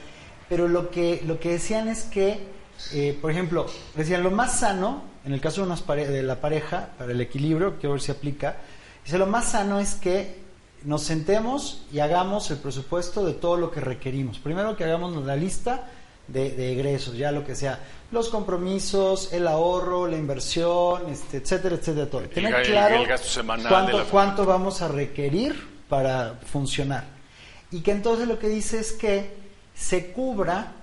pero 0.48 0.68
lo 0.68 0.90
que, 0.90 1.22
lo 1.26 1.40
que 1.40 1.52
decían 1.52 1.88
es 1.88 2.04
que, 2.04 2.48
eh, 2.94 3.18
por 3.22 3.32
ejemplo, 3.32 3.66
decían 3.96 4.24
lo 4.24 4.32
más 4.32 4.60
sano, 4.60 5.04
en 5.26 5.34
el 5.34 5.42
caso 5.42 5.62
de, 5.62 5.68
unas 5.68 5.86
de 5.86 6.24
la 6.24 6.40
pareja, 6.40 6.90
para 6.98 7.12
el 7.12 7.22
equilibrio, 7.22 7.78
quiero 7.78 7.94
ver 7.94 8.02
si 8.02 8.12
aplica, 8.12 8.58
dice 9.04 9.18
lo 9.18 9.28
más 9.28 9.52
sano 9.52 9.80
es 9.80 9.96
que 9.96 10.39
nos 10.84 11.04
sentemos 11.04 11.84
y 11.92 12.00
hagamos 12.00 12.50
el 12.52 12.58
presupuesto 12.58 13.26
de 13.26 13.34
todo 13.34 13.58
lo 13.58 13.72
que 13.72 13.82
requerimos. 13.82 14.40
Primero 14.40 14.76
que 14.76 14.84
hagamos 14.84 15.16
la 15.26 15.36
lista 15.36 15.88
de, 16.28 16.52
de 16.52 16.74
egresos, 16.74 17.18
ya 17.18 17.32
lo 17.32 17.46
que 17.46 17.56
sea 17.56 17.80
los 18.12 18.30
compromisos, 18.30 19.32
el 19.34 19.48
ahorro, 19.48 20.08
la 20.08 20.18
inversión, 20.18 21.10
este, 21.10 21.38
etcétera, 21.38 21.76
etcétera, 21.76 22.10
todo. 22.10 22.22
Tener 22.24 22.64
claro 22.64 23.04
cuánto, 23.68 24.06
cuánto 24.10 24.46
vamos 24.46 24.82
a 24.82 24.88
requerir 24.88 25.84
para 25.88 26.40
funcionar. 26.52 27.06
Y 27.72 27.82
que 27.82 27.92
entonces 27.92 28.28
lo 28.28 28.40
que 28.40 28.50
dice 28.50 28.80
es 28.80 28.94
que 28.94 29.38
se 29.76 30.12
cubra 30.12 30.74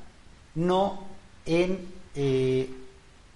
no 0.55 1.05
en, 1.45 1.93
eh, 2.15 2.71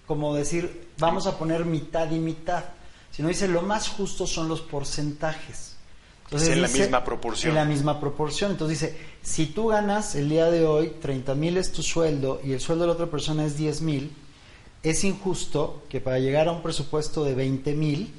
como 0.06 0.34
decir, 0.34 0.88
vamos 0.98 1.26
a 1.26 1.36
poner 1.36 1.64
mitad 1.64 2.10
y 2.10 2.18
mitad, 2.18 2.64
sino 3.10 3.28
dice 3.28 3.48
lo 3.48 3.62
más 3.62 3.88
justo 3.88 4.26
son 4.26 4.48
los 4.48 4.60
porcentajes. 4.60 5.76
Entonces 6.30 6.50
es 6.50 6.54
en 6.54 6.62
la 6.62 6.68
misma 6.68 7.04
proporción. 7.04 7.50
En 7.50 7.54
la 7.56 7.64
misma 7.64 8.00
proporción. 8.00 8.52
Entonces 8.52 8.80
dice, 8.80 8.96
si 9.20 9.46
tú 9.46 9.66
ganas 9.66 10.14
el 10.14 10.28
día 10.28 10.48
de 10.48 10.64
hoy 10.64 10.94
30 11.00 11.34
mil 11.34 11.56
es 11.56 11.72
tu 11.72 11.82
sueldo 11.82 12.40
y 12.44 12.52
el 12.52 12.60
sueldo 12.60 12.84
de 12.84 12.86
la 12.86 12.92
otra 12.92 13.10
persona 13.10 13.44
es 13.44 13.56
10 13.56 13.82
mil, 13.82 14.12
es 14.84 15.02
injusto 15.02 15.82
que 15.88 16.00
para 16.00 16.20
llegar 16.20 16.46
a 16.46 16.52
un 16.52 16.62
presupuesto 16.62 17.24
de 17.24 17.34
20 17.34 17.74
mil, 17.74 18.14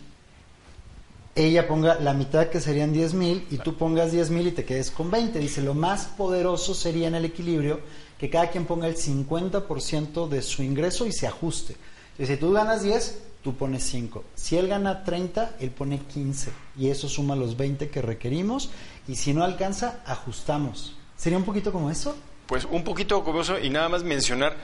ella 1.35 1.69
ponga 1.69 2.01
la 2.01 2.13
mitad 2.13 2.49
que 2.49 2.59
serían 2.59 2.91
10 2.91 3.13
mil 3.13 3.47
y 3.49 3.59
tú 3.59 3.77
pongas 3.77 4.11
10 4.11 4.29
mil 4.31 4.47
y 4.47 4.51
te 4.51 4.65
quedes 4.65 4.91
con 4.91 5.09
20. 5.09 5.39
Dice, 5.39 5.61
lo 5.61 5.73
más 5.73 6.07
poderoso 6.07 6.73
sería 6.73 7.07
en 7.07 7.15
el 7.15 7.23
equilibrio 7.23 7.79
que 8.19 8.29
cada 8.29 8.49
quien 8.49 8.65
ponga 8.65 8.87
el 8.87 8.97
50% 8.97 10.27
de 10.27 10.41
su 10.41 10.63
ingreso 10.63 11.05
y 11.05 11.13
se 11.13 11.27
ajuste. 11.27 11.77
Dice, 12.17 12.35
si 12.35 12.39
tú 12.41 12.51
ganas 12.51 12.83
10, 12.83 13.30
tú 13.43 13.55
pones 13.55 13.83
5. 13.83 14.23
Si 14.35 14.57
él 14.57 14.67
gana 14.67 15.03
30, 15.03 15.55
él 15.59 15.71
pone 15.71 15.99
15. 15.99 16.51
Y 16.77 16.89
eso 16.89 17.07
suma 17.09 17.35
los 17.35 17.57
20 17.57 17.89
que 17.89 18.01
requerimos. 18.01 18.69
Y 19.07 19.15
si 19.15 19.33
no 19.33 19.43
alcanza, 19.43 19.99
ajustamos. 20.05 20.95
¿Sería 21.17 21.37
un 21.37 21.45
poquito 21.45 21.71
como 21.71 21.89
eso? 21.91 22.17
Pues 22.47 22.65
un 22.69 22.83
poquito 22.83 23.23
como 23.23 23.41
eso 23.41 23.59
y 23.59 23.69
nada 23.69 23.87
más 23.89 24.03
mencionar 24.03 24.55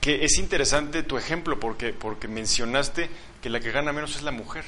que 0.00 0.24
es 0.24 0.38
interesante 0.38 1.02
tu 1.02 1.16
ejemplo 1.16 1.58
porque, 1.58 1.92
porque 1.92 2.28
mencionaste 2.28 3.08
que 3.42 3.48
la 3.50 3.58
que 3.60 3.70
gana 3.72 3.92
menos 3.92 4.16
es 4.16 4.22
la 4.22 4.30
mujer. 4.32 4.64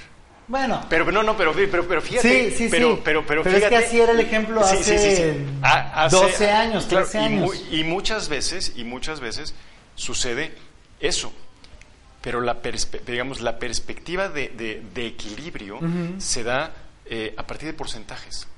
Bueno, 0.49 0.81
Pero 0.89 1.11
no, 1.11 1.23
no, 1.25 1.37
pero, 1.37 1.53
pero, 1.53 1.87
pero 1.89 2.01
fíjate. 2.01 2.51
Sí, 2.53 2.57
sí, 2.57 2.69
pero, 2.71 2.95
sí. 2.95 3.01
Pero, 3.05 3.27
pero, 3.27 3.43
Pero 3.43 3.57
es 3.57 3.65
que 3.65 3.69
fíjate- 3.69 3.87
así 3.87 4.01
era 4.01 4.13
el 4.13 4.21
ejemplo 4.21 4.61
hace 4.61 4.77
sí, 4.83 4.97
sí, 4.99 5.17
sí. 5.17 5.47
Ha- 5.63 6.09
12 6.09 6.51
años, 6.51 6.87
claro, 6.87 7.07
13 7.09 7.27
y 7.27 7.29
mu- 7.35 7.51
años. 7.51 7.65
Y, 7.73 7.85
muchas 7.85 8.29
veces, 8.29 8.73
y 8.77 8.85
muchas 8.85 9.19
veces 9.21 9.55
sucede 9.97 10.55
eso. 11.01 11.33
Pero 12.27 12.41
la, 12.41 12.57
digamos, 13.07 13.41
la 13.41 13.57
perspectiva 13.61 14.29
de, 14.29 14.49
de- 14.49 14.83
de 14.93 15.07
equilibrio 15.07 15.79
se 16.19 16.43
da 16.43 16.73
eh, 17.05 17.33
a 17.37 17.47
partir 17.47 17.69
de 17.69 17.73
porcentajes. 17.73 18.49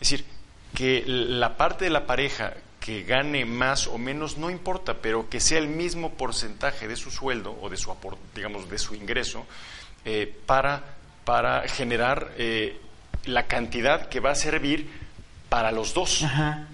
Es 0.00 0.10
decir, 0.10 0.24
que 0.74 1.04
la 1.06 1.58
parte 1.58 1.84
de 1.84 1.90
la 1.90 2.06
pareja 2.06 2.54
que 2.80 3.02
gane 3.02 3.44
más 3.44 3.86
o 3.86 3.98
menos 3.98 4.38
no 4.38 4.48
importa, 4.48 4.94
pero 5.02 5.28
que 5.28 5.40
sea 5.40 5.58
el 5.58 5.68
mismo 5.68 6.14
porcentaje 6.14 6.88
de 6.88 6.96
su 6.96 7.10
sueldo 7.10 7.54
o 7.60 7.68
de 7.68 7.76
su 7.76 7.94
digamos 8.34 8.70
de 8.70 8.78
su 8.78 8.94
ingreso 8.94 9.44
eh, 10.06 10.34
para, 10.46 10.82
para 11.26 11.68
generar 11.68 12.32
eh, 12.38 12.80
la 13.26 13.46
cantidad 13.46 14.08
que 14.08 14.20
va 14.20 14.30
a 14.30 14.34
servir 14.36 14.88
para 15.50 15.70
los 15.70 15.92
dos. 15.92 16.22
Ajá. 16.22 16.66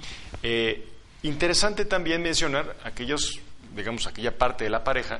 Eh, 0.44 0.86
interesante 1.24 1.84
también 1.84 2.22
mencionar 2.22 2.76
aquellos, 2.84 3.40
digamos, 3.74 4.06
aquella 4.06 4.38
parte 4.38 4.62
de 4.62 4.70
la 4.70 4.84
pareja, 4.84 5.18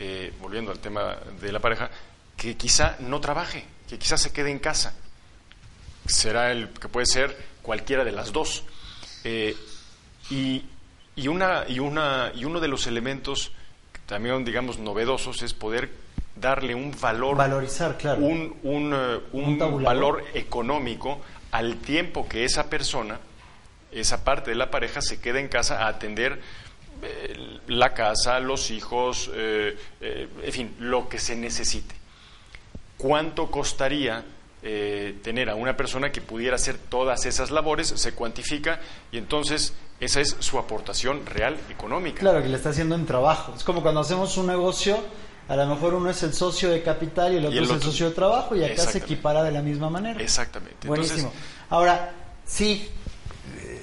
eh, 0.00 0.32
volviendo 0.40 0.72
al 0.72 0.78
tema 0.78 1.18
de 1.40 1.52
la 1.52 1.60
pareja, 1.60 1.90
que 2.36 2.56
quizá 2.56 2.96
no 3.00 3.20
trabaje, 3.20 3.64
que 3.86 3.98
quizá 3.98 4.16
se 4.16 4.32
quede 4.32 4.50
en 4.50 4.58
casa. 4.58 4.94
Será 6.06 6.50
el 6.50 6.70
que 6.70 6.88
puede 6.88 7.04
ser 7.04 7.36
cualquiera 7.60 8.02
de 8.02 8.12
las 8.12 8.32
dos. 8.32 8.64
Eh, 9.24 9.54
y, 10.30 10.64
y 11.16 11.28
una, 11.28 11.64
y, 11.68 11.78
una, 11.80 12.32
y 12.34 12.46
uno 12.46 12.60
de 12.60 12.68
los 12.68 12.86
elementos 12.86 13.52
también, 14.06 14.44
digamos, 14.44 14.78
novedosos 14.78 15.42
es 15.42 15.52
poder 15.52 15.90
darle 16.34 16.74
un 16.74 16.96
valor 16.98 17.36
Valorizar, 17.36 17.98
claro. 17.98 18.22
un, 18.22 18.56
un, 18.62 18.94
eh, 18.94 19.20
un 19.32 19.60
Un 19.62 19.82
valor 19.82 20.24
económico 20.32 21.20
al 21.50 21.76
tiempo 21.76 22.26
que 22.26 22.44
esa 22.44 22.70
persona, 22.70 23.20
esa 23.92 24.24
parte 24.24 24.50
de 24.50 24.56
la 24.56 24.70
pareja, 24.70 25.02
se 25.02 25.20
queda 25.20 25.40
en 25.40 25.48
casa 25.48 25.84
a 25.84 25.88
atender 25.88 26.40
la 27.68 27.94
casa, 27.94 28.40
los 28.40 28.70
hijos, 28.70 29.30
eh, 29.34 29.76
eh, 30.00 30.28
en 30.42 30.52
fin, 30.52 30.76
lo 30.78 31.08
que 31.08 31.18
se 31.18 31.36
necesite. 31.36 31.94
¿Cuánto 32.96 33.50
costaría 33.50 34.24
eh, 34.62 35.18
tener 35.22 35.48
a 35.48 35.54
una 35.54 35.76
persona 35.76 36.12
que 36.12 36.20
pudiera 36.20 36.56
hacer 36.56 36.76
todas 36.76 37.24
esas 37.26 37.50
labores? 37.50 37.88
Se 37.88 38.12
cuantifica 38.12 38.80
y 39.10 39.18
entonces 39.18 39.72
esa 40.00 40.20
es 40.20 40.36
su 40.40 40.58
aportación 40.58 41.24
real 41.26 41.56
económica. 41.70 42.20
Claro, 42.20 42.42
que 42.42 42.48
le 42.48 42.56
está 42.56 42.70
haciendo 42.70 42.94
en 42.94 43.06
trabajo. 43.06 43.54
Es 43.56 43.64
como 43.64 43.82
cuando 43.82 44.00
hacemos 44.00 44.36
un 44.36 44.48
negocio, 44.48 44.98
a 45.48 45.56
lo 45.56 45.66
mejor 45.66 45.94
uno 45.94 46.10
es 46.10 46.22
el 46.22 46.32
socio 46.32 46.70
de 46.70 46.82
capital 46.82 47.32
y 47.32 47.36
el 47.36 47.46
otro, 47.46 47.58
el 47.58 47.64
es 47.64 47.70
el 47.70 47.82
socio 47.82 48.08
de 48.08 48.14
trabajo 48.14 48.54
y 48.56 48.64
acá 48.64 48.82
se 48.82 48.98
equipara 48.98 49.42
de 49.42 49.52
la 49.52 49.62
misma 49.62 49.90
manera. 49.90 50.20
Exactamente. 50.20 50.86
Buenísimo. 50.86 51.28
Entonces, 51.28 51.40
Ahora, 51.70 52.12
sí, 52.44 52.90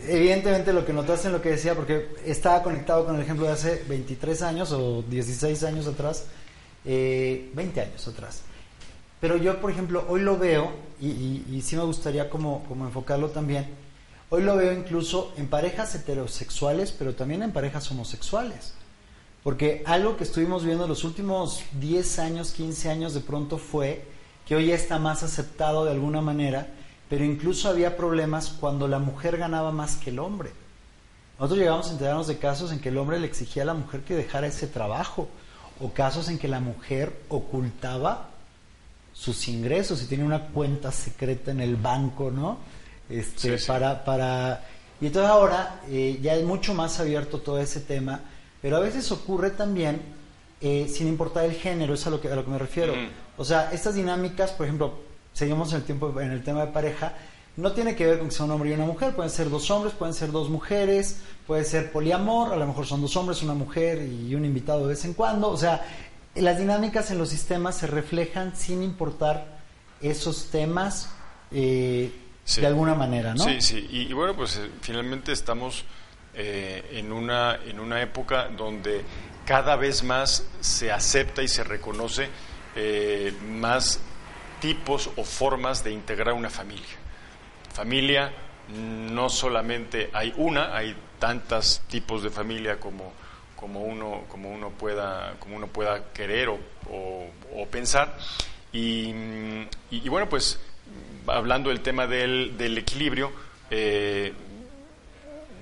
evidentemente 0.08 0.74
lo 0.74 0.86
que 0.86 0.94
notaste 0.94 1.28
en 1.28 1.34
lo 1.34 1.42
que 1.42 1.50
decía, 1.50 1.76
porque 1.76 2.10
estaba 2.26 2.64
conectado 2.64 3.06
con 3.06 3.16
el 3.16 3.22
ejemplo 3.22 3.46
de 3.46 3.54
hace 3.54 3.84
23 3.88 4.42
años 4.42 4.72
o 4.72 5.04
16 5.04 5.64
años 5.64 5.88
atrás, 5.88 6.26
eh, 6.86 7.52
20 7.54 7.82
años 7.82 8.08
atrás. 8.08 8.42
Pero 9.20 9.38
yo, 9.38 9.60
por 9.60 9.72
ejemplo, 9.72 10.06
hoy 10.08 10.22
lo 10.22 10.38
veo, 10.38 10.72
y, 11.02 11.62
sí 11.64 11.76
me 11.76 11.84
gustaría 11.84 12.30
como, 12.30 12.64
como 12.66 12.86
enfocarlo 12.86 13.30
también, 13.30 13.68
hoy 14.30 14.44
lo 14.44 14.56
veo 14.56 14.74
incluso 14.74 15.34
en 15.38 15.48
parejas 15.48 15.96
heterosexuales, 15.96 16.92
pero 16.92 17.16
también 17.16 17.44
en 17.44 17.52
parejas 17.52 17.90
homosexuales. 17.92 18.74
Porque 19.44 19.82
algo 19.86 20.18
que 20.18 20.24
estuvimos 20.24 20.66
viendo 20.66 20.88
los 20.88 21.04
últimos 21.04 21.64
10 21.80 22.20
años, 22.20 22.52
15 22.52 22.90
años 22.90 23.14
de 23.14 23.22
pronto 23.22 23.58
fue 23.58 24.04
que 24.46 24.56
hoy 24.56 24.68
ya 24.68 24.76
está 24.76 25.00
más 25.00 25.24
aceptado 25.24 25.86
de 25.86 25.92
alguna 25.92 26.22
manera, 26.22 26.74
pero 27.10 27.24
incluso 27.24 27.70
había 27.70 27.98
problemas 27.98 28.50
cuando 28.50 28.88
la 28.88 29.00
mujer 29.00 29.38
ganaba 29.38 29.72
más 29.72 29.96
que 29.96 30.10
el 30.10 30.20
hombre. 30.20 30.52
Nosotros 31.40 31.60
llegamos 31.60 31.88
a 31.90 31.92
enterarnos 31.92 32.28
de 32.28 32.38
casos 32.38 32.72
en 32.72 32.80
que 32.80 32.90
el 32.90 32.98
hombre 32.98 33.20
le 33.20 33.28
exigía 33.28 33.64
a 33.64 33.68
la 33.68 33.74
mujer 33.74 34.02
que 34.02 34.16
dejara 34.16 34.48
ese 34.48 34.68
trabajo, 34.68 35.30
o 35.80 35.92
casos 35.92 36.28
en 36.30 36.40
que 36.40 36.48
la 36.48 36.60
mujer 36.60 37.22
ocultaba 37.30 38.30
sus 39.14 39.48
ingresos 39.48 40.02
y 40.02 40.08
tenía 40.08 40.26
una 40.26 40.48
cuenta 40.48 40.92
secreta 40.92 41.52
en 41.52 41.62
el 41.62 41.76
banco, 41.76 42.32
¿no? 42.32 42.58
Este, 43.10 43.58
Sí, 43.58 43.64
sí. 43.64 43.68
para, 43.68 44.04
para 44.04 44.64
y 45.00 45.08
entonces 45.08 45.30
ahora 45.30 45.82
eh, 45.88 46.20
ya 46.22 46.36
es 46.36 46.44
mucho 46.44 46.74
más 46.74 47.00
abierto 47.00 47.40
todo 47.40 47.60
ese 47.60 47.80
tema, 47.82 48.22
pero 48.62 48.78
a 48.78 48.80
veces 48.80 49.12
ocurre 49.12 49.52
también 49.52 50.02
eh, 50.60 50.88
sin 50.92 51.08
importar 51.08 51.46
el 51.46 51.54
género, 51.54 51.94
es 51.94 52.08
a 52.08 52.10
lo 52.10 52.20
que 52.20 52.30
a 52.30 52.36
lo 52.36 52.44
que 52.44 52.52
me 52.52 52.58
refiero. 52.58 52.94
O 53.38 53.46
sea, 53.46 53.72
estas 53.72 53.94
dinámicas, 53.94 54.52
por 54.52 54.66
ejemplo, 54.66 54.94
seguimos 55.38 55.72
en 55.72 55.78
el 55.78 55.84
tiempo 55.84 56.20
en 56.20 56.32
el 56.32 56.44
tema 56.44 56.66
de 56.66 56.72
pareja, 56.72 57.14
no 57.58 57.72
tiene 57.72 57.96
que 57.96 58.08
ver 58.08 58.18
con 58.18 58.30
que 58.30 58.34
sea 58.36 58.46
un 58.46 58.52
hombre 58.52 58.72
y 58.72 58.74
una 58.74 58.86
mujer, 58.86 59.16
pueden 59.16 59.30
ser 59.30 59.52
dos 59.52 59.70
hombres, 59.70 59.94
pueden 59.94 60.16
ser 60.16 60.32
dos 60.32 60.50
mujeres, 60.50 61.18
puede 61.46 61.64
ser 61.64 61.92
poliamor, 61.92 62.54
a 62.54 62.56
lo 62.56 62.66
mejor 62.66 62.88
son 62.88 63.02
dos 63.02 63.16
hombres, 63.16 63.44
una 63.44 63.54
mujer 63.54 64.02
y 64.02 64.34
un 64.34 64.46
invitado 64.46 64.82
de 64.82 64.88
vez 64.88 65.06
en 65.06 65.14
cuando, 65.14 65.50
o 65.50 65.58
sea, 65.58 65.86
las 66.34 66.58
dinámicas 66.58 67.12
en 67.12 67.20
los 67.20 67.30
sistemas 67.30 67.76
se 67.78 67.86
reflejan 67.86 68.56
sin 68.56 68.82
importar 68.82 69.60
esos 70.02 70.48
temas 70.52 71.10
eh, 71.52 72.12
Sí. 72.44 72.62
de 72.62 72.68
alguna 72.68 72.96
manera, 72.96 73.34
¿no? 73.36 73.44
Sí, 73.44 73.60
sí. 73.60 73.88
Y, 73.92 74.02
y 74.04 74.14
bueno, 74.14 74.34
pues 74.34 74.56
eh, 74.56 74.70
finalmente 74.82 75.34
estamos 75.34 75.84
eh, 76.34 76.82
en, 76.94 77.12
una, 77.12 77.60
en 77.66 77.80
una 77.80 78.02
época 78.02 78.48
donde 78.56 79.04
cada 79.46 79.76
vez 79.76 80.02
más 80.04 80.46
se 80.62 80.92
acepta 80.92 81.44
y 81.44 81.48
se 81.48 81.64
reconoce 81.64 82.30
más 83.60 84.00
tipos 84.60 85.10
o 85.16 85.24
formas 85.24 85.84
de 85.84 85.92
integrar 85.92 86.34
una 86.34 86.50
familia. 86.50 86.98
Familia 87.74 88.32
no 88.70 89.30
solamente 89.30 90.10
hay 90.14 90.34
una, 90.38 90.76
hay 90.76 90.96
tantos 91.20 91.82
tipos 91.88 92.24
de 92.24 92.30
familia 92.30 92.80
como, 92.80 93.14
como, 93.56 93.82
uno, 93.82 94.24
como, 94.28 94.50
uno, 94.52 94.70
pueda, 94.72 95.36
como 95.40 95.56
uno 95.56 95.68
pueda 95.68 96.12
querer 96.14 96.50
o, 96.50 96.60
o- 96.90 97.30
o 97.56 97.66
pensar. 97.68 98.18
Y, 98.74 99.14
y- 99.92 100.10
bueno, 100.10 100.28
pues 100.30 100.60
hablando 101.28 101.70
del 101.70 101.82
tema 101.82 102.08
del, 102.08 102.58
del 102.58 102.78
equilibrio, 102.78 103.32
eh, 103.70 104.34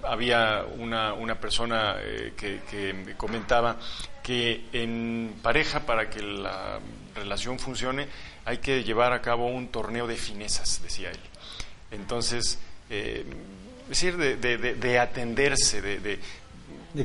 había 0.04 0.64
una, 0.78 1.14
una 1.14 1.36
persona 1.40 1.96
eh, 2.00 2.34
que, 2.38 2.62
que 2.70 2.94
me 2.94 3.16
comentaba 3.16 3.78
que 4.22 4.66
en 4.74 5.36
pareja, 5.42 5.82
para 5.82 6.10
que 6.10 6.22
la 6.22 6.80
relación 7.16 7.58
funcione, 7.60 8.08
hay 8.46 8.60
que 8.60 8.84
llevar 8.84 9.12
a 9.14 9.22
cabo 9.22 9.48
un 9.48 9.68
torneo 9.70 10.08
de 10.08 10.16
finezas, 10.16 10.82
decía 10.84 11.10
él. 11.12 11.20
Entonces, 11.92 12.60
eh, 12.90 13.26
es 13.84 13.90
decir, 13.90 14.18
de, 14.18 14.36
de- 14.38 14.58
de- 14.58 14.76
de 14.76 15.00
atenderse, 15.00 15.82
de, 15.82 16.20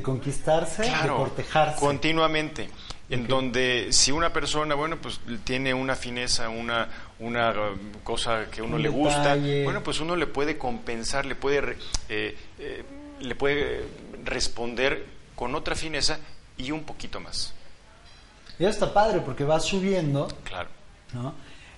conquistarse, 0.01 0.83
de 0.83 1.07
cortejarse. 1.07 1.79
continuamente. 1.79 2.69
En 3.09 3.27
donde 3.27 3.87
si 3.91 4.13
una 4.13 4.31
persona, 4.31 4.73
bueno, 4.73 4.95
pues 4.95 5.19
tiene 5.43 5.73
una 5.73 5.97
fineza, 5.97 6.47
una, 6.47 6.87
una 7.19 7.51
uh, 7.51 7.77
cosa 8.05 8.45
que 8.49 8.61
uno 8.61 8.77
Un 8.77 8.83
le 8.83 8.87
gusta, 8.87 9.35
bueno, 9.65 9.83
pues 9.83 9.99
uno 9.99 10.15
le 10.15 10.27
puede 10.27 10.57
compensar, 10.57 11.25
le 11.25 11.35
puede, 11.35 11.75
eh, 12.07 12.37
eh, 12.57 12.85
le 13.19 13.35
puede 13.35 13.83
responder 14.23 15.05
con 15.35 15.53
otra 15.55 15.75
fineza 15.75 16.19
y 16.57 16.71
un 16.71 16.83
poquito 16.85 17.19
más. 17.19 17.53
Y 18.57 18.63
eso 18.63 18.69
está 18.71 18.93
padre 18.93 19.19
porque 19.19 19.43
va 19.43 19.59
subiendo 19.59 20.29
Claro. 20.45 20.69
¿No? 21.13 21.33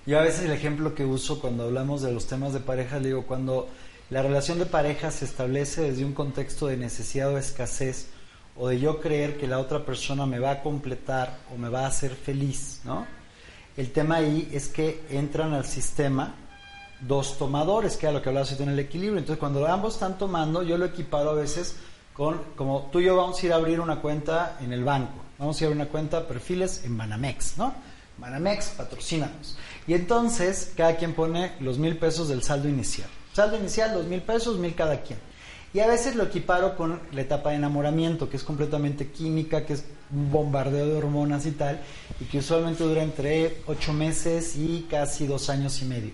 Yo 0.06 0.18
a 0.18 0.22
veces 0.22 0.44
el 0.44 0.52
ejemplo 0.52 0.94
que 0.94 1.04
uso 1.04 1.40
cuando 1.40 1.64
hablamos 1.64 2.02
de 2.02 2.12
los 2.12 2.26
temas 2.26 2.52
de 2.52 2.60
pareja, 2.60 2.98
digo, 2.98 3.24
cuando 3.26 3.68
la 4.10 4.22
relación 4.22 4.58
de 4.58 4.66
pareja 4.66 5.10
se 5.10 5.24
establece 5.24 5.82
desde 5.82 6.04
un 6.04 6.12
contexto 6.12 6.66
de 6.66 6.76
necesidad 6.76 7.32
o 7.32 7.38
escasez, 7.38 8.08
o 8.56 8.68
de 8.68 8.78
yo 8.78 9.00
creer 9.00 9.38
que 9.38 9.46
la 9.46 9.58
otra 9.58 9.84
persona 9.84 10.26
me 10.26 10.38
va 10.38 10.50
a 10.52 10.62
completar 10.62 11.38
o 11.52 11.58
me 11.58 11.68
va 11.68 11.84
a 11.84 11.88
hacer 11.88 12.14
feliz, 12.14 12.82
¿no? 12.84 13.06
El 13.76 13.90
tema 13.90 14.16
ahí 14.16 14.48
es 14.52 14.68
que 14.68 15.04
entran 15.10 15.52
al 15.54 15.64
sistema 15.64 16.34
dos 17.00 17.38
tomadores, 17.38 17.96
que 17.96 18.06
era 18.06 18.12
lo 18.12 18.22
que 18.22 18.28
hablabas 18.28 18.58
en 18.60 18.68
el 18.68 18.78
equilibrio. 18.78 19.18
Entonces, 19.18 19.40
cuando 19.40 19.66
ambos 19.66 19.94
están 19.94 20.16
tomando, 20.16 20.62
yo 20.62 20.78
lo 20.78 20.84
equiparo 20.84 21.30
a 21.30 21.34
veces 21.34 21.76
con, 22.12 22.40
como 22.56 22.88
tú 22.92 23.00
y 23.00 23.06
yo 23.06 23.16
vamos 23.16 23.42
a 23.42 23.46
ir 23.46 23.52
a 23.52 23.56
abrir 23.56 23.80
una 23.80 24.00
cuenta 24.00 24.58
en 24.60 24.72
el 24.72 24.84
banco, 24.84 25.14
vamos 25.38 25.56
a 25.56 25.58
ir 25.60 25.64
a 25.64 25.68
abrir 25.68 25.82
una 25.82 25.90
cuenta 25.90 26.28
perfiles 26.28 26.84
en 26.84 26.96
Banamex, 26.96 27.58
¿no? 27.58 27.74
Banamex, 28.18 28.68
patrocínanos. 28.76 29.56
Y 29.86 29.94
entonces, 29.94 30.72
cada 30.76 30.96
quien 30.96 31.14
pone 31.14 31.52
los 31.60 31.78
mil 31.78 31.96
pesos 31.96 32.28
del 32.28 32.42
saldo 32.42 32.68
inicial. 32.68 33.08
Saldo 33.32 33.56
inicial, 33.56 33.92
dos 33.92 34.06
mil 34.06 34.22
pesos, 34.22 34.58
mil 34.58 34.74
cada 34.74 35.02
quien. 35.02 35.18
Y 35.72 35.80
a 35.80 35.88
veces 35.88 36.14
lo 36.14 36.22
equiparo 36.22 36.76
con 36.76 37.00
la 37.10 37.20
etapa 37.20 37.50
de 37.50 37.56
enamoramiento, 37.56 38.30
que 38.30 38.36
es 38.36 38.44
completamente 38.44 39.10
química, 39.10 39.66
que 39.66 39.72
es 39.72 39.84
un 40.12 40.30
bombardeo 40.30 40.86
de 40.86 40.94
hormonas 40.94 41.46
y 41.46 41.50
tal, 41.50 41.80
y 42.20 42.26
que 42.26 42.38
usualmente 42.38 42.84
dura 42.84 43.02
entre 43.02 43.60
ocho 43.66 43.92
meses 43.92 44.54
y 44.54 44.86
casi 44.88 45.26
dos 45.26 45.50
años 45.50 45.82
y 45.82 45.86
medio. 45.86 46.12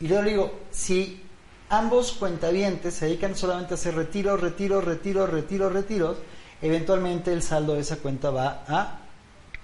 Y 0.00 0.08
yo 0.08 0.20
digo, 0.22 0.52
si 0.72 1.22
ambos 1.68 2.12
cuentavientes 2.12 2.94
se 2.94 3.06
dedican 3.06 3.36
solamente 3.36 3.74
a 3.74 3.76
hacer 3.76 3.94
retiros, 3.94 4.40
retiros, 4.40 4.84
retiros, 4.84 5.30
retiros, 5.30 5.72
retiros, 5.72 6.16
eventualmente 6.60 7.32
el 7.32 7.42
saldo 7.42 7.74
de 7.74 7.82
esa 7.82 7.98
cuenta 7.98 8.30
va 8.30 8.64
a 8.66 8.98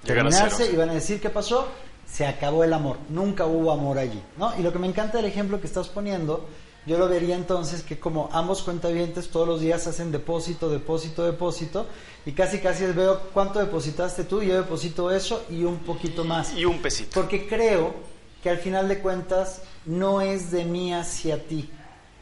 terminarse 0.05 0.71
y 0.71 0.77
van 0.77 0.91
a 0.91 0.95
decir, 0.95 1.21
¿qué 1.21 1.31
pasó? 1.31 1.69
Se 2.07 2.27
acabó 2.27 2.65
el 2.65 2.73
amor, 2.73 2.99
nunca 3.09 3.47
hubo 3.47 3.73
amor 3.73 3.99
allí, 3.99 4.23
¿no? 4.39 4.53
Y 4.59 4.63
lo 4.63 4.73
que 4.73 4.79
me 4.79 4.87
encanta 4.87 5.17
del 5.17 5.27
ejemplo 5.27 5.61
que 5.61 5.67
estás 5.67 5.89
poniendo 5.89 6.47
yo 6.87 6.99
lo 6.99 7.09
vería 7.09 7.35
entonces 7.35 7.83
que 7.83 7.99
como 7.99 8.29
ambos 8.33 8.63
cuentavientes 8.63 9.29
todos 9.29 9.49
los 9.49 9.61
días 9.61 9.87
hacen 9.87 10.13
depósito, 10.13 10.69
depósito, 10.69 11.25
depósito, 11.25 11.87
y 12.27 12.33
casi 12.33 12.59
casi 12.59 12.85
veo 12.87 13.21
cuánto 13.33 13.59
depositaste 13.59 14.25
tú, 14.25 14.43
y 14.43 14.49
yo 14.49 14.57
deposito 14.57 15.11
eso 15.11 15.45
y 15.49 15.65
un 15.65 15.79
poquito 15.79 16.25
más. 16.25 16.55
Y 16.55 16.67
un 16.67 16.83
pesito. 16.83 17.11
Porque 17.15 17.47
creo 17.47 17.95
que 18.43 18.51
al 18.51 18.59
final 18.59 18.89
de 18.89 18.99
cuentas 18.99 19.63
no 19.87 20.21
es 20.21 20.51
de 20.51 20.67
mí 20.67 20.93
hacia 20.93 21.43
ti, 21.47 21.71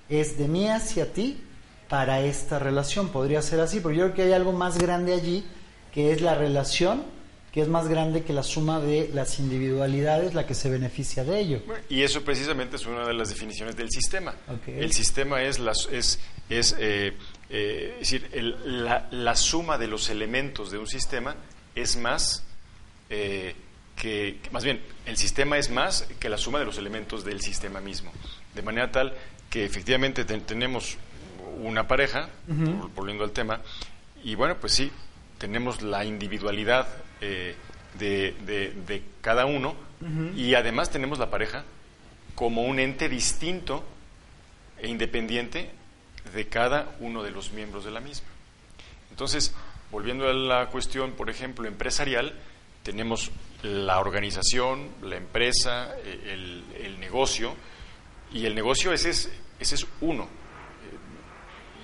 es 0.08 0.38
de 0.38 0.46
mí 0.46 0.68
hacia 0.68 1.12
ti 1.12 1.42
para 1.88 2.20
esta 2.20 2.60
relación. 2.60 3.08
Podría 3.08 3.42
ser 3.42 3.58
así, 3.58 3.80
pero 3.80 3.92
yo 3.92 4.04
creo 4.04 4.14
que 4.14 4.22
hay 4.22 4.32
algo 4.32 4.52
más 4.52 4.78
grande 4.78 5.12
allí, 5.12 5.44
que 5.92 6.12
es 6.12 6.20
la 6.20 6.36
relación 6.36 7.02
que 7.53 7.61
es 7.61 7.68
más 7.68 7.86
grande 7.86 8.24
que 8.24 8.32
la 8.32 8.42
suma 8.42 8.80
de 8.80 9.11
las 9.12 9.38
individualidades 9.38 10.32
la 10.32 10.46
que 10.46 10.55
se 10.55 10.70
beneficia 10.70 11.22
de 11.22 11.38
ello. 11.38 11.61
Y 11.90 12.03
eso 12.03 12.24
precisamente 12.24 12.76
es 12.76 12.86
una 12.86 13.07
de 13.07 13.12
las 13.12 13.28
definiciones 13.28 13.76
del 13.76 13.90
sistema. 13.90 14.34
El 14.66 14.92
sistema 14.92 15.42
es, 15.42 15.59
la, 15.59 15.72
es, 15.72 16.18
es, 16.48 16.74
eh, 16.78 17.12
eh, 17.50 17.96
decir, 17.98 18.30
la, 18.32 19.36
suma 19.36 19.76
de 19.76 19.86
los 19.86 20.09
elementos 20.09 20.70
de 20.70 20.78
un 20.78 20.86
sistema 20.86 21.36
es 21.74 21.96
más 21.98 22.42
eh, 23.11 23.55
que, 23.96 24.40
más 24.50 24.64
bien, 24.64 24.80
el 25.05 25.18
sistema 25.18 25.59
es 25.59 25.70
más 25.70 26.09
que 26.18 26.30
la 26.30 26.38
suma 26.38 26.59
de 26.59 26.64
los 26.64 26.78
elementos 26.78 27.22
del 27.22 27.42
sistema 27.42 27.82
mismo. 27.82 28.12
De 28.55 28.62
manera 28.62 28.90
tal 28.90 29.12
que 29.50 29.66
efectivamente 29.66 30.24
tenemos 30.24 30.96
una 31.62 31.86
pareja, 31.86 32.30
volviendo 32.94 33.24
al 33.24 33.32
tema, 33.32 33.61
y 34.24 34.36
bueno, 34.36 34.57
pues 34.59 34.72
sí, 34.72 34.90
tenemos 35.36 35.82
la 35.82 36.07
individualidad 36.07 36.88
eh, 37.22 37.54
de, 37.98 39.02
cada 39.20 39.46
uno 39.46 39.76
y 40.34 40.54
además 40.54 40.90
tenemos 40.90 41.20
la 41.20 41.30
pareja 41.30 41.64
como 42.34 42.62
un 42.62 42.80
ente 42.80 43.08
distinto 43.08 43.84
e 44.78 44.88
independiente 44.88 45.70
de 46.34 46.48
cada 46.48 46.96
uno 46.98 47.22
de 47.22 47.30
los 47.30 47.52
miembros 47.52 47.84
de 47.84 47.92
la 47.92 48.00
misma. 48.00 48.26
Entonces, 49.10 49.54
volviendo 49.92 50.28
a 50.28 50.32
la 50.32 50.66
cuestión, 50.66 51.12
por 51.12 51.30
ejemplo, 51.30 51.68
empresarial, 51.68 52.34
tenemos 52.82 53.30
la 53.62 54.00
organización, 54.00 54.88
la 55.02 55.16
empresa, 55.16 55.94
eh, 56.04 56.64
el, 56.82 56.98
negocio, 56.98 57.54
y 58.32 58.46
el 58.46 58.56
negocio 58.56 58.92
ese 58.92 59.10
es, 59.10 59.30
ese 59.60 59.74
es 59.76 59.86
uno. 60.00 60.28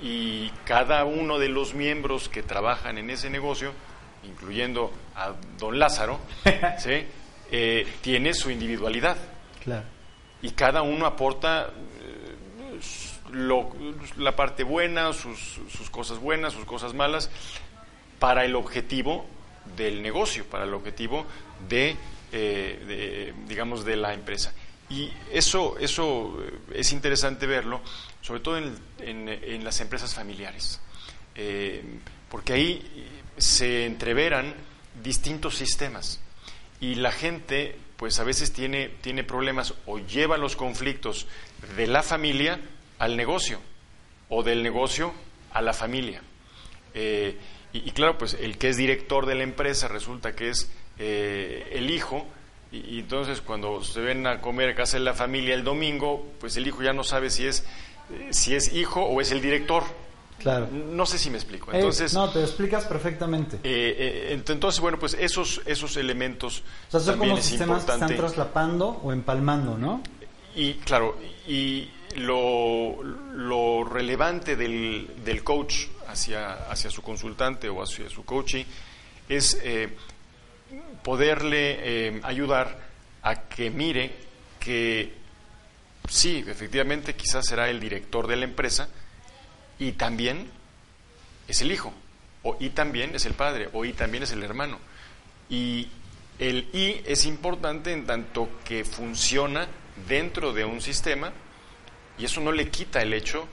Y 0.03 0.51
cada 0.65 1.05
uno 1.05 1.39
de 1.39 1.49
los 1.49 1.75
miembros 1.75 2.29
que 2.29 2.43
trabajan 2.43 2.99
en 2.99 3.11
ese 3.11 3.31
negocio 3.31 3.73
incluyendo 4.25 4.93
a 5.15 5.33
don 5.59 5.79
Lázaro, 5.79 6.21
eh, 7.51 7.87
tiene 8.01 8.35
su 8.35 8.51
individualidad. 8.51 9.17
Y 10.41 10.53
cada 10.53 10.83
uno 10.83 11.05
aporta 11.07 11.71
eh, 12.01 12.37
la 14.17 14.37
parte 14.37 14.63
buena, 14.63 15.13
sus, 15.13 15.61
cosas 15.91 16.19
buenas, 16.19 16.53
sus 16.53 16.65
cosas 16.65 16.95
malas, 16.95 17.31
para 18.19 18.45
el 18.45 18.55
objetivo 18.57 19.27
del 19.77 20.03
negocio, 20.03 20.47
para 20.47 20.65
el 20.65 20.75
objetivo 20.75 21.27
de, 21.69 21.97
eh, 22.33 23.35
digamos, 23.47 23.85
de 23.85 23.97
la 23.97 24.15
empresa. 24.15 24.53
Y 24.89 25.11
eso, 25.31 25.77
eso 25.79 26.39
es 26.73 26.93
interesante 26.93 27.47
verlo, 27.47 27.83
sobre 28.23 28.41
todo 28.41 28.57
en, 28.57 28.79
en, 29.01 29.63
las 29.63 29.81
empresas 29.83 30.15
familiares, 30.15 30.81
porque 32.31 32.55
ahí 32.55 33.18
se 33.39 33.87
entreveran 33.87 34.55
distintos 35.03 35.57
sistemas 35.57 36.21
y 36.81 36.97
la 36.97 37.13
gente 37.13 37.77
pues 37.97 38.21
a 38.21 38.25
veces 38.25 38.53
tiene, 38.53 38.91
tiene 39.01 39.25
problemas 39.25 39.75
o 39.87 39.99
lleva 39.99 40.37
los 40.37 40.55
conflictos 40.55 41.27
de 41.77 41.89
la 41.89 42.03
familia 42.03 42.61
al 42.99 43.17
negocio 43.17 43.61
o 44.29 44.43
del 44.43 44.63
negocio 44.63 45.13
a 45.53 45.63
la 45.63 45.73
familia. 45.73 46.23
Eh, 46.95 47.37
y, 47.73 47.91
claro, 47.91 48.17
pues 48.17 48.35
el 48.35 48.57
que 48.57 48.71
es 48.71 48.77
director 48.77 49.27
de 49.27 49.35
la 49.35 49.43
empresa 49.43 49.89
resulta 49.89 50.35
que 50.35 50.49
es 50.49 50.71
eh, 50.99 51.69
el 51.73 51.91
hijo 51.91 52.27
y, 52.71 53.01
entonces 53.01 53.41
cuando 53.41 53.83
se 53.83 54.01
ven 54.01 54.27
a 54.27 54.41
comer 54.41 54.71
a 54.71 54.75
casa 54.75 54.99
de 54.99 55.05
la 55.05 55.15
familia 55.15 55.55
el 55.55 55.65
domingo, 55.65 56.27
pues 56.41 56.57
el 56.57 56.67
hijo 56.67 56.83
ya 56.83 56.93
no 56.93 57.05
sabe 57.05 57.31
si 57.31 57.47
es, 57.47 57.65
eh, 58.13 58.29
si 58.31 58.55
es 58.55 58.73
hijo 58.73 59.03
o 59.03 59.21
es 59.21 59.33
el 59.33 59.41
director. 59.41 59.85
Claro. 60.39 60.69
No 60.71 61.05
sé 61.05 61.19
si 61.19 61.31
me 61.31 61.37
explico. 61.37 61.73
Entonces, 61.73 62.15
no, 62.15 62.31
te 62.31 62.41
explicas 62.41 62.85
perfectamente. 62.85 63.57
Eh, 63.57 64.31
eh, 64.33 64.43
entonces, 64.49 64.81
bueno, 64.81 64.99
pues 64.99 65.17
esos, 65.19 65.61
esos 65.67 65.97
elementos. 65.97 66.63
O 66.89 66.91
sea, 66.93 67.01
son 67.01 67.19
como 67.19 67.37
sistemas 67.39 67.85
que 67.85 67.93
están 67.93 68.17
traslapando 68.17 68.89
o 69.03 69.13
empalmando, 69.13 69.77
¿no? 69.77 70.03
Y 70.55 70.75
claro, 70.75 71.17
y 71.47 71.91
lo, 72.17 73.03
lo 73.03 73.85
relevante 73.85 74.57
del, 74.57 75.11
del, 75.25 75.45
coach 75.45 75.87
hacia, 76.07 76.71
hacia 76.71 76.91
su 76.91 77.03
consultante 77.03 77.69
o 77.69 77.83
hacia 77.83 78.09
su 78.09 78.25
coaching 78.25 78.65
es 79.29 79.59
eh, 79.63 79.95
poderle 81.03 82.21
ayudar 82.23 82.79
a 83.23 83.43
que 83.43 83.71
mire 83.71 84.13
que 84.59 85.13
sí, 86.09 86.45
efectivamente, 86.47 87.15
quizás 87.15 87.47
será 87.47 87.69
el 87.69 87.79
director 87.79 88.27
de 88.27 88.37
la 88.37 88.45
empresa 88.45 88.89
y 89.79 89.93
también 89.93 90.51
es 91.47 91.63
el 91.63 91.73
hijo, 91.73 91.93
o 92.43 92.57
y 92.61 92.71
también 92.71 93.15
es 93.15 93.27
el 93.27 93.35
padre, 93.35 93.69
o 93.73 93.85
y 93.85 93.93
también 93.93 94.23
es 94.23 94.33
el 94.33 94.43
hermano. 94.43 94.79
Y 95.49 95.89
el 96.39 96.69
y 96.73 97.03
es 97.07 97.25
importante 97.25 97.93
en 97.93 98.07
tanto 98.07 98.49
que 98.65 98.85
funciona 98.85 99.67
dentro 100.09 100.53
de 100.53 100.65
un 100.65 100.81
sistema 100.81 101.33
y 102.19 102.25
eso 102.25 102.41
no 102.41 102.53
le 102.53 102.69
quita 102.69 103.01
el 103.01 103.13
hecho, 103.13 103.47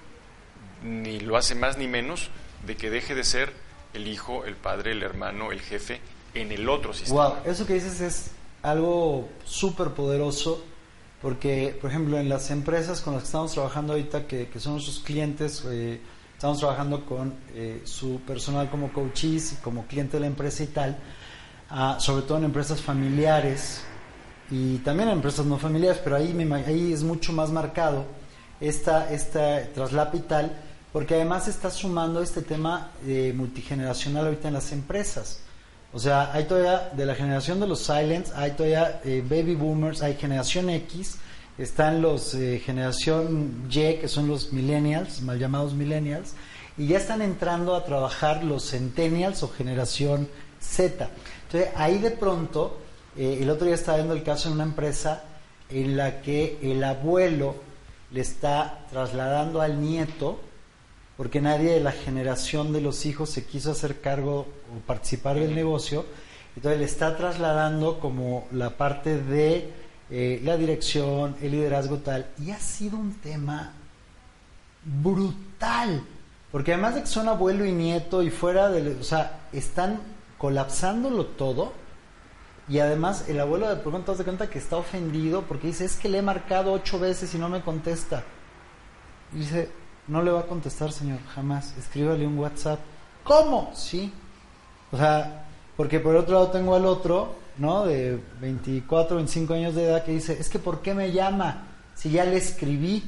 ni 0.84 1.20
lo 1.20 1.38
hace 1.38 1.56
más 1.56 1.78
ni 1.78 1.88
menos, 1.88 2.30
de 2.66 2.76
que 2.76 2.90
deje 2.90 3.16
de 3.16 3.24
ser 3.24 3.54
el 3.94 4.08
hijo, 4.08 4.46
el 4.46 4.56
padre, 4.56 4.92
el 4.92 5.04
hermano, 5.04 5.52
el 5.52 5.62
jefe 5.62 6.02
en 6.34 6.52
el 6.52 6.68
otro 6.68 6.94
sistema. 6.94 7.30
Wow, 7.30 7.38
eso 7.46 7.66
que 7.66 7.74
dices 7.74 8.02
es 8.02 8.32
algo 8.64 9.30
súper 9.46 9.90
poderoso 9.90 10.64
porque, 11.22 11.78
por 11.80 11.90
ejemplo, 11.90 12.20
en 12.20 12.28
las 12.28 12.52
empresas 12.52 13.02
con 13.02 13.14
las 13.14 13.24
que 13.24 13.28
estamos 13.28 13.54
trabajando 13.54 13.94
ahorita, 13.94 14.28
que, 14.28 14.48
que 14.48 14.60
son 14.60 14.74
nuestros 14.74 15.00
clientes, 15.00 15.64
eh, 15.68 16.00
Estamos 16.46 16.60
trabajando 16.60 17.06
con 17.08 17.34
eh, 17.56 17.82
su 17.86 18.20
personal 18.20 18.70
como 18.70 18.94
coaches 18.94 19.54
y 19.54 19.56
como 19.64 19.88
cliente 19.88 20.18
de 20.18 20.22
la 20.22 20.28
empresa 20.28 20.62
y 20.62 20.68
tal, 20.68 20.96
ah, 21.72 21.98
sobre 22.00 22.22
todo 22.22 22.38
en 22.38 22.44
empresas 22.44 22.80
familiares 22.80 23.82
y 24.52 24.78
también 24.78 25.10
en 25.10 25.16
empresas 25.16 25.44
no 25.48 25.58
familiares, 25.58 26.00
pero 26.04 26.18
ahí, 26.18 26.38
ahí 26.68 26.94
es 26.94 27.02
mucho 27.02 27.34
más 27.34 27.50
marcado 27.50 28.06
esta, 28.62 29.12
esta 29.12 29.64
y 29.64 30.20
tal, 30.20 30.56
porque 30.94 31.16
además 31.16 31.48
está 31.48 31.72
sumando 31.72 32.22
este 32.22 32.44
tema 32.44 32.92
eh, 33.08 33.34
multigeneracional 33.36 34.26
ahorita 34.26 34.50
en 34.50 34.54
las 34.54 34.72
empresas. 34.72 35.40
O 35.94 36.00
sea, 36.00 36.32
hay 36.32 36.44
todavía 36.44 36.92
de 36.96 37.08
la 37.08 37.16
generación 37.16 37.60
de 37.60 37.66
los 37.66 37.80
silents, 37.80 38.32
hay 38.36 38.52
todavía 38.52 39.02
eh, 39.04 39.26
baby 39.28 39.56
boomers, 39.56 40.04
hay 40.04 40.14
generación 40.14 40.70
X, 40.70 41.18
están 41.58 42.02
los 42.02 42.34
eh, 42.34 42.62
generación 42.64 43.68
Y, 43.70 44.00
que 44.00 44.08
son 44.08 44.28
los 44.28 44.52
millennials, 44.52 45.22
mal 45.22 45.40
llamados 45.40 45.74
millennials, 45.74 46.34
y 46.78 46.88
ya 46.88 46.98
están 46.98 47.22
entrando 47.22 47.76
a 47.76 47.86
trabajar 47.86 48.44
los 48.44 48.70
centennials 48.72 49.44
o 49.44 49.50
generación 49.50 50.28
Z. 50.60 51.10
Entonces, 51.46 51.70
ahí 51.76 52.00
de 52.00 52.12
pronto, 52.12 52.78
eh, 53.16 53.40
el 53.42 53.50
otro 53.50 53.66
día 53.66 53.76
estaba 53.76 53.98
viendo 53.98 54.14
el 54.14 54.24
caso 54.24 54.50
en 54.50 54.56
una 54.56 54.64
empresa 54.64 55.24
en 55.70 55.96
la 55.96 56.22
que 56.22 56.60
el 56.62 56.84
abuelo 56.84 57.56
le 58.12 58.22
está 58.22 58.86
trasladando 58.90 59.62
al 59.62 59.82
nieto, 59.82 60.40
porque 61.18 61.40
nadie 61.40 61.72
de 61.72 61.80
la 61.80 61.94
generación 61.94 62.74
de 62.74 62.82
los 62.82 63.06
hijos 63.06 63.30
se 63.30 63.46
quiso 63.46 63.72
hacer 63.72 64.02
cargo 64.02 64.48
o 64.76 64.86
participar 64.86 65.40
del 65.40 65.56
negocio, 65.56 66.06
entonces 66.58 66.80
le 66.80 66.86
está 66.86 67.16
trasladando 67.16 68.00
como 68.00 68.48
la 68.52 68.72
parte 68.72 69.22
de 69.22 69.85
eh, 70.10 70.42
la 70.44 70.58
dirección, 70.58 71.36
el 71.42 71.52
liderazgo 71.52 71.98
tal, 71.98 72.28
y 72.44 72.52
ha 72.52 72.60
sido 72.60 72.98
un 72.98 73.14
tema 73.14 73.74
brutal, 74.84 76.04
porque 76.52 76.74
además 76.74 76.96
de 76.96 77.02
que 77.02 77.08
son 77.08 77.28
abuelo 77.28 77.66
y 77.66 77.72
nieto 77.72 78.22
y 78.22 78.30
fuera 78.30 78.70
de, 78.70 78.96
o 78.96 79.04
sea, 79.04 79.48
están 79.52 80.00
colapsándolo 80.38 81.26
todo, 81.26 81.74
y 82.68 82.80
además 82.80 83.26
el 83.28 83.40
abuelo 83.40 83.70
de 83.70 83.76
pronto 83.76 84.14
te 84.14 84.24
cuenta 84.24 84.50
que 84.50 84.58
está 84.58 84.78
ofendido 84.78 85.44
porque 85.44 85.68
dice, 85.68 85.86
es 85.86 85.96
que 85.98 86.10
le 86.10 86.20
he 86.20 86.22
marcado 86.22 86.74
ocho 86.74 87.00
veces 87.00 87.34
y 87.36 87.38
no 87.38 87.48
me 87.48 87.62
contesta. 87.62 88.24
Y 89.34 89.40
dice, 89.40 89.70
no 90.08 90.24
le 90.24 90.32
va 90.32 90.42
a 90.42 90.48
contestar, 90.48 90.92
señor, 90.92 91.20
jamás, 91.34 91.78
escríbale 91.78 92.26
un 92.26 92.38
WhatsApp. 92.40 92.80
¿Cómo? 93.24 93.72
Sí. 93.76 94.12
O 94.92 94.98
sea, 94.98 95.46
porque 95.78 96.00
por 96.00 96.16
otro 96.16 96.36
lado 96.36 96.52
tengo 96.52 96.76
al 96.76 96.86
otro, 96.86 97.36
¿no? 97.58 97.86
De 97.86 98.20
24, 98.42 99.18
25 99.18 99.54
años 99.54 99.76
de 99.76 99.86
edad 99.86 100.04
que 100.04 100.12
dice, 100.12 100.38
es 100.40 100.50
que 100.50 100.60
¿por 100.60 100.82
qué 100.82 100.94
me 100.94 101.12
llama? 101.12 101.68
Si 101.96 102.12
ya 102.12 102.26
le 102.26 102.38
escribí, 102.38 103.04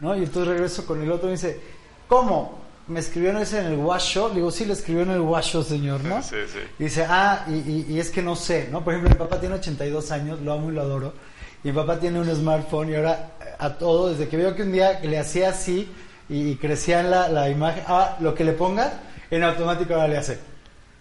¿no? 0.00 0.16
Y 0.16 0.24
entonces 0.24 0.48
regreso 0.48 0.86
con 0.86 1.02
el 1.02 1.10
otro 1.10 1.28
y 1.28 1.32
dice, 1.32 1.60
¿cómo? 2.08 2.66
Me 2.88 3.00
escribió 3.00 3.36
ese 3.38 3.60
en 3.60 3.66
el 3.66 3.78
washo, 3.78 4.28
le 4.28 4.36
digo, 4.36 4.50
sí, 4.50 4.64
le 4.64 4.72
escribió 4.72 5.02
en 5.02 5.10
el 5.10 5.20
washo, 5.20 5.62
señor, 5.62 6.04
¿no? 6.04 6.22
Sí, 6.22 6.36
sí. 6.46 6.58
Y 6.78 6.84
dice, 6.84 7.04
ah, 7.08 7.44
y, 7.48 7.86
y, 7.88 7.98
es 7.98 8.10
que 8.10 8.22
no 8.22 8.36
sé, 8.36 8.68
¿no? 8.70 8.84
Por 8.84 8.94
ejemplo, 8.94 9.10
mi 9.10 9.18
papá 9.18 9.40
tiene 9.40 9.56
82 9.56 10.10
años, 10.12 10.40
lo 10.40 10.52
amo 10.52 10.70
y 10.70 10.74
lo 10.74 10.82
adoro, 10.82 11.12
y 11.64 11.68
mi 11.68 11.74
papá 11.74 11.98
tiene 11.98 12.20
un 12.20 12.32
smartphone 12.32 12.90
y 12.90 12.94
ahora 12.94 13.32
a 13.58 13.70
todo, 13.74 14.10
desde 14.10 14.28
que 14.28 14.36
veo 14.36 14.54
que 14.54 14.62
un 14.62 14.72
día 14.72 15.00
le 15.00 15.18
hacía 15.18 15.50
así 15.50 15.88
y, 16.28 16.54
crecía 16.56 17.00
en 17.00 17.10
la, 17.10 17.28
la 17.28 17.48
imagen, 17.48 17.82
ah, 17.88 18.16
lo 18.20 18.34
que 18.34 18.44
le 18.44 18.52
ponga, 18.52 19.00
en 19.30 19.42
automático 19.42 19.94
ahora 19.94 20.08
le 20.08 20.18
hace. 20.18 20.38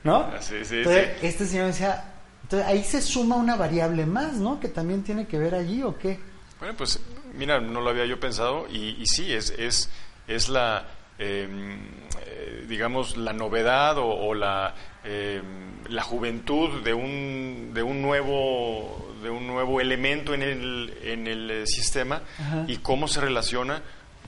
¿no? 0.05 0.17
Ah, 0.17 0.37
sí, 0.39 0.63
sí, 0.63 0.77
entonces, 0.77 1.09
este 1.23 1.45
señor 1.47 1.67
decía, 1.67 2.03
entonces 2.45 2.67
ahí 2.67 2.83
se 2.83 3.01
suma 3.01 3.37
una 3.37 3.55
variable 3.55 4.05
más, 4.05 4.33
¿no? 4.33 4.59
Que 4.59 4.67
también 4.67 5.01
tiene 5.01 5.25
que 5.25 5.39
ver 5.39 5.55
allí, 5.55 5.81
¿o 5.81 5.97
qué? 5.97 6.19
Bueno, 6.59 6.75
pues 6.77 6.99
mira, 7.33 7.59
no 7.59 7.81
lo 7.81 7.89
había 7.89 8.05
yo 8.05 8.19
pensado 8.19 8.67
y, 8.71 9.01
y 9.01 9.07
sí, 9.07 9.33
es, 9.33 9.49
es, 9.57 9.89
es 10.27 10.47
la, 10.49 10.85
em, 11.17 11.79
eh, 12.23 12.65
digamos, 12.69 13.17
la 13.17 13.33
novedad 13.33 13.97
o, 13.97 14.35
la, 14.35 14.75
em, 15.03 15.43
la 15.89 16.03
juventud 16.03 16.83
de 16.83 16.93
un, 16.93 17.71
de 17.73 17.81
un 17.81 18.03
nuevo 18.03 19.15
de 19.23 19.31
un 19.31 19.47
nuevo 19.47 19.81
elemento 19.81 20.35
en 20.35 20.43
el, 20.43 20.93
en 21.01 21.25
el 21.25 21.49
eh, 21.49 21.65
sistema 21.65 22.21
y 22.67 22.77
cómo 22.77 23.07
se 23.07 23.21
relaciona 23.21 23.81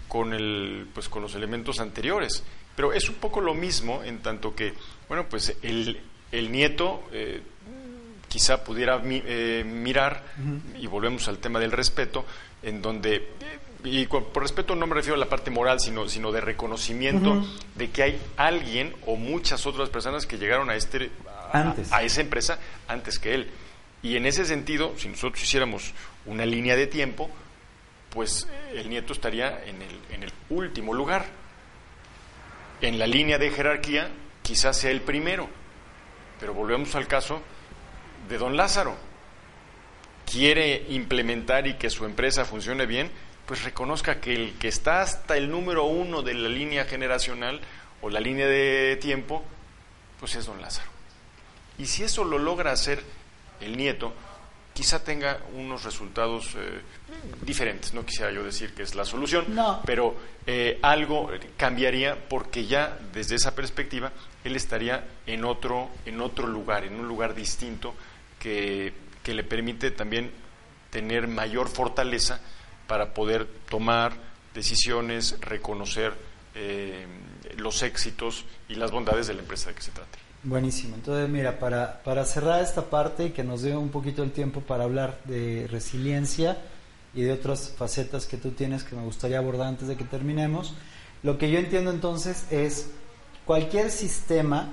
con 0.07 0.33
el 0.33 0.87
pues 0.91 1.07
con 1.07 1.21
los 1.21 1.35
elementos 1.35 1.79
anteriores 1.79 2.43
pero 2.75 2.93
es 2.93 3.09
un 3.09 3.15
poco 3.15 3.41
lo 3.41 3.53
mismo 3.53 4.03
en 4.03 4.23
tanto 4.23 4.55
que 4.55 4.73
bueno, 5.07 5.27
pues 5.29 5.55
el, 5.61 6.01
el 6.31 6.51
nieto 6.51 7.03
eh, 7.11 7.43
quizá 8.37 8.63
pudiera 8.63 9.01
eh, 9.03 9.63
mirar, 9.65 10.21
y 10.77 10.85
volvemos 10.85 11.27
al 11.27 11.39
tema 11.39 11.59
del 11.59 11.71
respeto, 11.71 12.23
en 12.61 12.83
donde, 12.83 13.15
eh, 13.15 13.23
y 13.83 14.05
por 14.05 14.43
respeto 14.43 14.75
no 14.75 14.85
me 14.85 14.93
refiero 14.93 15.15
a 15.15 15.17
la 15.17 15.25
parte 15.25 15.49
moral, 15.49 15.79
sino, 15.79 16.07
sino 16.07 16.31
de 16.31 16.39
reconocimiento 16.39 17.43
de 17.73 17.89
que 17.89 18.03
hay 18.03 18.21
alguien 18.37 18.93
o 19.07 19.15
muchas 19.15 19.65
otras 19.65 19.89
personas 19.89 20.27
que 20.27 20.37
llegaron 20.37 20.69
a, 20.69 20.75
este, 20.75 21.09
a, 21.51 22.03
esa 22.03 22.21
empresa 22.21 22.59
antes 22.87 23.17
que 23.17 23.33
él. 23.33 23.49
Y 24.03 24.17
en 24.17 24.27
ese 24.27 24.45
sentido, 24.45 24.93
si 24.97 25.09
nosotros 25.09 25.41
hiciéramos 25.41 25.95
una 26.27 26.45
línea 26.45 26.75
de 26.75 26.85
tiempo, 26.85 27.31
pues 28.11 28.47
el 28.71 28.87
nieto 28.87 29.13
estaría 29.13 29.65
en 29.65 29.81
el, 29.81 29.99
en 30.11 30.21
el 30.21 30.31
último 30.51 30.93
lugar. 30.93 31.25
En 32.81 32.99
la 32.99 33.07
línea 33.07 33.39
de 33.39 33.49
jerarquía 33.49 34.09
quizás 34.43 34.77
sea 34.77 34.91
el 34.91 35.01
primero. 35.01 35.49
Pero 36.39 36.53
volvemos 36.53 36.93
al 36.93 37.07
caso 37.07 37.41
de 38.27 38.37
don 38.37 38.57
Lázaro. 38.57 38.95
Quiere 40.25 40.85
implementar 40.89 41.67
y 41.67 41.75
que 41.75 41.89
su 41.89 42.05
empresa 42.05 42.45
funcione 42.45 42.85
bien, 42.85 43.09
pues 43.45 43.63
reconozca 43.63 44.19
que 44.19 44.33
el 44.33 44.53
que 44.59 44.67
está 44.67 45.01
hasta 45.01 45.37
el 45.37 45.49
número 45.49 45.85
uno 45.85 46.21
de 46.21 46.33
la 46.33 46.49
línea 46.49 46.85
generacional 46.85 47.61
o 48.01 48.09
la 48.09 48.19
línea 48.19 48.47
de 48.47 48.97
tiempo, 48.97 49.43
pues 50.19 50.35
es 50.35 50.45
don 50.45 50.61
Lázaro. 50.61 50.89
Y 51.77 51.85
si 51.85 52.03
eso 52.03 52.23
lo 52.23 52.37
logra 52.37 52.71
hacer 52.71 53.01
el 53.61 53.77
nieto, 53.77 54.13
quizá 54.73 55.03
tenga 55.03 55.39
unos 55.55 55.83
resultados 55.83 56.55
eh, 56.55 56.81
diferentes. 57.41 57.93
No 57.93 58.05
quisiera 58.05 58.31
yo 58.31 58.43
decir 58.43 58.73
que 58.73 58.83
es 58.83 58.95
la 58.95 59.05
solución, 59.05 59.45
pero 59.85 60.15
eh, 60.45 60.77
algo 60.81 61.31
cambiaría 61.55 62.27
porque 62.29 62.67
ya 62.67 62.97
desde 63.11 63.35
esa 63.35 63.55
perspectiva 63.55 64.11
él 64.43 64.55
estaría 64.55 65.03
en 65.25 65.45
otro, 65.45 65.89
en 66.05 66.21
otro 66.21 66.47
lugar, 66.47 66.83
en 66.83 66.99
un 66.99 67.07
lugar 67.07 67.33
distinto 67.33 67.95
que, 68.39 68.93
le 69.25 69.43
permite 69.43 69.91
también 69.91 70.31
tener 70.89 71.27
mayor 71.27 71.67
fortaleza 71.67 72.39
para 72.87 73.13
poder 73.13 73.45
tomar 73.69 74.13
decisiones, 74.53 75.37
reconocer 75.41 76.13
eh, 76.55 77.05
los 77.57 77.83
éxitos 77.83 78.45
y 78.69 78.75
las 78.75 78.91
bondades 78.91 79.27
de 79.27 79.33
la 79.33 79.41
empresa 79.41 79.69
de 79.69 79.75
que 79.75 79.81
se 79.81 79.91
trate. 79.91 80.17
Buenísimo. 80.43 80.95
Entonces, 80.95 81.27
mira, 81.27 81.59
para, 81.59 82.01
para 82.03 82.23
cerrar 82.23 82.63
esta 82.63 82.89
parte 82.89 83.25
y 83.25 83.29
que 83.31 83.43
nos 83.43 83.63
dé 83.63 83.75
un 83.75 83.89
poquito 83.89 84.23
el 84.23 84.31
tiempo 84.31 84.61
para 84.61 84.85
hablar 84.85 85.19
de 85.25 85.67
resiliencia 85.69 86.57
y 87.13 87.23
de 87.23 87.33
otras 87.33 87.73
facetas 87.75 88.25
que 88.27 88.37
tú 88.37 88.51
tienes 88.51 88.83
que 88.83 88.95
me 88.95 89.03
gustaría 89.03 89.39
abordar 89.39 89.67
antes 89.67 89.89
de 89.89 89.97
que 89.97 90.05
terminemos, 90.05 90.73
lo 91.23 91.37
que 91.37 91.51
yo 91.51 91.59
entiendo 91.59 91.91
entonces 91.91 92.45
es 92.51 92.91
cualquier 93.45 93.91
sistema 93.91 94.69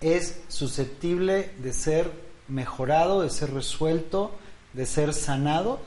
es 0.00 0.40
susceptible 0.48 1.50
de 1.58 1.72
ser 1.72 2.10
mejorado, 2.50 3.22
de 3.22 3.30
ser 3.30 3.54
resuelto, 3.54 4.32
de 4.72 4.84
ser 4.86 5.14
sanado. 5.14 5.80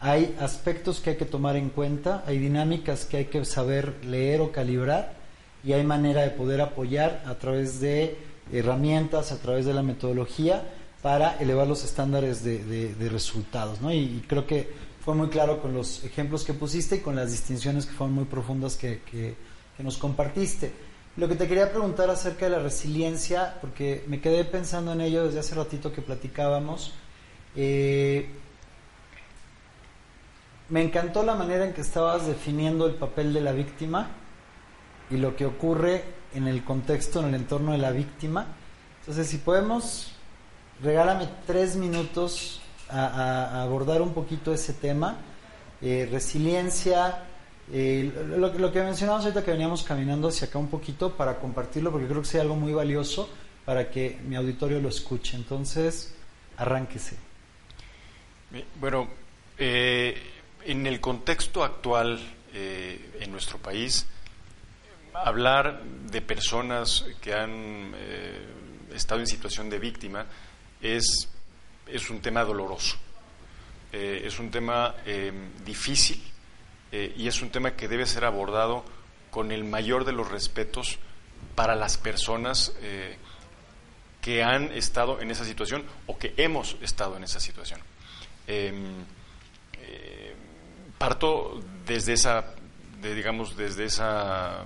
Hay 0.00 0.36
aspectos 0.40 1.00
que 1.00 1.10
hay 1.10 1.16
que 1.16 1.24
tomar 1.24 1.56
en 1.56 1.70
cuenta, 1.70 2.22
hay 2.26 2.38
dinámicas 2.38 3.04
que 3.04 3.18
hay 3.18 3.24
que 3.26 3.44
saber 3.44 4.04
leer 4.04 4.40
o 4.40 4.52
calibrar 4.52 5.14
y 5.64 5.72
hay 5.72 5.84
manera 5.84 6.22
de 6.22 6.30
poder 6.30 6.60
apoyar 6.60 7.22
a 7.26 7.34
través 7.34 7.80
de 7.80 8.16
herramientas 8.52 9.32
a 9.32 9.38
través 9.38 9.66
de 9.66 9.74
la 9.74 9.82
metodología 9.82 10.62
para 11.02 11.36
elevar 11.38 11.66
los 11.66 11.84
estándares 11.84 12.42
de, 12.42 13.08
resultados. 13.10 13.80
¿no? 13.80 13.92
Y, 13.92 14.24
creo 14.26 14.46
que 14.46 14.68
fue 15.04 15.14
muy 15.14 15.28
claro 15.28 15.60
con 15.60 15.72
los 15.72 16.04
ejemplos 16.04 16.44
que 16.44 16.52
pusiste 16.52 16.96
y 16.96 17.00
con 17.00 17.14
las 17.14 17.30
distinciones 17.30 17.86
que 17.86 17.92
fueron 17.92 18.14
muy 18.14 18.24
profundas 18.24 18.76
que, 18.76 19.02
que, 19.10 19.34
nos 19.78 19.98
compartiste. 19.98 20.72
Lo 21.16 21.28
que 21.28 21.34
te 21.34 21.48
quería 21.48 21.70
preguntar 21.70 22.10
acerca 22.10 22.44
de 22.44 22.50
la 22.50 22.58
resiliencia, 22.58 23.56
porque 23.62 24.04
me 24.06 24.20
quedé 24.20 24.44
pensando 24.44 24.92
en 24.92 25.00
ello 25.00 25.24
desde 25.24 25.38
hace 25.38 25.54
ratito 25.54 25.90
que 25.90 26.02
platicábamos. 26.02 26.92
Eh, 27.56 28.28
me 30.68 30.82
encantó 30.82 31.22
la 31.22 31.34
manera 31.34 31.64
en 31.64 31.72
que 31.72 31.80
estabas 31.80 32.26
definiendo 32.26 32.86
el 32.86 32.96
papel 32.96 33.32
de 33.32 33.40
la 33.40 33.52
víctima 33.52 34.08
y 35.10 35.16
lo 35.16 35.36
que 35.36 35.46
ocurre 35.46 36.04
en 36.34 36.48
el 36.48 36.62
contexto, 36.64 37.20
en 37.20 37.28
el 37.28 37.36
entorno 37.36 37.72
de 37.72 37.78
la 37.78 37.92
víctima. 37.92 38.48
Entonces, 39.00 39.26
si 39.26 39.38
podemos, 39.38 40.12
regálame 40.82 41.30
tres 41.46 41.76
minutos 41.76 42.60
a, 42.90 43.62
abordar 43.62 44.02
un 44.02 44.12
poquito 44.12 44.52
ese 44.52 44.74
tema. 44.74 45.16
Eh, 45.80 46.06
resiliencia, 46.12 47.22
eh, 47.72 48.12
lo, 48.36 48.52
lo, 48.52 48.72
que 48.72 48.82
mencionamos 48.82 49.24
ahorita 49.24 49.44
que 49.44 49.50
veníamos 49.50 49.82
caminando 49.82 50.28
hacia 50.28 50.48
acá 50.48 50.58
un 50.58 50.68
poquito 50.68 51.12
para 51.16 51.38
compartirlo, 51.38 51.90
porque 51.90 52.06
creo 52.06 52.22
que 52.22 52.28
sea 52.28 52.42
algo 52.42 52.56
muy 52.56 52.72
valioso 52.72 53.28
para 53.64 53.90
que 53.90 54.18
mi 54.24 54.36
auditorio 54.36 54.80
lo 54.80 54.88
escuche. 54.88 55.36
Entonces, 55.36 56.14
arránquese. 56.56 57.16
Bueno, 58.80 59.08
eh, 59.58 60.16
en 60.64 60.86
el 60.86 61.00
contexto 61.00 61.64
actual 61.64 62.18
en 62.54 63.30
nuestro 63.30 63.58
país, 63.58 64.06
hablar 65.24 65.82
de 65.82 66.20
personas 66.20 67.04
que 67.20 67.34
han 67.34 67.92
eh, 67.94 68.46
estado 68.94 69.20
en 69.20 69.26
situación 69.26 69.70
de 69.70 69.78
víctima 69.78 70.26
es, 70.80 71.28
es 71.86 72.10
un 72.10 72.20
tema 72.20 72.44
doloroso, 72.44 72.96
eh, 73.92 74.22
es 74.24 74.38
un 74.38 74.50
tema 74.50 74.94
eh, 76.92 77.14
y 77.16 77.28
es 77.28 77.42
un 77.42 77.50
tema 77.50 77.72
que 77.72 77.88
debe 77.88 78.06
ser 78.06 78.24
abordado 78.24 78.84
con 79.30 79.52
el 79.52 79.64
mayor 79.64 80.04
de 80.04 80.12
los 80.12 80.30
respetos 80.30 80.98
para 81.54 81.74
las 81.74 81.98
personas 81.98 82.72
que 84.20 84.42
han 84.42 84.72
estado 84.72 85.20
en 85.20 85.30
esa 85.30 85.44
situación 85.44 85.84
o 86.06 86.18
que 86.18 86.32
hemos 86.36 86.76
estado 86.80 87.16
en 87.16 87.24
esa 87.24 87.40
situación. 87.40 87.80
Em, 88.46 89.04
parto 90.96 91.62
desde 91.86 92.14
esa, 92.14 92.54
digamos, 93.02 93.56
desde 93.56 93.84
esa 93.84 94.64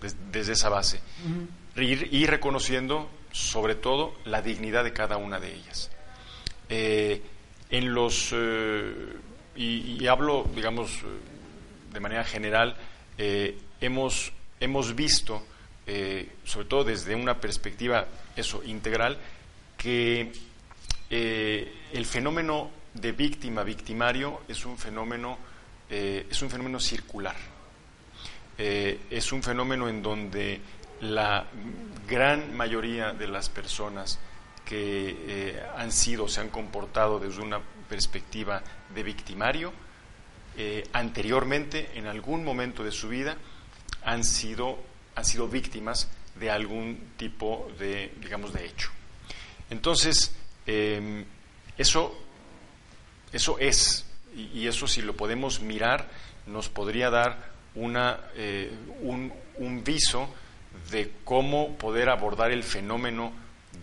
desde 0.00 0.52
esa 0.52 0.68
base. 0.68 1.00
y, 1.76 2.26
reconociendo, 2.26 3.10
sobre 3.32 3.74
todo, 3.74 4.14
la 4.24 4.40
dignidad 4.40 4.84
de 4.84 4.92
cada 4.92 5.18
una 5.18 5.38
de 5.38 5.54
ellas. 5.54 5.90
Eh, 6.68 7.22
en 7.68 7.92
los, 7.92 8.30
eh, 8.32 9.16
y, 9.56 10.06
hablo, 10.06 10.46
digamos, 10.54 10.90
eh, 10.90 11.04
de 11.92 12.00
manera 12.00 12.24
general, 12.24 12.76
hemos, 13.80 14.32
hemos 14.60 14.94
visto, 14.94 15.42
sobre 16.44 16.68
todo 16.68 16.84
desde 16.84 17.14
una 17.14 17.40
perspectiva 17.40 18.06
eso, 18.36 18.62
integral, 18.64 19.18
que 19.76 20.32
el 21.10 22.06
fenómeno 22.06 22.70
de 23.00 23.12
víctima 23.12 23.62
victimario 23.62 24.40
es 24.48 24.64
un 24.64 24.78
fenómeno, 24.78 25.38
eh, 25.90 26.26
es 26.30 26.42
un 26.42 26.50
fenómeno 26.50 26.80
circular. 26.80 27.36
Eh, 28.58 29.00
es 29.10 29.32
un 29.32 29.42
fenómeno 29.42 29.88
en 29.88 30.02
donde 30.02 30.60
la 31.00 31.44
gran 32.08 32.56
mayoría 32.56 33.12
de 33.12 33.28
las 33.28 33.48
personas 33.50 34.18
que 34.64 35.16
eh, 35.28 35.62
han 35.76 35.92
sido, 35.92 36.26
se 36.26 36.40
han 36.40 36.48
comportado 36.48 37.18
desde 37.18 37.42
una 37.42 37.60
perspectiva 37.88 38.62
de 38.94 39.02
victimario, 39.02 39.72
anteriormente, 40.92 41.90
en 41.94 42.06
algún 42.06 42.44
momento 42.44 42.82
de 42.82 42.90
su 42.90 43.08
vida, 43.08 43.36
han 44.02 44.24
sido, 44.24 44.78
han 45.14 45.24
sido 45.24 45.48
víctimas 45.48 46.08
de 46.34 46.50
algún 46.50 47.12
tipo 47.16 47.70
de, 47.78 48.12
digamos, 48.20 48.52
de 48.52 48.66
hecho. 48.66 48.90
Entonces, 49.68 50.34
em, 50.66 51.24
eso 51.76 52.26
eso 53.32 53.58
es, 53.58 54.06
y, 54.34 54.66
eso 54.66 54.86
si 54.86 55.02
lo 55.02 55.14
podemos 55.16 55.60
mirar, 55.60 56.08
nos 56.46 56.68
podría 56.68 57.10
dar 57.10 57.52
una, 57.74 58.20
eh, 58.34 58.72
un, 59.02 59.32
viso 59.84 60.28
de 60.90 61.12
cómo 61.24 61.76
poder 61.76 62.08
abordar 62.08 62.50
el 62.50 62.62
fenómeno 62.62 63.32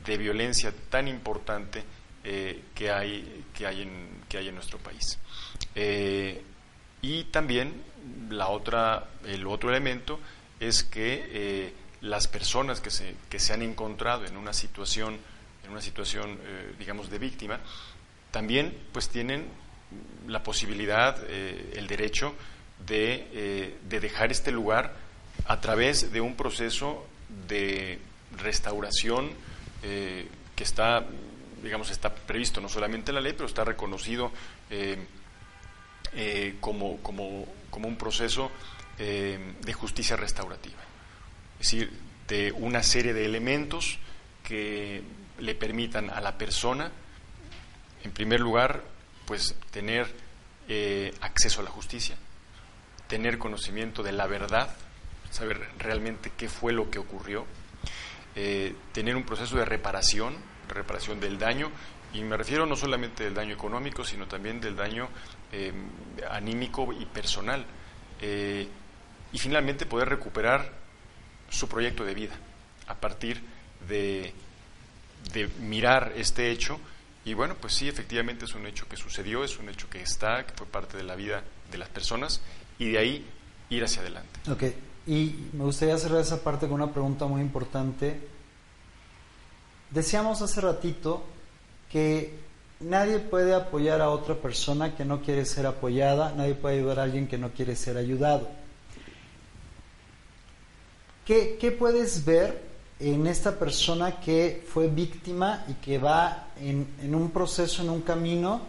de 0.05 0.17
violencia 0.17 0.74
tan 0.89 1.07
importante 1.07 1.84
eh, 2.24 2.63
que, 2.74 2.89
hay, 2.89 3.45
que, 3.53 3.67
hay 3.67 3.82
en, 3.82 4.07
que 4.30 4.38
hay 4.38 4.47
en 4.47 4.55
nuestro 4.55 4.80
país. 4.80 5.19
Eh, 5.76 6.41
y 7.04 7.26
también 7.26 7.84
la 8.32 8.47
otra, 8.47 9.10
el 9.26 9.45
otro 9.45 9.70
elemento 9.70 10.20
es 10.60 10.84
que 10.84 11.76
las 12.01 12.28
personas 12.28 12.82
que 12.82 12.89
se, 12.89 13.16
que 13.30 13.38
se 13.38 13.54
han 13.54 13.62
encontrado 13.62 14.26
en 14.26 14.38
una 14.38 14.54
situación, 14.54 15.20
en 15.64 15.72
una 15.72 15.82
situación 15.82 16.39
digamos, 16.80 17.12
de 17.12 17.20
víctima, 17.20 17.60
también 18.32 18.76
pues 18.91 19.10
tienen 19.10 19.45
la 20.28 20.41
posibilidad, 20.43 21.18
eh, 21.28 21.74
el 21.76 21.88
derecho 21.88 22.34
eh, 22.89 23.78
de, 23.88 23.99
dejar 23.99 24.32
este 24.32 24.51
lugar 24.51 24.93
a 25.45 25.62
través 25.62 26.12
de 26.12 26.22
un 26.22 26.36
proceso 26.36 27.06
de 27.47 27.99
restauración 28.38 29.32
eh, 29.84 30.28
que 30.56 30.64
está, 30.64 31.06
digamos, 31.62 31.91
está 31.91 32.14
previsto 32.14 32.60
no 32.60 32.70
solamente 32.70 33.12
en 33.12 33.16
la 33.16 33.22
ley, 33.22 33.34
pero 33.34 33.45
está 33.45 33.64
reconocido 33.64 34.32
como, 36.59 36.97
como, 36.97 37.45
como, 37.70 37.88
un 37.88 37.97
proceso 37.97 38.51
de 38.97 39.74
justicia 39.74 40.16
restaurativa. 40.16 40.82
Es 41.59 41.72
decir, 41.72 41.91
de 42.28 42.51
una 42.51 42.84
serie 42.84 43.14
de 43.14 43.26
elementos 43.26 43.97
que 44.43 45.01
le 45.39 45.55
permitan 45.55 46.09
a 46.09 46.22
la 46.22 46.38
persona 46.38 46.91
en 48.03 48.11
primer 48.11 48.41
lugar, 48.41 48.84
pues 49.26 49.55
tener 49.72 50.07
eh, 50.68 51.14
acceso 51.22 51.61
a 51.61 51.64
la 51.64 51.70
justicia, 51.70 52.16
tener 53.07 53.38
conocimiento 53.38 54.03
de 54.03 54.11
la 54.11 54.28
verdad, 54.28 54.76
saber 55.32 55.70
realmente 55.80 56.32
qué 56.38 56.49
fue 56.49 56.74
lo 56.74 56.91
que 56.91 56.99
ocurrió, 56.99 57.45
eh, 58.36 58.76
tener 58.91 59.16
un 59.16 59.24
proceso 59.24 59.55
de 59.57 59.66
reparación, 59.66 60.36
reparación 60.68 61.20
del 61.20 61.39
daño, 61.39 61.72
y 62.14 62.22
me 62.22 62.38
refiero 62.38 62.66
no 62.66 62.76
solamente 62.76 63.24
del 63.24 63.34
daño 63.34 63.53
económico, 63.53 64.03
sino 64.03 64.28
también 64.28 64.61
del 64.61 64.76
daño 64.76 65.09
eh, 65.51 65.74
anímico 66.30 66.93
y 66.93 67.05
personal. 67.05 67.66
y 68.22 69.39
finalmente 69.39 69.86
poder 69.86 70.09
recuperar 70.09 70.72
su 71.49 71.68
proyecto 71.68 72.05
de 72.05 72.14
vida 72.14 72.36
a 72.88 72.95
partir 72.95 73.41
de, 73.88 74.34
de 75.34 75.47
mirar 75.59 76.14
este 76.16 76.51
hecho 76.51 76.80
y 77.26 77.34
bueno, 77.34 77.55
pues 77.59 77.74
sí, 77.74 77.88
efectivamente 77.88 78.45
es 78.45 78.53
un 78.53 78.66
hecho 78.66 78.88
que 78.88 78.97
sucedió, 78.97 79.43
es 79.43 79.57
un 79.57 79.70
hecho 79.70 79.89
que 79.89 80.01
está, 80.01 80.45
que 80.45 80.53
fue 80.53 80.68
parte 80.68 80.97
de 80.97 81.03
la 81.03 81.16
vida 81.16 81.43
de 81.72 81.78
las 81.78 81.88
personas 81.88 82.41
y 82.78 82.91
de 82.91 82.97
ahí 82.97 83.26
ir 83.70 83.84
hacia 83.84 84.01
adelante. 84.01 84.39
Ok, 84.51 84.64
y 85.07 85.49
me 85.53 85.64
gustaría 85.64 85.97
cerrar 85.97 86.20
esa 86.20 86.43
parte 86.43 86.68
con 86.68 86.82
una 86.82 86.91
pregunta 86.91 87.26
muy 87.26 87.41
importante. 87.41 88.20
Decíamos 89.89 90.41
hace 90.41 90.59
ratito 90.59 91.24
que 91.93 92.33
nadie 92.79 93.19
puede 93.19 93.53
apoyar 93.53 94.01
a 94.01 94.09
otra 94.09 94.33
persona 94.33 94.95
que 94.95 95.05
no 95.05 95.21
quiere 95.21 95.45
ser 95.45 95.67
apoyada, 95.67 96.33
nadie 96.35 96.55
puede 96.55 96.77
ayudar 96.77 96.99
a 96.99 97.03
alguien 97.03 97.27
que 97.27 97.37
no 97.37 97.51
quiere 97.51 97.75
ser 97.75 97.97
ayudado. 97.97 98.49
¿Qué, 101.23 101.55
qué 101.61 101.71
puedes 101.71 102.25
ver 102.25 102.59
en 102.99 103.27
esta 103.27 103.59
persona 103.59 104.19
que 104.19 104.65
fue 104.67 104.87
víctima 104.87 105.65
y 105.69 105.73
que 105.73 105.99
va 105.99 106.47
en, 106.59 107.13
un 107.13 107.29
proceso, 107.29 107.83
en 107.83 107.91
un 107.91 108.01
camino 108.01 108.61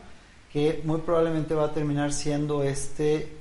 que 0.52 0.82
muy 0.84 1.00
probablemente 1.00 1.54
va 1.54 1.64
a 1.64 1.72
terminar 1.72 2.12
siendo 2.12 2.62
este 2.62 3.32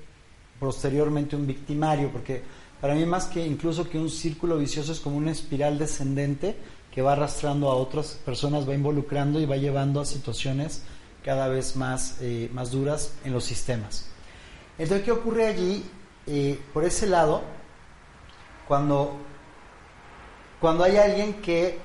posteriormente 0.62 1.36
un 1.36 1.46
victimario, 1.46 2.10
porque 2.10 2.42
para 2.80 2.96
mí 2.96 3.06
más 3.06 3.26
que 3.26 3.46
incluso 3.46 3.90
que 3.90 4.00
un 4.00 4.10
círculo 4.10 4.58
vicioso 4.58 4.94
es 4.94 5.02
como 5.02 5.18
una 5.18 5.32
espiral 5.32 5.78
descendente 5.78 6.56
que 6.94 7.02
va 7.02 7.14
arrastrando 7.14 7.72
a 7.72 7.76
otras 7.76 8.20
personas, 8.26 8.68
va 8.68 8.74
involucrando 8.74 9.40
y 9.40 9.46
va 9.46 9.58
llevando 9.58 10.00
a 10.00 10.06
situaciones 10.06 10.84
cada 11.24 11.48
vez 11.48 11.76
más, 11.76 12.18
eh, 12.22 12.50
más 12.54 12.72
duras 12.72 13.14
en 13.24 13.34
los 13.34 13.44
sistemas. 13.46 14.08
Entonces, 14.78 15.06
¿qué 15.06 15.12
ocurre 15.12 15.48
allí? 15.48 15.84
Eh, 16.28 16.60
por 16.74 16.84
ese 16.84 17.08
lado, 17.08 17.42
cuando 18.68 19.18
cuando 20.64 20.86
hay 20.86 20.96
alguien 20.96 21.34
que 21.42 21.78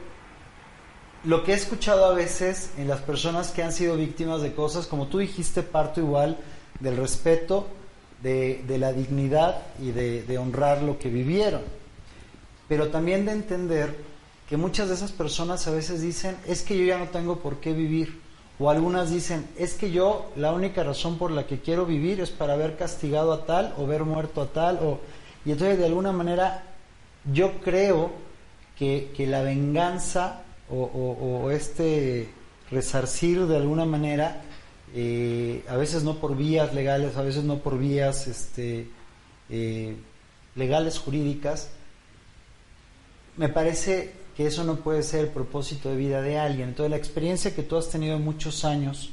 lo 1.25 1.43
que 1.43 1.51
he 1.51 1.57
escuchado 1.57 2.05
a 2.05 2.15
veces 2.15 2.71
en 2.79 2.87
las 2.87 3.01
personas 3.01 3.51
que 3.51 3.65
han 3.65 3.73
sido 3.73 3.97
víctimas 3.97 4.41
de 4.41 4.55
cosas, 4.55 4.87
como 4.87 5.09
tú 5.09 5.19
dijiste, 5.19 5.65
parto 5.65 5.99
igual 5.99 6.39
del 6.79 6.97
respeto, 6.97 7.67
de, 8.23 8.63
la 8.79 8.93
dignidad 8.93 9.63
y 9.83 9.91
de, 9.91 10.39
honrar 10.39 10.83
lo 10.83 10.97
que 10.97 11.09
vivieron. 11.09 11.63
Pero 12.69 12.87
también 12.87 13.27
de 13.27 13.33
entender 13.33 13.97
que 14.49 14.57
muchas 14.57 14.89
de 14.89 14.95
esas 14.95 15.13
personas 15.13 15.67
a 15.67 15.73
veces 15.73 16.01
dicen, 16.01 16.37
es 16.47 16.63
que 16.63 16.79
yo 16.79 16.85
ya 16.85 16.99
no 16.99 17.09
tengo 17.09 17.41
por 17.41 17.61
qué 17.61 17.73
vivir. 17.73 18.21
O 18.59 18.71
algunas 18.71 19.11
dicen, 19.11 19.47
es 19.57 19.75
que 19.75 19.91
yo 19.91 20.33
la 20.35 20.53
única 20.53 20.83
razón 20.83 21.19
por 21.19 21.31
la 21.31 21.47
que 21.47 21.61
quiero 21.61 21.87
vivir 21.87 22.21
es 22.21 22.31
para 22.31 22.55
haber 22.55 22.77
castigado 22.77 23.33
a 23.33 23.45
tal 23.47 23.75
o 23.79 23.85
haber 23.85 24.05
muerto 24.05 24.41
a 24.41 24.47
tal. 24.47 24.79
O... 24.83 25.01
Y 25.45 25.53
entonces 25.53 25.79
de 25.79 25.87
alguna 25.87 26.13
manera 26.13 26.65
yo 27.33 27.61
creo 27.61 28.11
que, 28.77 29.13
la 29.29 29.43
venganza 29.43 30.43
o, 30.71 31.51
este 31.51 32.29
resarcir 32.71 33.47
de 33.47 33.57
alguna 33.57 33.85
manera, 33.85 34.43
eh, 34.95 35.65
a 35.69 35.77
veces 35.77 36.05
no 36.05 36.17
por 36.17 36.37
vías 36.37 36.75
legales, 36.75 37.17
a 37.17 37.23
veces 37.23 37.45
no 37.45 37.59
por 37.59 37.79
vías 37.79 38.27
este, 38.27 38.89
eh, 39.51 39.97
legales 40.55 40.99
jurídicas, 40.99 41.71
me 43.37 43.49
parece 43.49 44.13
que 44.39 44.47
eso 44.47 44.63
no 44.63 44.77
puede 44.77 45.03
ser 45.03 45.25
el 45.25 45.31
propósito 45.31 45.91
de 45.91 45.97
vida 45.97 46.23
de 46.23 46.39
alguien. 46.39 46.69
Entonces 46.69 46.93
la 46.93 46.97
experiencia 46.97 47.57
que 47.57 47.65
tú 47.65 47.77
has 47.77 47.89
tenido 47.89 48.21
muchos 48.21 48.65
años 48.65 49.11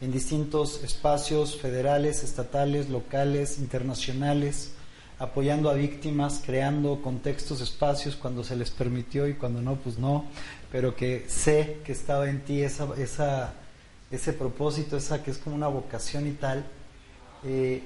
en 0.00 0.10
distintos 0.10 0.82
espacios 0.82 1.56
federales, 1.60 2.24
estatales, 2.24 2.88
locales, 2.88 3.58
internacionales, 3.58 4.70
apoyando 5.18 5.68
a 5.68 5.74
víctimas, 5.74 6.40
creando 6.42 7.02
contextos, 7.02 7.60
espacios 7.60 8.16
cuando 8.16 8.42
se 8.42 8.56
les 8.56 8.70
permitió 8.70 9.28
y 9.28 9.34
cuando 9.34 9.60
no, 9.60 9.74
pues 9.76 9.98
no, 9.98 10.24
pero 10.72 10.96
que 10.96 11.26
sé 11.28 11.80
que 11.84 11.92
estaba 11.92 12.30
en 12.30 12.42
ti 12.42 12.62
esa, 12.62 12.88
esa, 12.96 13.52
ese 14.10 14.32
propósito, 14.32 14.96
esa 14.96 15.22
que 15.22 15.30
es 15.30 15.36
como 15.36 15.56
una 15.56 15.68
vocación 15.68 16.26
y 16.26 16.32
tal. 16.32 16.64
Eh, 17.44 17.82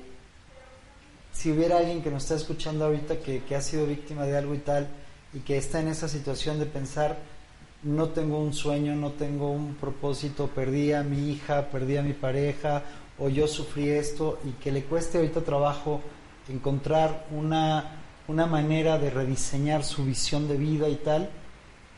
si 1.32 1.50
hubiera 1.50 1.78
alguien 1.78 2.04
que 2.04 2.10
nos 2.12 2.22
está 2.22 2.36
escuchando 2.36 2.84
ahorita 2.84 3.16
que, 3.16 3.42
que 3.42 3.56
ha 3.56 3.62
sido 3.62 3.84
víctima 3.84 4.26
de 4.26 4.36
algo 4.36 4.54
y 4.54 4.58
tal, 4.58 4.86
y 5.32 5.40
que 5.40 5.56
está 5.56 5.80
en 5.80 5.88
esa 5.88 6.08
situación 6.08 6.58
de 6.58 6.66
pensar, 6.66 7.18
no 7.82 8.08
tengo 8.08 8.38
un 8.38 8.52
sueño, 8.52 8.96
no 8.96 9.12
tengo 9.12 9.50
un 9.50 9.74
propósito, 9.74 10.48
perdí 10.48 10.92
a 10.92 11.02
mi 11.02 11.30
hija, 11.30 11.70
perdí 11.70 11.96
a 11.96 12.02
mi 12.02 12.12
pareja, 12.12 12.82
o 13.18 13.28
yo 13.28 13.46
sufrí 13.46 13.88
esto, 13.88 14.38
y 14.44 14.52
que 14.62 14.72
le 14.72 14.84
cueste 14.84 15.18
ahorita 15.18 15.42
trabajo 15.42 16.00
encontrar 16.48 17.26
una, 17.30 17.98
una 18.26 18.46
manera 18.46 18.98
de 18.98 19.10
rediseñar 19.10 19.84
su 19.84 20.04
visión 20.04 20.48
de 20.48 20.56
vida 20.56 20.88
y 20.88 20.96
tal, 20.96 21.30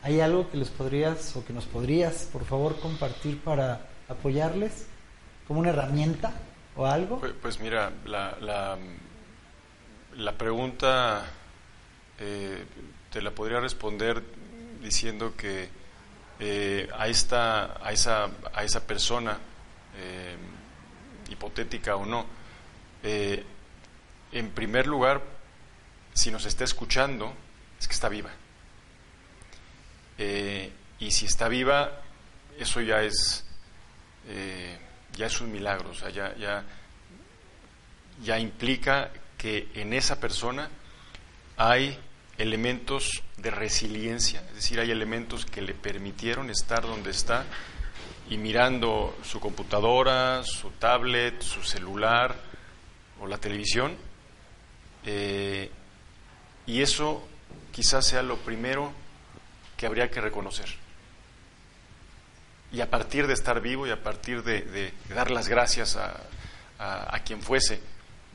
¿hay 0.03 0.19
algo 0.19 0.49
que 0.49 0.57
les 0.57 0.69
podrías 0.69 1.35
o 1.35 1.45
que 1.45 1.53
nos 1.53 1.65
podrías, 1.65 2.27
por 2.31 2.45
favor, 2.45 2.79
compartir 2.79 3.39
para 3.39 3.81
apoyarles? 4.07 4.87
¿Como 5.47 5.59
una 5.59 5.69
herramienta 5.69 6.33
o 6.75 6.85
algo? 6.85 7.19
Pues, 7.19 7.33
pues 7.41 7.59
mira, 7.59 7.91
la, 8.05 8.37
la, 10.15 10.37
pregunta 10.37 11.25
eh, 12.19 12.63
te 13.11 13.21
la 13.21 13.31
podría 13.31 13.59
responder 13.59 14.23
diciendo 14.81 15.35
que 15.35 15.69
eh, 16.39 16.89
a, 16.97 17.07
esta, 17.07 17.85
a, 17.85 17.91
esa, 17.91 18.29
a 18.53 18.63
esa 18.63 18.87
persona, 18.87 19.37
eh, 19.97 20.35
hipotética 21.29 21.95
o 21.95 22.05
no, 22.05 22.25
en 23.03 24.51
primer 24.51 24.87
lugar, 24.87 25.21
si 26.13 26.31
nos 26.31 26.45
está 26.45 26.63
escuchando, 26.63 27.33
es 27.79 27.87
que 27.87 27.93
está 27.93 28.09
viva. 28.09 28.31
Eh, 30.17 30.71
y 30.99 31.11
si 31.11 31.25
está 31.25 31.47
viva, 31.47 32.01
eso 32.57 32.81
ya 32.81 33.01
es, 33.01 33.45
eh, 34.27 34.77
ya 35.13 35.25
es 35.25 35.41
un 35.41 35.51
milagro, 35.51 35.89
o 35.89 35.93
sea, 35.93 36.09
ya, 36.09 36.35
ya, 36.35 36.63
ya 38.23 38.39
implica 38.39 39.11
que 39.37 39.69
en 39.73 39.93
esa 39.93 40.19
persona 40.19 40.69
hay 41.57 41.99
elementos 42.41 43.23
de 43.37 43.51
resiliencia, 43.51 44.43
es 44.49 44.55
decir, 44.55 44.79
hay 44.79 44.91
elementos 44.91 45.45
que 45.45 45.61
le 45.61 45.73
permitieron 45.73 46.49
estar 46.49 46.81
donde 46.83 47.11
está 47.11 47.45
y 48.29 48.37
mirando 48.37 49.17
su 49.23 49.39
computadora, 49.39 50.43
su 50.43 50.71
tablet, 50.71 51.41
su 51.41 51.63
celular 51.63 52.35
o 53.19 53.27
la 53.27 53.37
televisión, 53.37 53.95
eh, 55.05 55.69
y 56.65 56.81
eso 56.81 57.27
quizás 57.71 58.05
sea 58.05 58.23
lo 58.23 58.37
primero 58.37 58.91
que 59.77 59.85
habría 59.85 60.09
que 60.09 60.21
reconocer. 60.21 60.69
Y 62.71 62.79
a 62.81 62.89
partir 62.89 63.27
de 63.27 63.33
estar 63.33 63.59
vivo 63.59 63.85
y 63.85 63.91
a 63.91 64.01
partir 64.01 64.43
de, 64.43 64.93
dar 65.09 65.29
las 65.29 65.49
gracias 65.49 65.97
a, 65.97 66.21
a 66.79 67.19
quien 67.23 67.41
fuese, 67.41 67.81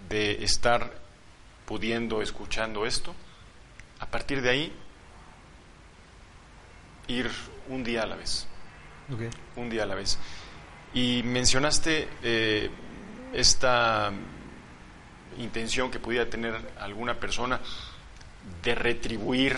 de 0.09 0.44
estar 0.44 0.92
pudiendo, 1.64 2.20
escuchando 2.20 2.84
esto, 2.84 3.14
a 3.99 4.07
partir 4.07 4.42
de 4.42 4.51
ahí, 4.51 4.72
ir 7.09 7.30
un 7.68 7.84
día 7.84 8.03
a 8.03 8.07
la 8.07 8.16
vez. 8.16 8.47
Un 9.57 9.70
día 9.70 9.84
a 9.84 9.86
la 9.86 9.94
vez. 9.94 10.18
Y 10.94 11.22
mencionaste 11.22 12.09
eh, 12.22 12.70
esta 13.32 14.12
intención 15.38 15.90
que 15.90 15.99
pudiera 15.99 16.28
tener 16.28 16.55
alguna 16.80 17.14
persona 17.20 17.61
de 18.62 18.74
retribuir 18.74 19.57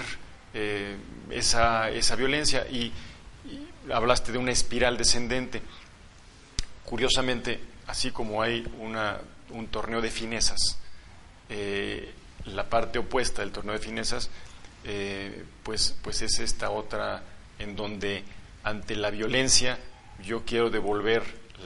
eh, 0.54 0.96
esa, 1.30 1.90
esa, 1.90 2.16
violencia 2.16 2.66
y, 2.68 2.92
hablaste 3.92 4.32
de 4.32 4.38
una 4.38 4.50
espiral 4.50 4.98
descendente. 4.98 5.62
Curiosamente, 6.84 7.60
así 7.86 8.10
como 8.10 8.42
hay 8.42 8.66
una, 8.78 9.18
un 9.50 9.68
torneo 9.68 10.00
de 10.00 10.10
finezas, 10.10 10.78
eh, 11.48 12.12
la 12.48 12.68
parte 12.68 12.98
opuesta 12.98 13.42
del 13.42 13.52
torneo 13.52 13.74
de 13.74 13.80
finezas, 13.80 14.30
eh, 14.84 15.44
pues, 15.62 15.96
pues 16.02 16.22
es 16.22 16.38
esta 16.38 16.70
otra 16.70 17.22
en 17.58 17.76
donde 17.76 18.24
ante 18.62 18.96
la 18.96 19.10
violencia 19.10 19.78
yo 20.24 20.44
quiero 20.44 20.70
devolver 20.70 21.22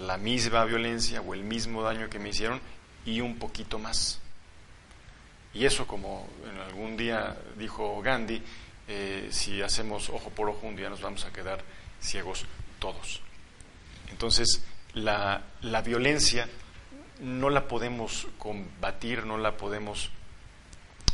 la 0.06 0.16
misma 0.16 0.64
violencia 0.64 1.20
o 1.20 1.34
el 1.34 1.42
mismo 1.42 1.82
daño 1.82 2.08
que 2.08 2.18
me 2.18 2.30
hicieron 2.30 2.60
y 3.04 3.20
un 3.20 3.38
poquito 3.38 3.78
más. 3.78 4.20
Y 5.54 5.66
eso, 5.66 5.86
como 5.86 6.28
en 6.50 6.58
algún 6.58 6.96
día 6.96 7.36
dijo 7.58 8.00
Gandhi, 8.00 8.42
eh, 8.88 9.28
si 9.30 9.60
hacemos 9.62 10.08
ojo 10.08 10.30
por 10.30 10.48
ojo 10.48 10.66
un 10.66 10.76
día 10.76 10.88
nos 10.88 11.02
vamos 11.02 11.24
a 11.24 11.32
quedar 11.32 11.62
ciegos 12.00 12.46
todos. 12.78 13.20
Entonces, 14.10 14.62
la, 14.94 15.42
la 15.60 15.82
violencia 15.82 16.48
no 17.20 17.50
la 17.50 17.68
podemos 17.68 18.26
combatir, 18.38 19.26
no 19.26 19.38
la 19.38 19.56
podemos 19.56 20.10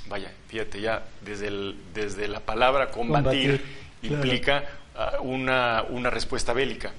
vaya, 0.09 0.33
fíjate, 0.49 0.81
ya 0.81 1.07
desde, 1.21 1.49
el, 1.49 1.77
desde 1.95 2.29
la 2.29 2.41
palabra 2.41 2.91
combatir, 2.91 3.65
implica 4.03 4.65
ah, 4.95 5.19
una, 5.21 5.85
una 5.89 6.11
respuesta 6.11 6.53
bélica. 6.53 6.93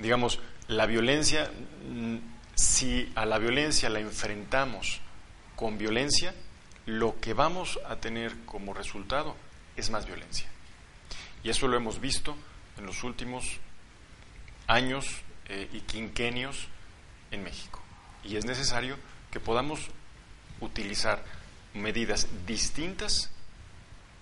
Digamos, 0.00 0.40
la 0.68 0.86
violencia, 0.86 1.50
mm, 1.88 2.16
si 2.54 3.10
a 3.14 3.24
la 3.26 3.38
violencia 3.38 3.88
la 3.88 4.00
enfrentamos 4.00 5.00
con 5.54 5.78
violencia, 5.78 6.34
lo 6.86 7.18
que 7.20 7.34
vamos 7.34 7.78
a 7.88 7.96
tener 7.96 8.32
como 8.44 8.74
resultado 8.74 9.36
es 9.76 9.90
más 9.90 10.06
violencia. 10.06 10.46
Y 11.42 11.50
eso 11.50 11.68
lo 11.68 11.76
hemos 11.76 12.00
visto 12.00 12.36
en 12.78 12.86
los 12.86 13.04
últimos 13.04 13.58
años 14.66 15.06
eh, 15.48 15.68
y 15.72 15.80
quinquenios 15.80 16.68
en 17.30 17.44
México. 17.44 17.82
Y 18.24 18.36
es 18.36 18.44
necesario 18.44 18.96
que 19.30 19.40
podamos 19.40 19.80
utilizar 20.60 21.22
medidas 21.76 22.28
distintas 22.46 23.30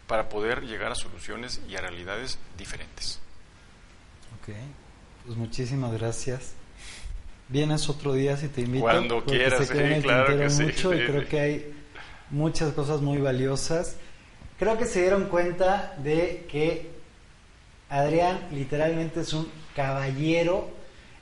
para 0.06 0.28
poder 0.28 0.62
llegar 0.62 0.92
a 0.92 0.94
soluciones 0.94 1.60
y 1.68 1.76
a 1.76 1.80
realidades 1.80 2.38
diferentes. 2.58 3.20
Ok, 4.40 4.54
pues 5.24 5.36
muchísimas 5.36 5.92
gracias. 5.92 6.52
Vienes 7.48 7.88
otro 7.88 8.14
día 8.14 8.36
si 8.36 8.48
te 8.48 8.62
invito. 8.62 8.84
Cuando 8.84 9.24
quieras, 9.24 9.70
claro 10.02 10.38
que 10.38 10.50
sí. 10.50 10.64
Mucho 10.64 10.94
y 10.94 11.06
creo 11.06 11.28
que 11.28 11.40
hay 11.40 11.74
muchas 12.30 12.72
cosas 12.72 13.00
muy 13.00 13.18
valiosas. 13.18 13.96
Creo 14.58 14.78
que 14.78 14.86
se 14.86 15.00
dieron 15.00 15.24
cuenta 15.26 15.94
de 15.98 16.46
que 16.50 16.90
Adrián 17.88 18.48
literalmente 18.52 19.20
es 19.20 19.32
un 19.32 19.50
caballero. 19.74 20.70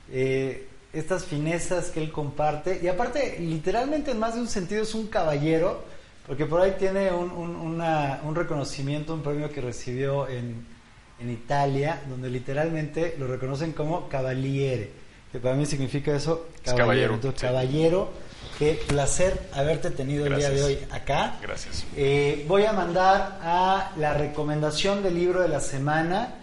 Eh, 0.09 0.67
estas 0.93 1.25
finezas 1.25 1.89
que 1.89 2.01
él 2.01 2.11
comparte. 2.11 2.79
Y 2.81 2.87
aparte, 2.87 3.37
literalmente 3.39 4.11
en 4.11 4.19
más 4.19 4.35
de 4.35 4.41
un 4.41 4.47
sentido 4.47 4.83
es 4.83 4.93
un 4.93 5.07
caballero 5.07 5.83
porque 6.27 6.45
por 6.45 6.61
ahí 6.61 6.75
tiene 6.77 7.11
un, 7.11 7.31
un, 7.31 8.35
reconocimiento, 8.35 9.13
un 9.13 9.21
premio 9.21 9.51
que 9.51 9.61
recibió 9.61 10.27
en, 10.27 10.65
en, 11.19 11.29
Italia, 11.29 12.01
donde 12.07 12.29
literalmente 12.29 13.15
lo 13.19 13.27
reconocen 13.27 13.73
como 13.73 14.07
cavaliere, 14.07 14.91
que 15.31 15.39
para 15.39 15.55
mí 15.55 15.65
significa 15.65 16.15
eso, 16.15 16.47
caballero. 16.63 17.19
caballero, 17.39 18.09
qué 18.57 18.79
placer 18.87 19.49
haberte 19.53 19.91
tenido 19.91 20.25
el 20.25 20.37
día 20.37 20.49
de 20.49 20.63
hoy 20.63 20.79
acá. 20.91 21.37
Gracias. 21.41 21.85
Eh, 21.95 22.45
voy 22.47 22.63
a 22.65 22.71
mandar 22.71 23.39
a 23.41 23.91
la 23.97 24.13
recomendación 24.13 25.03
del 25.03 25.15
libro 25.15 25.41
de 25.41 25.49
la 25.49 25.59
semana. 25.59 26.35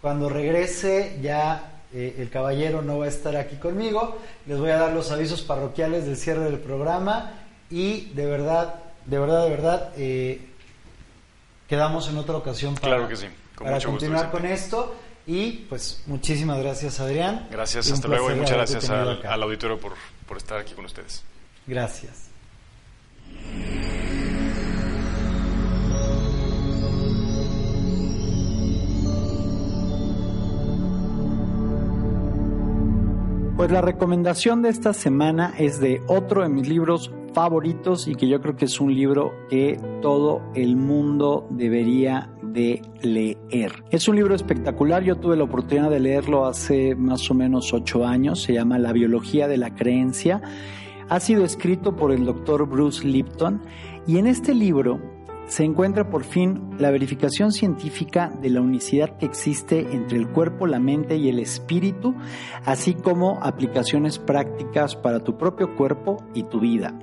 Cuando 0.00 0.28
regrese 0.28 1.18
ya 1.20 1.82
eh, 1.92 2.16
el 2.18 2.28
caballero 2.28 2.82
no 2.82 2.98
va 2.98 3.06
a 3.06 3.08
estar 3.08 3.36
aquí 3.36 3.56
conmigo. 3.56 4.18
Les 4.46 4.58
voy 4.58 4.70
a 4.70 4.76
dar 4.76 4.92
los 4.92 5.10
avisos 5.10 5.42
parroquiales 5.42 6.06
del 6.06 6.16
cierre 6.16 6.44
del 6.44 6.58
programa 6.58 7.32
y 7.70 8.10
de 8.14 8.26
verdad 8.26 8.87
de 9.08 9.18
verdad, 9.18 9.44
de 9.44 9.50
verdad, 9.50 9.92
eh, 9.96 10.48
quedamos 11.66 12.08
en 12.10 12.18
otra 12.18 12.36
ocasión 12.36 12.74
para, 12.74 13.08
para 13.58 13.80
continuar 13.80 14.30
con 14.30 14.44
esto. 14.44 14.94
Y 15.26 15.66
pues 15.68 16.02
muchísimas 16.06 16.58
gracias 16.58 17.00
Adrián. 17.00 17.48
Gracias, 17.50 17.90
hasta 17.90 18.08
luego 18.08 18.30
y 18.30 18.34
muchas 18.34 18.56
gracias 18.56 18.88
al, 18.88 19.26
al, 19.26 19.42
auditorio 19.42 19.78
por, 19.78 19.92
por 20.26 20.36
estar 20.38 20.58
aquí 20.58 20.74
con 20.74 20.84
ustedes. 20.84 21.22
Gracias. 21.66 22.28
Pues 33.56 33.70
la 33.70 33.80
recomendación 33.80 34.62
de 34.62 34.68
esta 34.68 34.94
semana 34.94 35.52
es 35.58 35.80
de 35.80 36.00
otro 36.06 36.42
de 36.42 36.48
mis 36.48 36.68
libros 36.68 37.10
favoritos 37.38 38.08
y 38.08 38.16
que 38.16 38.26
yo 38.26 38.40
creo 38.40 38.56
que 38.56 38.64
es 38.64 38.80
un 38.80 38.92
libro 38.92 39.32
que 39.48 39.80
todo 40.02 40.42
el 40.56 40.74
mundo 40.74 41.46
debería 41.50 42.30
de 42.42 42.82
leer. 43.00 43.84
Es 43.92 44.08
un 44.08 44.16
libro 44.16 44.34
espectacular, 44.34 45.04
yo 45.04 45.14
tuve 45.14 45.36
la 45.36 45.44
oportunidad 45.44 45.88
de 45.88 46.00
leerlo 46.00 46.46
hace 46.46 46.96
más 46.96 47.30
o 47.30 47.34
menos 47.34 47.72
ocho 47.72 48.04
años, 48.04 48.42
se 48.42 48.54
llama 48.54 48.80
La 48.80 48.92
biología 48.92 49.46
de 49.46 49.56
la 49.56 49.72
creencia, 49.72 50.42
ha 51.08 51.20
sido 51.20 51.44
escrito 51.44 51.94
por 51.94 52.10
el 52.10 52.24
doctor 52.24 52.68
Bruce 52.68 53.06
Lipton. 53.06 53.62
Y 54.08 54.18
en 54.18 54.26
este 54.26 54.52
libro 54.52 55.00
se 55.48 55.64
encuentra 55.64 56.10
por 56.10 56.24
fin 56.24 56.70
la 56.78 56.90
verificación 56.90 57.52
científica 57.52 58.30
de 58.40 58.50
la 58.50 58.60
unicidad 58.60 59.16
que 59.16 59.26
existe 59.26 59.80
entre 59.92 60.18
el 60.18 60.28
cuerpo, 60.28 60.66
la 60.66 60.78
mente 60.78 61.16
y 61.16 61.28
el 61.28 61.38
espíritu, 61.38 62.14
así 62.64 62.94
como 62.94 63.38
aplicaciones 63.42 64.18
prácticas 64.18 64.94
para 64.94 65.24
tu 65.24 65.36
propio 65.38 65.74
cuerpo 65.74 66.22
y 66.34 66.44
tu 66.44 66.60
vida. 66.60 66.94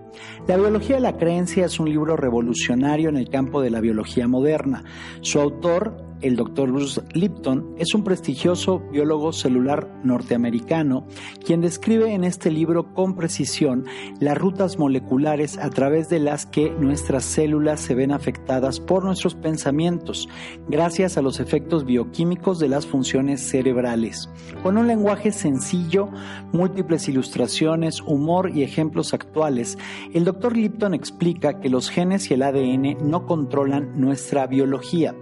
La 0.47 0.57
biología 0.57 0.95
de 0.95 1.01
la 1.01 1.17
creencia 1.17 1.65
es 1.65 1.79
un 1.79 1.89
libro 1.89 2.15
revolucionario 2.15 3.09
en 3.09 3.17
el 3.17 3.29
campo 3.29 3.61
de 3.61 3.71
la 3.71 3.81
biología 3.81 4.27
moderna. 4.27 4.83
Su 5.21 5.41
autor, 5.41 5.97
el 6.26 6.36
doctor 6.36 6.71
Bruce 6.71 7.03
Lipton 7.13 7.76
es 7.78 7.93
un 7.93 8.03
prestigioso 8.03 8.80
biólogo 8.91 9.32
celular 9.32 9.88
norteamericano 10.03 11.05
quien 11.45 11.61
describe 11.61 12.13
en 12.13 12.23
este 12.23 12.49
libro 12.49 12.95
con 12.95 13.15
precisión 13.15 13.86
las 14.19 14.36
rutas 14.36 14.80
moleculares 14.80 15.59
a 15.59 15.69
través 15.69 16.09
de 16.09 16.17
las 16.17 16.47
que 16.47 16.71
nuestras 16.71 17.26
células 17.26 17.80
se 17.80 17.93
ven 17.93 18.11
afectadas 18.11 18.80
por 18.80 19.03
nuestros 19.03 19.36
pensamientos, 19.36 20.28
gracias 20.67 21.15
a 21.17 21.21
los 21.21 21.39
efectos 21.39 21.86
bioquímicos 21.86 22.57
de 22.57 22.69
las 22.69 22.88
funciones 22.88 23.47
cerebrales. 23.47 24.28
Con 24.63 24.80
un 24.80 24.88
lenguaje 24.88 25.32
sencillo, 25.32 26.09
múltiples 26.51 27.07
ilustraciones, 27.07 28.01
humor 28.01 28.49
y 28.49 28.63
ejemplos 28.63 29.13
actuales, 29.13 29.78
el 30.11 30.26
doctor 30.26 30.57
Lipton 30.57 30.95
explica 30.95 31.59
que 31.59 31.69
los 31.69 31.89
genes 31.89 32.32
y 32.32 32.34
el 32.34 32.41
ADN 32.41 32.97
no 33.07 33.28
controlan 33.28 33.99
nuestra 34.01 34.47
biología, 34.47 35.13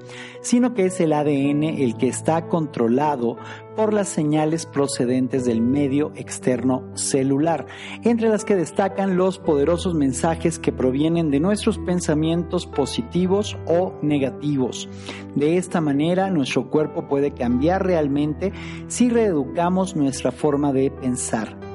sino 0.44 0.76
que 0.76 0.86
es 0.86 1.00
el 1.00 1.14
ADN 1.14 1.64
el 1.64 1.98
que 1.98 2.08
está 2.08 2.48
controlado 2.48 3.38
por 3.76 3.92
las 3.92 4.10
señales 4.10 4.68
procedentes 4.68 5.46
del 5.46 5.62
medio 5.62 6.12
externo 6.16 6.84
celular, 6.94 7.66
entre 8.04 8.30
las 8.30 8.46
que 8.46 8.56
destacan 8.56 9.18
los 9.18 9.40
poderosos 9.40 9.96
mensajes 9.96 10.60
que 10.60 10.72
provienen 10.72 11.32
de 11.32 11.40
nuestros 11.40 11.80
pensamientos 11.80 12.68
positivos 12.68 13.58
o 13.66 13.94
negativos. 14.04 14.88
De 15.34 15.58
esta 15.58 15.82
manera, 15.82 16.30
nuestro 16.30 16.70
cuerpo 16.70 17.08
puede 17.08 17.32
cambiar 17.32 17.84
realmente 17.84 18.54
si 18.88 19.10
reeducamos 19.10 19.96
nuestra 19.96 20.32
forma 20.32 20.72
de 20.72 20.92
pensar. 20.92 21.73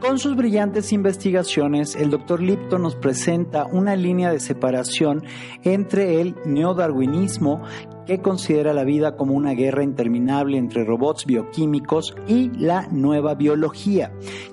Con 0.00 0.18
sus 0.18 0.34
brillantes 0.34 0.92
investigaciones, 0.94 1.94
el 1.94 2.08
Dr. 2.08 2.40
Lipton 2.40 2.82
nos 2.82 2.96
presenta 2.96 3.66
una 3.66 3.96
línea 3.96 4.32
de 4.32 4.40
separación 4.40 5.22
entre 5.62 6.22
el 6.22 6.34
neodarwinismo 6.46 7.62
que 8.06 8.22
considera 8.22 8.72
la 8.72 8.84
vida 8.84 9.16
como 9.16 9.34
una 9.34 9.52
guerra 9.52 9.84
interminable 9.84 10.56
entre 10.56 10.84
robots 10.84 11.26
bioquímicos 11.26 12.16
y 12.26 12.50
la 12.58 12.88
nueva 12.90 13.34
biología, 13.34 14.10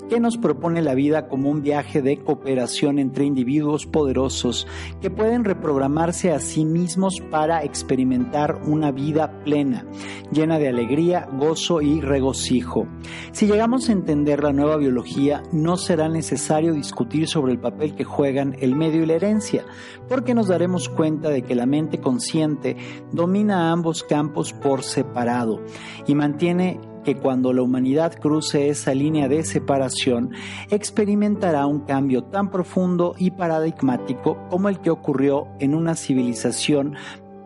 que 0.10 0.20
nos 0.20 0.38
propone 0.38 0.82
la 0.82 0.96
vida 0.96 1.28
como 1.28 1.50
un 1.50 1.62
viaje 1.62 2.02
de 2.02 2.18
cooperación 2.18 3.00
entre 3.00 3.26
individuos 3.26 3.86
poderosos 3.86 4.68
que 5.02 5.10
pueden 5.10 5.44
reprogramarse 5.44 6.32
a 6.32 6.40
sí 6.40 6.66
mismos 6.66 7.22
para 7.30 7.64
experimentar 7.64 8.62
una 8.66 8.92
vida 8.92 9.44
plena, 9.44 9.86
llena 10.32 10.60
de 10.60 10.70
alegría, 10.70 11.28
gozo 11.34 11.82
y 11.82 12.02
regocijo. 12.02 12.88
Si 13.32 13.48
llegamos 13.48 13.90
a 13.90 13.94
entender 13.94 14.44
la 14.44 14.54
nueva 14.54 14.78
biología, 14.78 15.44
no 15.52 15.78
será 15.78 16.10
necesario 16.10 16.74
discutir 16.74 17.28
sobre 17.28 17.54
el 17.54 17.60
papel 17.60 17.96
que 17.96 18.04
juegan 18.04 18.56
el 18.60 18.76
medio 18.76 19.04
y 19.04 19.06
la 19.06 19.14
herencia, 19.14 19.66
porque 20.08 20.34
nos 20.34 20.48
daremos 20.48 20.90
cuenta 20.90 21.30
de 21.30 21.42
que 21.42 21.56
la 21.56 21.66
mente 21.66 22.00
consciente 22.00 22.78
domina 23.12 23.72
ambos 23.72 24.04
campos 24.04 24.54
por 24.54 24.84
separado 24.84 25.62
y 26.08 26.16
mantiene 26.16 26.80
que 27.08 27.16
cuando 27.16 27.54
la 27.54 27.62
humanidad 27.62 28.20
cruce 28.20 28.68
esa 28.68 28.94
línea 28.94 29.30
de 29.30 29.46
separación, 29.46 30.32
experimentará 30.70 31.66
un 31.66 31.86
cambio 31.86 32.26
tan 32.26 32.52
profundo 32.52 33.16
y 33.18 33.32
paradigmático 33.32 34.38
como 34.50 34.68
el 34.68 34.82
que 34.82 34.90
ocurrió 34.90 35.48
en 35.60 35.74
una 35.74 35.96
civilización 35.96 36.96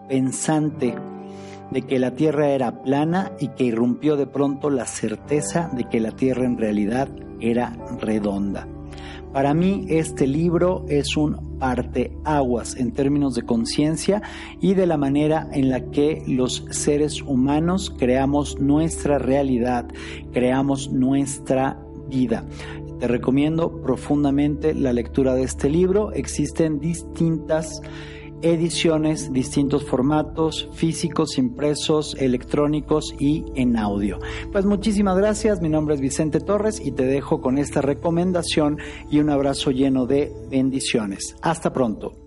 pensante 0.10 0.96
de 1.70 1.84
que 1.84 2.00
la 2.00 2.16
Tierra 2.16 2.50
era 2.50 2.82
plana 2.82 3.34
y 3.40 3.50
que 3.50 3.66
irrumpió 3.66 4.18
de 4.18 4.26
pronto 4.26 4.72
la 4.72 4.88
certeza 4.88 5.70
de 5.74 5.84
que 5.84 6.00
la 6.00 6.10
Tierra 6.10 6.46
en 6.46 6.58
realidad 6.58 7.08
era 7.40 7.78
redonda. 8.00 8.68
Para 9.34 9.54
mí 9.54 9.86
este 9.88 10.28
libro 10.28 10.86
es 10.90 11.16
un 11.16 11.58
parteaguas 11.58 12.76
en 12.76 12.92
términos 12.92 13.36
de 13.36 13.44
conciencia 13.44 14.22
y 14.60 14.74
de 14.74 14.86
la 14.86 14.98
manera 14.98 15.48
en 15.54 15.70
la 15.70 15.92
que 15.92 16.22
los 16.28 16.66
seres 16.72 17.22
humanos 17.22 17.96
creamos 17.98 18.60
nuestra 18.60 19.20
realidad, 19.20 19.88
creamos 20.34 20.92
nuestra 20.92 21.78
vida. 22.10 22.46
Te 23.00 23.08
recomiendo 23.08 23.82
profundamente 23.82 24.74
la 24.74 24.92
lectura 24.92 25.34
de 25.34 25.44
este 25.44 25.70
libro. 25.70 26.12
Existen 26.12 26.80
distintas 26.80 27.82
ediciones, 28.42 29.32
distintos 29.32 29.84
formatos 29.84 30.70
físicos, 30.74 31.38
impresos, 31.38 32.16
electrónicos 32.20 33.14
y 33.20 33.46
en 33.56 33.78
audio. 33.78 34.20
Pues 34.52 34.66
muchísimas 34.66 35.18
gracias, 35.18 35.62
mi 35.62 35.70
nombre 35.70 35.96
es 35.96 36.02
Vicente 36.02 36.40
Torres 36.40 36.80
y 36.80 36.92
te 36.92 37.06
dejo 37.06 37.42
con 37.42 37.58
esta 37.58 37.82
recomendación 37.82 38.80
y 39.10 39.20
un 39.20 39.30
abrazo 39.30 39.72
lleno 39.72 40.06
de 40.06 40.32
bendiciones. 40.50 41.36
Hasta 41.42 41.72
pronto. 41.72 42.22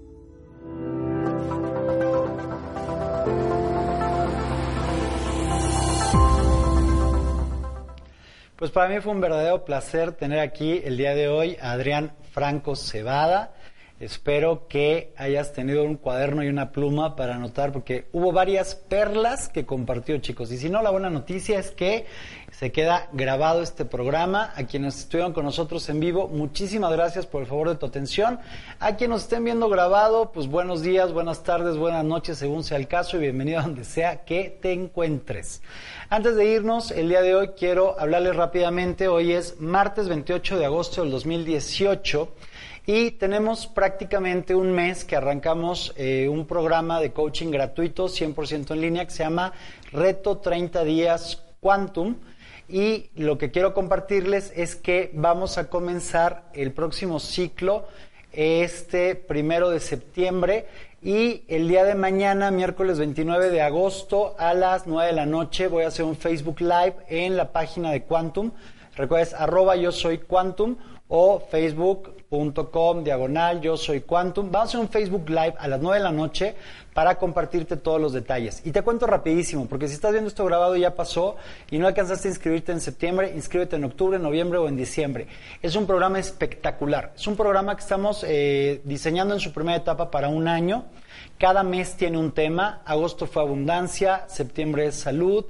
Pues 8.64 8.72
para 8.72 8.88
mí 8.88 8.98
fue 9.00 9.12
un 9.12 9.20
verdadero 9.20 9.64
placer 9.64 10.12
tener 10.12 10.38
aquí 10.38 10.80
el 10.84 10.96
día 10.96 11.14
de 11.14 11.28
hoy 11.28 11.56
a 11.60 11.72
Adrián 11.72 12.12
Franco 12.30 12.76
Cebada. 12.76 13.52
Espero 14.00 14.66
que 14.66 15.14
hayas 15.16 15.52
tenido 15.52 15.84
un 15.84 15.96
cuaderno 15.96 16.42
y 16.42 16.48
una 16.48 16.72
pluma 16.72 17.14
para 17.14 17.36
anotar, 17.36 17.70
porque 17.70 18.06
hubo 18.12 18.32
varias 18.32 18.74
perlas 18.74 19.48
que 19.48 19.64
compartió, 19.64 20.18
chicos. 20.18 20.50
Y 20.50 20.58
si 20.58 20.68
no, 20.68 20.82
la 20.82 20.90
buena 20.90 21.10
noticia 21.10 21.60
es 21.60 21.70
que 21.70 22.04
se 22.50 22.72
queda 22.72 23.08
grabado 23.12 23.62
este 23.62 23.84
programa. 23.84 24.52
A 24.56 24.64
quienes 24.64 24.98
estuvieron 24.98 25.32
con 25.32 25.44
nosotros 25.44 25.88
en 25.90 26.00
vivo, 26.00 26.26
muchísimas 26.26 26.90
gracias 26.90 27.24
por 27.24 27.42
el 27.42 27.46
favor 27.46 27.68
de 27.68 27.76
tu 27.76 27.86
atención. 27.86 28.40
A 28.80 28.96
quienes 28.96 29.14
nos 29.14 29.22
estén 29.22 29.44
viendo 29.44 29.68
grabado, 29.68 30.32
pues 30.32 30.48
buenos 30.48 30.82
días, 30.82 31.12
buenas 31.12 31.44
tardes, 31.44 31.76
buenas 31.76 32.04
noches, 32.04 32.36
según 32.36 32.64
sea 32.64 32.78
el 32.78 32.88
caso, 32.88 33.16
y 33.16 33.20
bienvenido 33.20 33.60
a 33.60 33.62
donde 33.62 33.84
sea 33.84 34.24
que 34.24 34.58
te 34.60 34.72
encuentres. 34.72 35.62
Antes 36.10 36.34
de 36.34 36.46
irnos, 36.46 36.90
el 36.90 37.08
día 37.08 37.22
de 37.22 37.36
hoy 37.36 37.48
quiero 37.56 37.98
hablarles 37.98 38.34
rápidamente. 38.34 39.06
Hoy 39.06 39.32
es 39.32 39.60
martes 39.60 40.08
28 40.08 40.58
de 40.58 40.64
agosto 40.64 41.02
del 41.02 41.12
2018. 41.12 42.28
Y 42.86 43.12
tenemos 43.12 43.66
prácticamente 43.66 44.54
un 44.54 44.72
mes 44.72 45.06
que 45.06 45.16
arrancamos 45.16 45.94
eh, 45.96 46.28
un 46.28 46.46
programa 46.46 47.00
de 47.00 47.12
coaching 47.12 47.50
gratuito, 47.50 48.08
100% 48.08 48.72
en 48.72 48.80
línea, 48.80 49.04
que 49.06 49.10
se 49.10 49.24
llama 49.24 49.54
Reto 49.90 50.36
30 50.36 50.84
días 50.84 51.42
Quantum. 51.60 52.16
Y 52.68 53.10
lo 53.16 53.38
que 53.38 53.50
quiero 53.50 53.72
compartirles 53.72 54.52
es 54.54 54.76
que 54.76 55.10
vamos 55.14 55.56
a 55.56 55.70
comenzar 55.70 56.44
el 56.52 56.72
próximo 56.72 57.20
ciclo 57.20 57.86
este 58.32 59.14
primero 59.14 59.70
de 59.70 59.80
septiembre 59.80 60.66
y 61.02 61.44
el 61.48 61.68
día 61.68 61.84
de 61.84 61.94
mañana, 61.94 62.50
miércoles 62.50 62.98
29 62.98 63.50
de 63.50 63.62
agosto, 63.62 64.34
a 64.38 64.54
las 64.54 64.86
9 64.86 65.08
de 65.08 65.12
la 65.12 65.26
noche, 65.26 65.68
voy 65.68 65.84
a 65.84 65.88
hacer 65.88 66.04
un 66.04 66.16
Facebook 66.16 66.60
Live 66.60 66.96
en 67.08 67.36
la 67.36 67.52
página 67.52 67.92
de 67.92 68.02
Quantum. 68.02 68.52
Recuerda, 68.96 69.38
arroba 69.38 69.76
yo 69.76 69.92
soy 69.92 70.18
Quantum 70.18 70.76
o 71.08 71.40
facebook.com 72.30 73.04
diagonal 73.04 73.60
yo 73.60 73.76
soy 73.76 74.00
Quantum. 74.00 74.50
Vamos 74.50 74.74
a 74.74 74.78
un 74.78 74.88
Facebook 74.88 75.28
Live 75.28 75.54
a 75.58 75.68
las 75.68 75.80
9 75.80 75.98
de 75.98 76.04
la 76.04 76.12
noche 76.12 76.54
para 76.92 77.16
compartirte 77.16 77.76
todos 77.76 78.00
los 78.00 78.12
detalles. 78.12 78.62
Y 78.64 78.70
te 78.70 78.82
cuento 78.82 79.06
rapidísimo, 79.06 79.66
porque 79.66 79.88
si 79.88 79.94
estás 79.94 80.12
viendo 80.12 80.28
esto 80.28 80.44
grabado 80.44 80.76
ya 80.76 80.94
pasó 80.94 81.36
y 81.70 81.78
no 81.78 81.86
alcanzaste 81.86 82.28
a 82.28 82.30
inscribirte 82.30 82.72
en 82.72 82.80
septiembre, 82.80 83.32
inscríbete 83.34 83.76
en 83.76 83.84
octubre, 83.84 84.18
noviembre 84.18 84.58
o 84.58 84.68
en 84.68 84.76
diciembre. 84.76 85.26
Es 85.60 85.76
un 85.76 85.86
programa 85.86 86.18
espectacular. 86.18 87.12
Es 87.16 87.26
un 87.26 87.36
programa 87.36 87.74
que 87.74 87.82
estamos 87.82 88.24
eh, 88.26 88.80
diseñando 88.84 89.34
en 89.34 89.40
su 89.40 89.52
primera 89.52 89.78
etapa 89.78 90.10
para 90.10 90.28
un 90.28 90.48
año. 90.48 90.84
Cada 91.38 91.62
mes 91.62 91.96
tiene 91.96 92.18
un 92.18 92.32
tema. 92.32 92.82
Agosto 92.84 93.26
fue 93.26 93.42
abundancia, 93.42 94.24
septiembre 94.28 94.86
es 94.86 94.94
salud, 94.94 95.44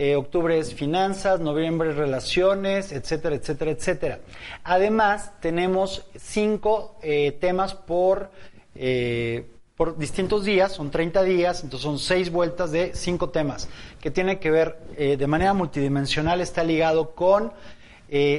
eh, 0.00 0.14
octubre 0.14 0.56
es 0.56 0.74
finanzas, 0.74 1.40
noviembre 1.40 1.90
es 1.90 1.96
relaciones, 1.96 2.92
etcétera, 2.92 3.34
etcétera, 3.34 3.72
etcétera. 3.72 4.20
Además, 4.62 5.32
tenemos 5.40 6.06
cinco 6.14 6.96
eh, 7.02 7.32
temas 7.40 7.74
por, 7.74 8.30
eh, 8.76 9.46
por 9.76 9.98
distintos 9.98 10.44
días, 10.44 10.70
son 10.70 10.92
30 10.92 11.24
días, 11.24 11.64
entonces 11.64 11.82
son 11.82 11.98
seis 11.98 12.30
vueltas 12.30 12.70
de 12.70 12.94
cinco 12.94 13.30
temas, 13.30 13.68
que 14.00 14.12
tienen 14.12 14.38
que 14.38 14.52
ver 14.52 14.78
de 14.96 15.26
manera 15.26 15.52
multidimensional, 15.52 16.40
está 16.40 16.62
ligado 16.62 17.16
con 17.16 17.52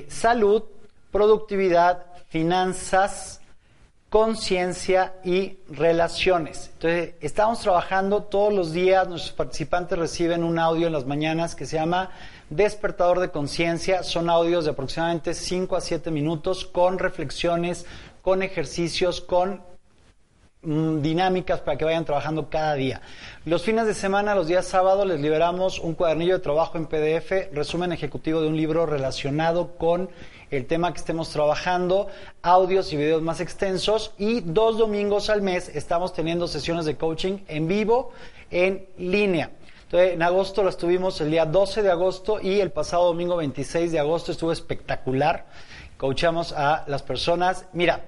salud, 0.08 0.64
productividad, 1.12 2.06
finanzas, 2.30 3.39
conciencia 4.10 5.14
y 5.24 5.60
relaciones. 5.70 6.72
Entonces, 6.74 7.14
estamos 7.22 7.60
trabajando 7.60 8.24
todos 8.24 8.52
los 8.52 8.74
días, 8.74 9.08
nuestros 9.08 9.34
participantes 9.34 9.98
reciben 9.98 10.44
un 10.44 10.58
audio 10.58 10.88
en 10.88 10.94
las 10.94 11.06
mañanas 11.06 11.56
que 11.56 11.68
se 11.68 11.78
llama 11.78 12.10
Despertador 12.50 13.20
de 13.20 13.30
Conciencia. 13.30 14.02
Son 14.02 14.30
audios 14.30 14.66
de 14.66 14.72
aproximadamente 14.72 15.36
5 15.36 15.76
a 15.76 15.82
7 15.82 16.10
minutos 16.10 16.66
con 16.66 16.98
reflexiones, 16.98 17.86
con 18.24 18.42
ejercicios, 18.42 19.22
con 19.22 19.62
mm, 20.64 21.02
dinámicas 21.02 21.62
para 21.62 21.78
que 21.78 21.86
vayan 21.86 22.06
trabajando 22.06 22.50
cada 22.50 22.74
día. 22.74 23.02
Los 23.46 23.62
fines 23.62 23.86
de 23.86 23.94
semana, 23.94 24.34
los 24.34 24.48
días 24.48 24.66
sábados, 24.66 25.06
les 25.06 25.20
liberamos 25.20 25.78
un 25.78 25.94
cuadernillo 25.94 26.34
de 26.34 26.40
trabajo 26.40 26.80
en 26.80 26.88
PDF, 26.88 27.54
resumen 27.54 27.92
ejecutivo 27.92 28.42
de 28.42 28.48
un 28.48 28.58
libro 28.58 28.88
relacionado 28.88 29.78
con 29.78 30.10
el 30.52 30.66
tema 30.66 30.92
que 30.92 31.00
estemos 31.00 31.30
trabajando, 31.30 32.08
audios 32.42 32.92
y 32.92 32.98
videos 32.98 33.22
más 33.22 33.40
extensos 33.40 34.14
y 34.18 34.42
dos 34.42 34.78
domingos 34.78 35.30
al 35.30 35.42
mes 35.42 35.70
estamos 35.74 36.14
teniendo 36.14 36.48
sesiones 36.48 36.86
de 36.86 36.98
coaching 36.98 37.40
en 37.48 37.68
vivo, 37.68 38.12
en 38.52 38.88
línea. 38.98 39.52
Entonces, 39.84 40.14
en 40.14 40.22
agosto 40.22 40.62
lo 40.62 40.70
estuvimos 40.70 41.20
el 41.22 41.32
día 41.32 41.46
12 41.46 41.82
de 41.82 41.90
agosto 41.90 42.40
y 42.40 42.60
el 42.60 42.72
pasado 42.72 43.06
domingo 43.06 43.38
26 43.38 43.92
de 43.92 44.00
agosto 44.00 44.32
estuvo 44.32 44.52
espectacular. 44.52 45.48
Coachamos 45.98 46.54
a 46.54 46.84
las 46.88 47.02
personas. 47.02 47.66
Mira, 47.74 48.06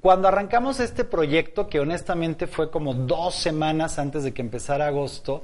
cuando 0.00 0.28
arrancamos 0.28 0.80
este 0.80 1.04
proyecto, 1.04 1.68
que 1.68 1.80
honestamente 1.80 2.46
fue 2.46 2.70
como 2.70 2.94
dos 2.94 3.34
semanas 3.34 3.98
antes 3.98 4.22
de 4.22 4.32
que 4.32 4.42
empezara 4.42 4.86
agosto, 4.86 5.42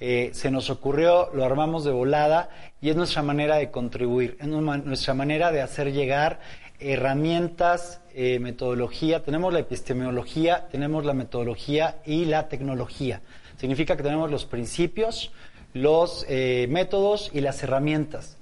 eh, 0.00 0.30
se 0.32 0.50
nos 0.50 0.70
ocurrió, 0.70 1.30
lo 1.34 1.44
armamos 1.44 1.84
de 1.84 1.92
volada 1.92 2.50
y 2.80 2.90
es 2.90 2.96
nuestra 2.96 3.22
manera 3.22 3.56
de 3.56 3.70
contribuir, 3.70 4.36
es 4.40 4.48
nuestra 4.48 5.14
manera 5.14 5.52
de 5.52 5.62
hacer 5.62 5.92
llegar 5.92 6.40
herramientas, 6.80 8.00
eh, 8.12 8.38
metodología. 8.40 9.22
Tenemos 9.22 9.52
la 9.52 9.60
epistemología, 9.60 10.66
tenemos 10.68 11.04
la 11.04 11.14
metodología 11.14 12.02
y 12.04 12.24
la 12.24 12.48
tecnología. 12.48 13.22
Significa 13.56 13.96
que 13.96 14.02
tenemos 14.02 14.30
los 14.30 14.44
principios, 14.44 15.32
los 15.72 16.26
eh, 16.28 16.66
métodos 16.68 17.30
y 17.32 17.40
las 17.40 17.62
herramientas. 17.62 18.36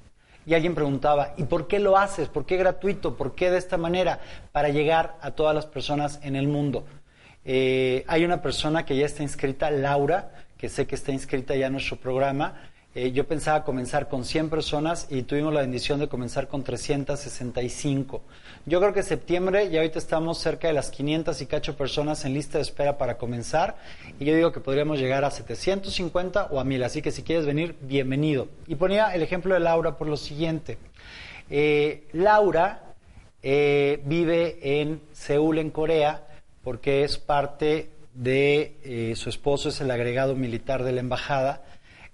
Y 0.46 0.54
alguien 0.54 0.74
preguntaba, 0.74 1.34
¿y 1.36 1.44
por 1.44 1.68
qué 1.68 1.78
lo 1.78 1.96
haces? 1.96 2.28
¿Por 2.28 2.46
qué 2.46 2.56
gratuito? 2.56 3.16
¿Por 3.16 3.34
qué 3.34 3.50
de 3.50 3.58
esta 3.58 3.76
manera? 3.76 4.20
Para 4.50 4.70
llegar 4.70 5.16
a 5.20 5.32
todas 5.32 5.54
las 5.54 5.66
personas 5.66 6.18
en 6.24 6.34
el 6.34 6.48
mundo. 6.48 6.86
hay 7.44 8.24
una 8.24 8.42
persona 8.42 8.84
que 8.84 8.96
ya 8.96 9.06
está 9.06 9.22
inscrita, 9.22 9.70
Laura, 9.70 10.41
que 10.62 10.68
sé 10.68 10.86
que 10.86 10.94
está 10.94 11.10
inscrita 11.10 11.56
ya 11.56 11.66
en 11.66 11.72
nuestro 11.72 11.97
programa, 11.97 12.55
Eh, 12.94 13.10
yo 13.12 13.26
pensaba 13.26 13.64
comenzar 13.64 14.10
con 14.10 14.22
100 14.22 14.51
personas 14.51 15.06
y 15.09 15.22
tuvimos 15.22 15.55
la 15.55 15.62
bendición 15.62 15.98
de 15.98 16.09
comenzar 16.09 16.47
con 16.47 16.62
365. 16.62 18.20
Yo 18.66 18.80
creo 18.80 18.93
que 18.93 19.02
septiembre, 19.02 19.70
ya 19.70 19.80
ahorita 19.80 19.98
estamos 19.98 20.36
cerca 20.36 20.68
de 20.68 20.74
las 20.74 20.90
500 20.90 21.40
y 21.40 21.47
cacho 21.47 21.74
personas 21.74 22.26
en 22.26 22.34
lista 22.34 22.59
de 22.59 22.62
espera 22.62 22.98
para 22.98 23.16
comenzar 23.16 23.78
y 24.20 24.26
yo 24.26 24.36
digo 24.36 24.52
que 24.52 24.60
podríamos 24.60 24.98
llegar 24.98 25.24
a 25.24 25.30
750 25.30 26.48
o 26.51 26.60
a 26.60 26.64
1000, 26.64 26.82
así 26.82 27.01
que 27.01 27.12
si 27.12 27.22
quieres 27.22 27.47
venir, 27.47 27.76
bienvenido. 27.80 28.48
Y 28.66 28.74
ponía 28.74 29.14
el 29.14 29.22
ejemplo 29.22 29.55
de 29.55 29.60
Laura 29.60 29.97
por 29.97 30.06
lo 30.06 30.18
siguiente. 30.18 30.76
Eh, 31.48 32.09
Laura 32.12 32.94
eh, 33.43 34.02
vive 34.05 34.59
en 34.80 35.01
Seúl, 35.12 35.60
en 35.60 35.70
Corea, 35.70 36.28
porque 36.62 37.05
es 37.05 37.16
parte 37.16 37.89
de 38.14 39.14
su 39.16 39.28
esposo, 39.28 39.70
es 39.70 39.80
el 39.80 39.90
agregado 39.90 40.34
militar 40.34 40.84
de 40.84 40.93
la 40.93 41.01
embajada 41.01 41.62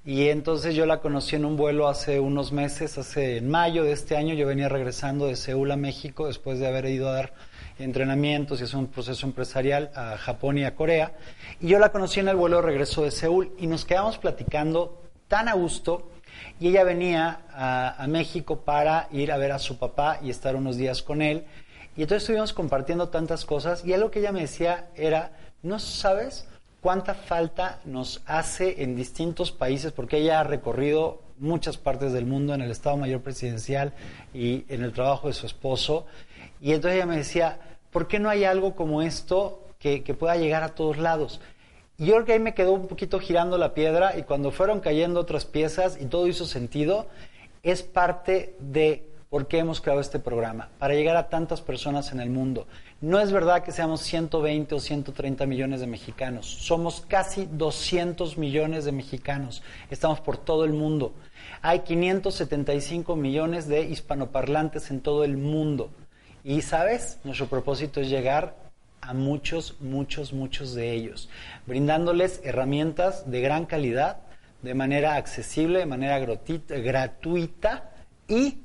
y 0.08 0.30
entonces 0.30 0.74
yo 0.74 0.86
la 0.86 1.00
conocí 1.00 1.36
en 1.36 1.44
un 1.44 1.58
vuelo 1.58 1.86
hace 1.86 2.18
unos 2.18 2.50
meses, 2.50 2.96
hace 2.96 3.36
en 3.36 3.50
mayo 3.50 3.84
de 3.84 3.92
este 3.92 4.16
año, 4.16 4.32
yo 4.32 4.46
venía 4.46 4.66
regresando 4.66 5.26
de 5.26 5.36
Seúl 5.36 5.70
a 5.70 5.76
México 5.76 6.28
después 6.28 6.58
de 6.58 6.66
haber 6.66 6.86
ido 6.86 7.10
a 7.10 7.12
dar 7.12 7.34
entrenamientos 7.78 8.58
y 8.58 8.64
hacer 8.64 8.78
un 8.78 8.86
proceso 8.86 9.26
empresarial 9.26 9.90
a 9.94 10.16
Japón 10.16 10.56
y 10.56 10.64
a 10.64 10.74
Corea. 10.74 11.12
Y 11.60 11.68
yo 11.68 11.78
la 11.78 11.92
conocí 11.92 12.20
en 12.20 12.28
el 12.28 12.36
vuelo 12.36 12.56
de 12.56 12.62
regreso 12.62 13.02
de 13.02 13.10
Seúl 13.10 13.52
y 13.58 13.66
nos 13.66 13.84
quedamos 13.84 14.16
platicando 14.16 15.02
tan 15.28 15.46
a 15.46 15.52
gusto 15.52 16.10
y 16.58 16.68
ella 16.68 16.84
venía 16.84 17.42
a, 17.52 18.02
a, 18.02 18.06
México 18.06 18.60
para 18.60 19.08
ir 19.12 19.30
a 19.30 19.36
ver 19.36 19.52
a 19.52 19.58
su 19.58 19.76
papá 19.76 20.20
y 20.22 20.30
estar 20.30 20.56
unos 20.56 20.78
días 20.78 21.02
con 21.02 21.20
él. 21.20 21.44
Y 21.98 22.02
entonces 22.02 22.22
estuvimos 22.22 22.54
compartiendo 22.54 23.10
tantas 23.10 23.44
cosas 23.44 23.84
y 23.84 23.92
algo 23.92 24.10
que 24.10 24.20
ella 24.20 24.32
me 24.32 24.40
decía 24.40 24.88
era, 24.94 25.32
no 25.62 25.78
sabes 25.78 26.46
cuánta 26.80 27.14
falta 27.14 27.80
nos 27.84 28.22
hace 28.26 28.82
en 28.82 28.96
distintos 28.96 29.52
países, 29.52 29.92
porque 29.92 30.18
ella 30.18 30.40
ha 30.40 30.44
recorrido 30.44 31.20
muchas 31.38 31.76
partes 31.76 32.12
del 32.12 32.26
mundo 32.26 32.54
en 32.54 32.60
el 32.60 32.70
Estado 32.70 32.96
Mayor 32.96 33.22
Presidencial 33.22 33.92
y 34.34 34.64
en 34.68 34.82
el 34.82 34.92
trabajo 34.92 35.28
de 35.28 35.34
su 35.34 35.46
esposo. 35.46 36.06
Y 36.60 36.72
entonces 36.72 36.96
ella 36.96 37.06
me 37.06 37.16
decía, 37.16 37.58
¿por 37.90 38.08
qué 38.08 38.18
no 38.18 38.28
hay 38.28 38.44
algo 38.44 38.74
como 38.74 39.02
esto 39.02 39.64
que, 39.78 40.00
pueda 40.18 40.36
llegar 40.36 40.62
a 40.62 40.74
todos 40.74 40.98
lados? 40.98 41.40
Y 41.96 42.06
yo 42.06 42.14
creo 42.14 42.24
que 42.24 42.32
ahí 42.34 42.40
me 42.40 42.54
quedó 42.54 42.72
un 42.72 42.86
poquito 42.86 43.18
girando 43.18 43.58
la 43.58 43.74
piedra 43.74 44.16
y 44.16 44.22
cuando 44.22 44.50
fueron 44.50 44.80
cayendo 44.80 45.20
otras 45.20 45.44
piezas 45.44 45.98
y 46.00 46.06
todo 46.06 46.28
hizo 46.28 46.46
sentido, 46.46 47.08
es 47.62 47.82
parte 47.82 48.54
de 48.60 49.08
por 49.30 49.46
qué 49.46 49.58
hemos 49.58 49.80
creado 49.80 50.00
este 50.00 50.18
programa, 50.18 50.70
para 50.78 50.94
llegar 50.94 51.16
a 51.16 51.28
tantas 51.28 51.60
personas 51.60 52.12
en 52.12 52.20
el 52.20 52.30
mundo. 52.30 52.66
No 53.00 53.20
es 53.20 53.30
verdad 53.30 53.62
que 53.62 53.70
seamos 53.70 54.00
120 54.00 54.74
o 54.74 54.80
130 54.80 55.46
millones 55.46 55.78
de 55.78 55.86
mexicanos, 55.86 56.46
somos 56.46 57.04
casi 57.06 57.46
200 57.46 58.36
millones 58.36 58.84
de 58.84 58.90
mexicanos, 58.90 59.62
estamos 59.88 60.20
por 60.20 60.36
todo 60.36 60.64
el 60.64 60.72
mundo. 60.72 61.12
Hay 61.62 61.80
575 61.80 63.14
millones 63.14 63.68
de 63.68 63.82
hispanoparlantes 63.82 64.90
en 64.90 65.00
todo 65.00 65.22
el 65.22 65.36
mundo. 65.36 65.92
Y 66.42 66.62
sabes, 66.62 67.20
nuestro 67.22 67.46
propósito 67.46 68.00
es 68.00 68.08
llegar 68.08 68.56
a 69.00 69.14
muchos, 69.14 69.76
muchos, 69.78 70.32
muchos 70.32 70.74
de 70.74 70.92
ellos, 70.92 71.28
brindándoles 71.66 72.40
herramientas 72.42 73.30
de 73.30 73.40
gran 73.40 73.66
calidad, 73.66 74.22
de 74.62 74.74
manera 74.74 75.14
accesible, 75.14 75.78
de 75.78 75.86
manera 75.86 76.18
gratuita 76.18 77.92
y 78.26 78.58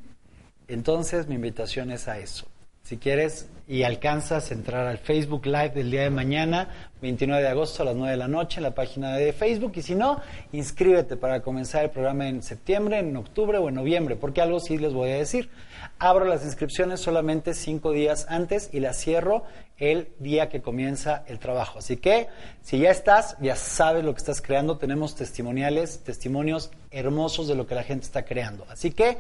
entonces 0.67 1.27
mi 1.27 1.35
invitación 1.35 1.91
es 1.91 2.07
a 2.07 2.17
eso. 2.17 2.47
Si 2.93 2.99
quieres 2.99 3.49
y 3.67 3.81
alcanzas 3.81 4.51
a 4.51 4.53
entrar 4.53 4.85
al 4.85 4.99
Facebook 4.99 5.47
Live 5.47 5.71
del 5.71 5.89
día 5.89 6.03
de 6.03 6.11
mañana, 6.11 6.91
29 7.01 7.41
de 7.41 7.49
agosto 7.49 7.81
a 7.81 7.87
las 7.87 7.95
9 7.95 8.11
de 8.11 8.17
la 8.17 8.27
noche 8.27 8.57
en 8.57 8.63
la 8.65 8.75
página 8.75 9.15
de 9.15 9.33
Facebook 9.33 9.71
y 9.77 9.81
si 9.81 9.95
no, 9.95 10.21
inscríbete 10.51 11.17
para 11.17 11.41
comenzar 11.41 11.85
el 11.85 11.89
programa 11.89 12.27
en 12.27 12.43
septiembre, 12.43 12.99
en 12.99 13.17
octubre 13.17 13.57
o 13.57 13.69
en 13.69 13.73
noviembre, 13.73 14.15
porque 14.15 14.41
algo 14.41 14.59
sí 14.59 14.77
les 14.77 14.93
voy 14.93 15.09
a 15.09 15.15
decir. 15.15 15.49
Abro 15.97 16.25
las 16.25 16.45
inscripciones 16.45 16.99
solamente 16.99 17.55
cinco 17.55 17.93
días 17.93 18.27
antes 18.29 18.69
y 18.71 18.79
las 18.79 19.01
cierro 19.01 19.43
el 19.79 20.09
día 20.19 20.49
que 20.49 20.61
comienza 20.61 21.23
el 21.25 21.39
trabajo. 21.39 21.79
Así 21.79 21.97
que 21.97 22.27
si 22.61 22.77
ya 22.77 22.91
estás, 22.91 23.37
ya 23.41 23.55
sabes 23.55 24.03
lo 24.03 24.13
que 24.13 24.19
estás 24.19 24.39
creando, 24.39 24.77
tenemos 24.77 25.15
testimoniales, 25.15 26.03
testimonios 26.03 26.69
hermosos 26.91 27.47
de 27.47 27.55
lo 27.55 27.65
que 27.65 27.73
la 27.73 27.81
gente 27.81 28.05
está 28.05 28.23
creando. 28.23 28.67
Así 28.69 28.91
que 28.91 29.17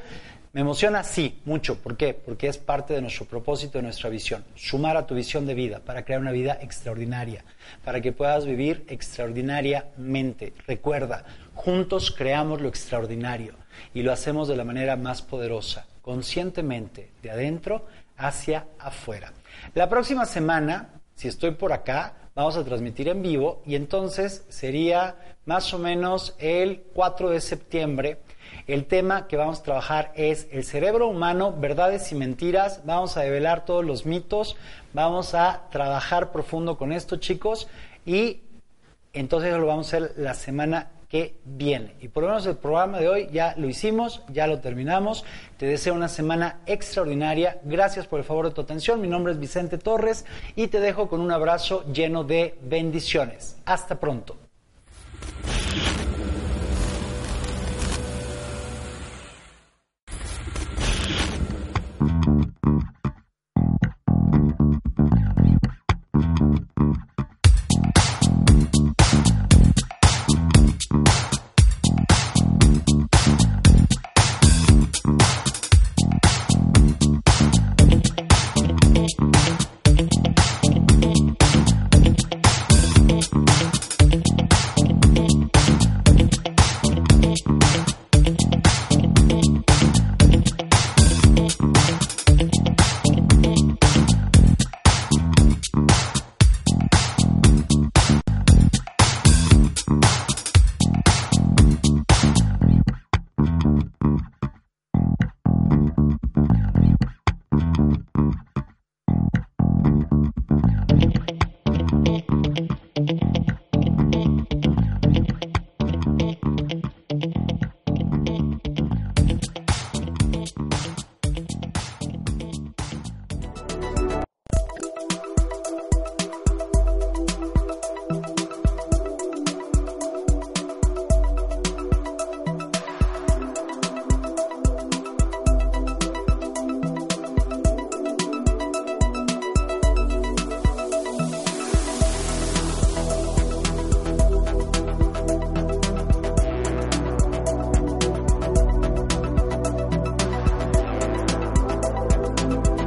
¿Me 0.53 0.61
emociona? 0.61 1.03
Sí, 1.03 1.41
mucho. 1.45 1.79
¿Por 1.79 1.97
qué? 1.97 2.13
Porque 2.13 2.47
es 2.47 2.59
parte 2.59 2.93
de 2.93 3.01
nuestro 3.01 3.25
propósito, 3.25 3.79
de 3.79 3.85
nuestra 3.85 4.11
visión. 4.11 4.45
Sumar 4.53 4.97
a 4.97 5.07
tu 5.07 5.15
visión 5.15 5.47
de 5.47 5.55
vida 5.55 5.79
para 5.79 6.05
crear 6.05 6.21
una 6.21 6.31
vida 6.31 6.59
extraordinaria, 6.61 7.43
para 7.83 8.01
que 8.01 8.11
puedas 8.11 8.45
vivir 8.45 8.85
extraordinariamente. 8.87 10.53
Recuerda, 10.67 11.25
juntos 11.55 12.13
creamos 12.15 12.61
lo 12.61 12.69
extraordinario 12.69 13.55
y 13.95 14.03
lo 14.03 14.11
hacemos 14.11 14.47
de 14.47 14.55
la 14.55 14.63
manera 14.63 14.95
más 14.95 15.23
poderosa, 15.23 15.87
conscientemente, 16.03 17.09
de 17.23 17.31
adentro 17.31 17.87
hacia 18.15 18.67
afuera. 18.77 19.33
La 19.73 19.89
próxima 19.89 20.27
semana, 20.27 21.01
si 21.15 21.29
estoy 21.29 21.55
por 21.55 21.73
acá, 21.73 22.13
vamos 22.35 22.57
a 22.57 22.63
transmitir 22.63 23.07
en 23.07 23.23
vivo 23.23 23.63
y 23.65 23.73
entonces 23.73 24.45
sería 24.49 25.15
más 25.45 25.73
o 25.73 25.79
menos 25.79 26.35
el 26.37 26.83
4 26.93 27.31
de 27.31 27.41
septiembre 27.41 28.19
el 28.67 28.85
tema 28.85 29.27
que 29.27 29.37
vamos 29.37 29.59
a 29.59 29.63
trabajar 29.63 30.11
es 30.15 30.47
el 30.51 30.63
cerebro 30.63 31.07
humano, 31.07 31.53
verdades 31.57 32.11
y 32.11 32.15
mentiras. 32.15 32.81
Vamos 32.85 33.17
a 33.17 33.21
develar 33.21 33.65
todos 33.65 33.83
los 33.83 34.05
mitos, 34.05 34.55
vamos 34.93 35.33
a 35.33 35.63
trabajar 35.69 36.31
profundo 36.31 36.77
con 36.77 36.91
esto, 36.91 37.17
chicos, 37.17 37.67
y 38.05 38.41
entonces 39.13 39.53
lo 39.57 39.67
vamos 39.67 39.93
a 39.93 39.97
hacer 39.97 40.13
la 40.17 40.33
semana 40.33 40.89
que 41.13 41.35
viene. 41.45 41.93
Y 42.01 42.07
por 42.07 42.23
lo 42.23 42.29
menos 42.29 42.47
el 42.47 42.55
programa 42.55 42.97
de 42.97 43.07
hoy 43.07 43.29
ya 43.31 43.53
lo 43.55 43.69
hicimos, 43.69 44.23
ya 44.29 44.47
lo 44.47 44.61
terminamos. 44.61 45.23
Te 45.57 45.67
deseo 45.67 45.93
una 45.93 46.07
semana 46.07 46.61
extraordinaria. 46.65 47.59
Gracias 47.65 48.07
por 48.07 48.19
el 48.19 48.25
favor 48.25 48.47
de 48.47 48.55
tu 48.55 48.61
atención. 48.61 48.99
Mi 48.99 49.07
nombre 49.07 49.33
es 49.33 49.39
Vicente 49.39 49.77
Torres 49.77 50.25
y 50.55 50.69
te 50.69 50.79
dejo 50.79 51.07
con 51.07 51.21
un 51.21 51.31
abrazo 51.31 51.85
lleno 51.93 52.23
de 52.23 52.57
bendiciones. 52.63 53.57
Hasta 53.63 53.99
pronto. 53.99 54.37